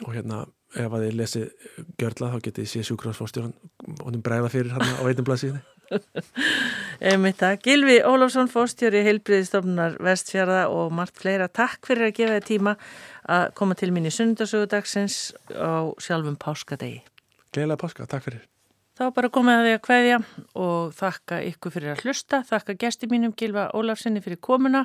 og 0.00 0.14
hérna 0.14 0.44
ef 0.78 0.94
að 0.94 1.04
þið 1.06 1.18
lesið 1.18 1.68
gjörla 1.98 2.30
þá 2.30 2.38
getið 2.46 2.70
sé 2.70 2.84
sjúkrafsfórstjóran 2.86 3.54
og 3.96 4.06
hann 4.06 4.24
bregða 4.24 4.52
fyrir 4.52 4.74
hann 4.76 4.86
á 4.86 5.02
veitinblæðsíðinni 5.08 5.62
Einmitt 7.10 7.40
það. 7.40 7.56
Gilvi 7.64 7.96
Ólafsson 8.06 8.50
fórstjóri 8.50 9.02
heilbriðistofnunar 9.06 9.96
vestfjörða 10.04 10.60
og 10.70 10.92
margt 10.94 11.18
fleira. 11.18 11.48
Takk 11.50 11.88
fyrir 11.90 12.10
að 12.10 12.16
gefa 12.20 12.36
þið 12.38 12.46
tíma 12.50 12.76
að 13.30 13.46
koma 13.58 13.76
til 13.78 13.90
mín 13.94 14.06
í 14.06 14.14
sundarsögudagsins 14.14 15.18
á 15.50 15.90
sjálfum 16.02 16.38
páskadegi. 16.40 17.02
Gleðilega 17.50 17.82
páska, 17.82 18.06
takk 18.10 18.28
fyrir. 18.28 18.46
Þá 18.98 19.04
bara 19.16 19.30
komið 19.32 19.56
að 19.56 19.66
því 19.66 19.74
að 19.74 19.82
hvaðja 19.86 20.16
og 20.60 20.94
þakka 20.98 21.36
ykkur 21.50 21.74
fyrir 21.76 21.92
að 21.94 22.02
hlusta, 22.04 22.40
þakka 22.48 22.76
gesti 22.82 23.08
mínum 23.10 23.34
Gilva 23.38 23.68
Ólafssoni 23.76 24.22
fyrir 24.24 24.40
komuna, 24.42 24.82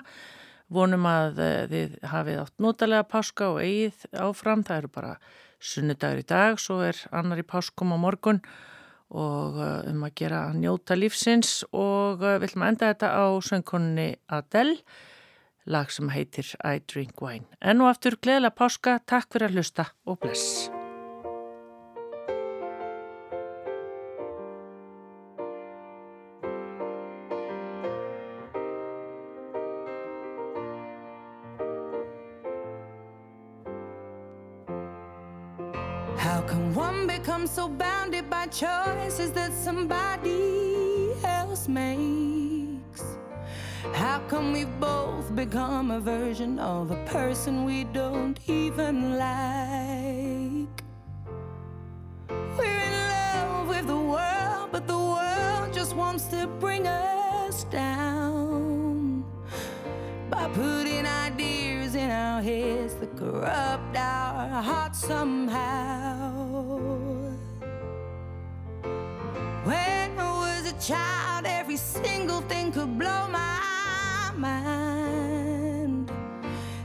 vonum 0.72 1.07
að 1.10 1.41
eh, 1.41 1.57
þið 1.72 1.98
hafið 2.11 2.40
átt 2.44 2.64
notalega 2.64 3.07
páska 3.10 3.49
og 3.53 3.60
eigið 3.64 4.06
áfram, 4.27 4.64
það 4.65 4.84
eru 4.84 4.94
bara 4.94 5.11
sunnudagur 5.60 6.22
í 6.22 6.30
dag, 6.30 6.61
svo 6.61 6.80
er 6.86 7.02
annar 7.15 7.41
í 7.41 7.48
páskum 7.48 7.94
á 7.94 7.98
morgun. 8.02 8.41
Og 9.15 9.60
eh, 9.61 9.90
um 9.91 10.06
að 10.06 10.15
gera 10.22 10.45
að 10.49 10.61
njóta 10.61 10.98
lífsins 10.98 11.60
og 11.72 12.22
eh, 12.22 12.38
við 12.40 12.49
ætlum 12.49 12.65
að 12.65 12.73
enda 12.73 12.94
þetta 12.94 13.11
á 13.14 13.26
söngkonni 13.49 14.07
Adele, 14.38 14.80
lag 15.65 15.90
sem 15.94 16.14
heitir 16.14 16.53
I 16.61 16.82
Drink 16.86 17.22
Wine. 17.26 17.49
En 17.61 17.82
nú 17.82 17.90
aftur 17.90 18.19
gleðilega 18.22 18.57
páska, 18.57 18.99
takk 19.06 19.34
fyrir 19.34 19.49
að 19.49 19.61
hlusta 19.61 19.90
og 20.06 20.22
bless. 20.22 20.69
So 37.56 37.69
bounded 37.69 38.30
by 38.30 38.45
choices 38.48 39.32
that 39.32 39.53
somebody 39.53 41.14
else 41.23 41.69
makes. 41.69 43.02
How 43.94 44.19
come 44.27 44.52
we've 44.52 44.77
both 44.77 45.34
become 45.34 45.90
a 45.90 46.02
version 46.02 46.60
of 46.60 46.91
a 46.91 46.98
person 47.06 47.64
we 47.64 47.86
don't 47.86 48.38
even 48.49 49.18
like? 49.18 50.84
We're 52.57 52.82
in 52.90 52.95
love 53.15 53.69
with 53.69 53.88
the 53.88 54.02
world, 54.14 54.69
but 54.73 54.86
the 54.86 54.98
world 54.98 55.73
just 55.73 55.95
wants 55.95 56.26
to 56.36 56.48
bring 56.60 56.88
us 56.88 57.64
down 57.64 59.23
by 60.30 60.49
putting 60.49 61.06
ideas 61.06 61.95
in 61.95 62.11
our 62.11 62.41
heads 62.41 62.95
that 62.95 63.15
corrupt 63.15 63.95
our 63.95 64.61
hearts 64.61 64.99
somehow. 64.99 65.95
Child, 70.80 71.45
every 71.45 71.77
single 71.77 72.41
thing 72.41 72.72
could 72.72 72.97
blow 72.97 73.27
my 73.30 74.31
mind. 74.38 76.11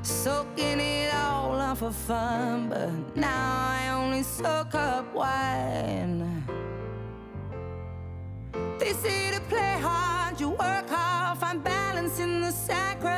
Soaking 0.02 0.80
it 0.80 1.14
all 1.14 1.54
up 1.58 1.78
for 1.78 1.92
fun, 1.92 2.68
but 2.68 2.90
now 3.16 3.68
I 3.80 3.88
only 3.90 4.22
soak 4.22 4.74
up 4.74 5.14
wine. 5.14 6.44
They 8.78 8.92
say 8.92 9.30
to 9.32 9.40
play 9.42 9.78
hard, 9.80 10.40
you 10.40 10.50
work 10.50 10.88
hard, 10.88 11.38
find 11.38 11.62
balance 11.62 12.18
in 12.18 12.40
the 12.40 12.50
sacrifice. 12.50 13.10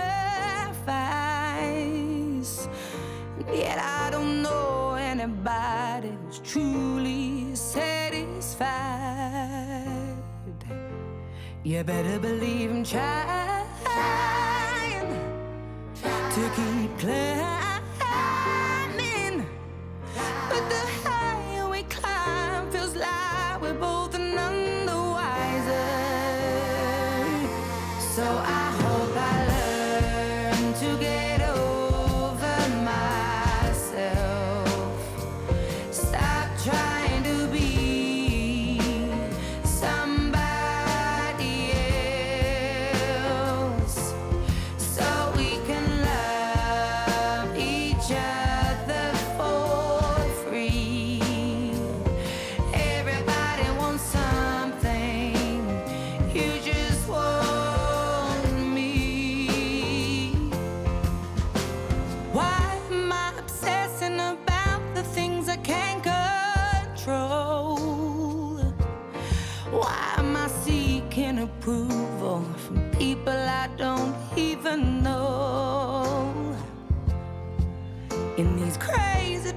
Yet 3.52 3.78
I 3.78 4.10
don't 4.10 4.42
know 4.42 4.94
anybody 4.94 6.12
who's 6.24 6.40
truly 6.40 7.54
satisfied. 7.54 9.02
You 11.64 11.84
better 11.84 12.18
believe 12.18 12.72
I'm 12.72 12.82
trying, 12.82 13.68
trying 15.94 16.32
to 16.34 16.50
keep 16.56 16.98
climbing. 16.98 17.71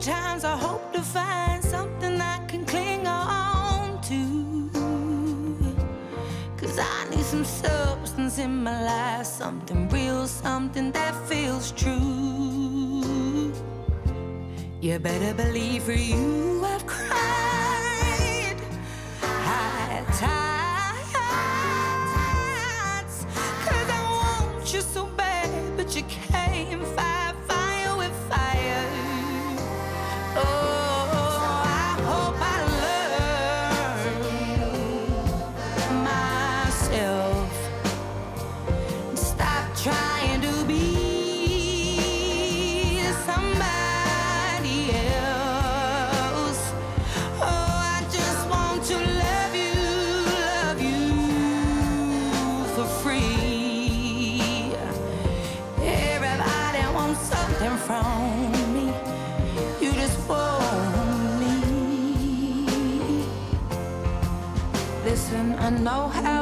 Crazy 0.05 0.11
times, 0.11 0.43
I 0.43 0.57
hope 0.57 0.93
to 0.93 1.01
find 1.01 1.63
something 1.63 2.19
I 2.21 2.45
can 2.47 2.65
cling 2.65 3.07
on 3.07 4.01
to. 4.03 4.69
Cause 6.57 6.79
I 6.79 7.09
need 7.09 7.23
some 7.23 7.45
substance 7.45 8.37
in 8.37 8.63
my 8.63 8.83
life, 8.83 9.25
something 9.25 9.89
real, 9.89 10.27
something 10.27 10.91
that 10.91 11.15
feels 11.27 11.71
true. 11.71 13.53
You 14.81 14.99
better 14.99 15.33
believe 15.33 15.83
for 15.83 15.93
you 15.93 16.64
I 65.65 65.71
know 65.71 66.09
how 66.09 66.34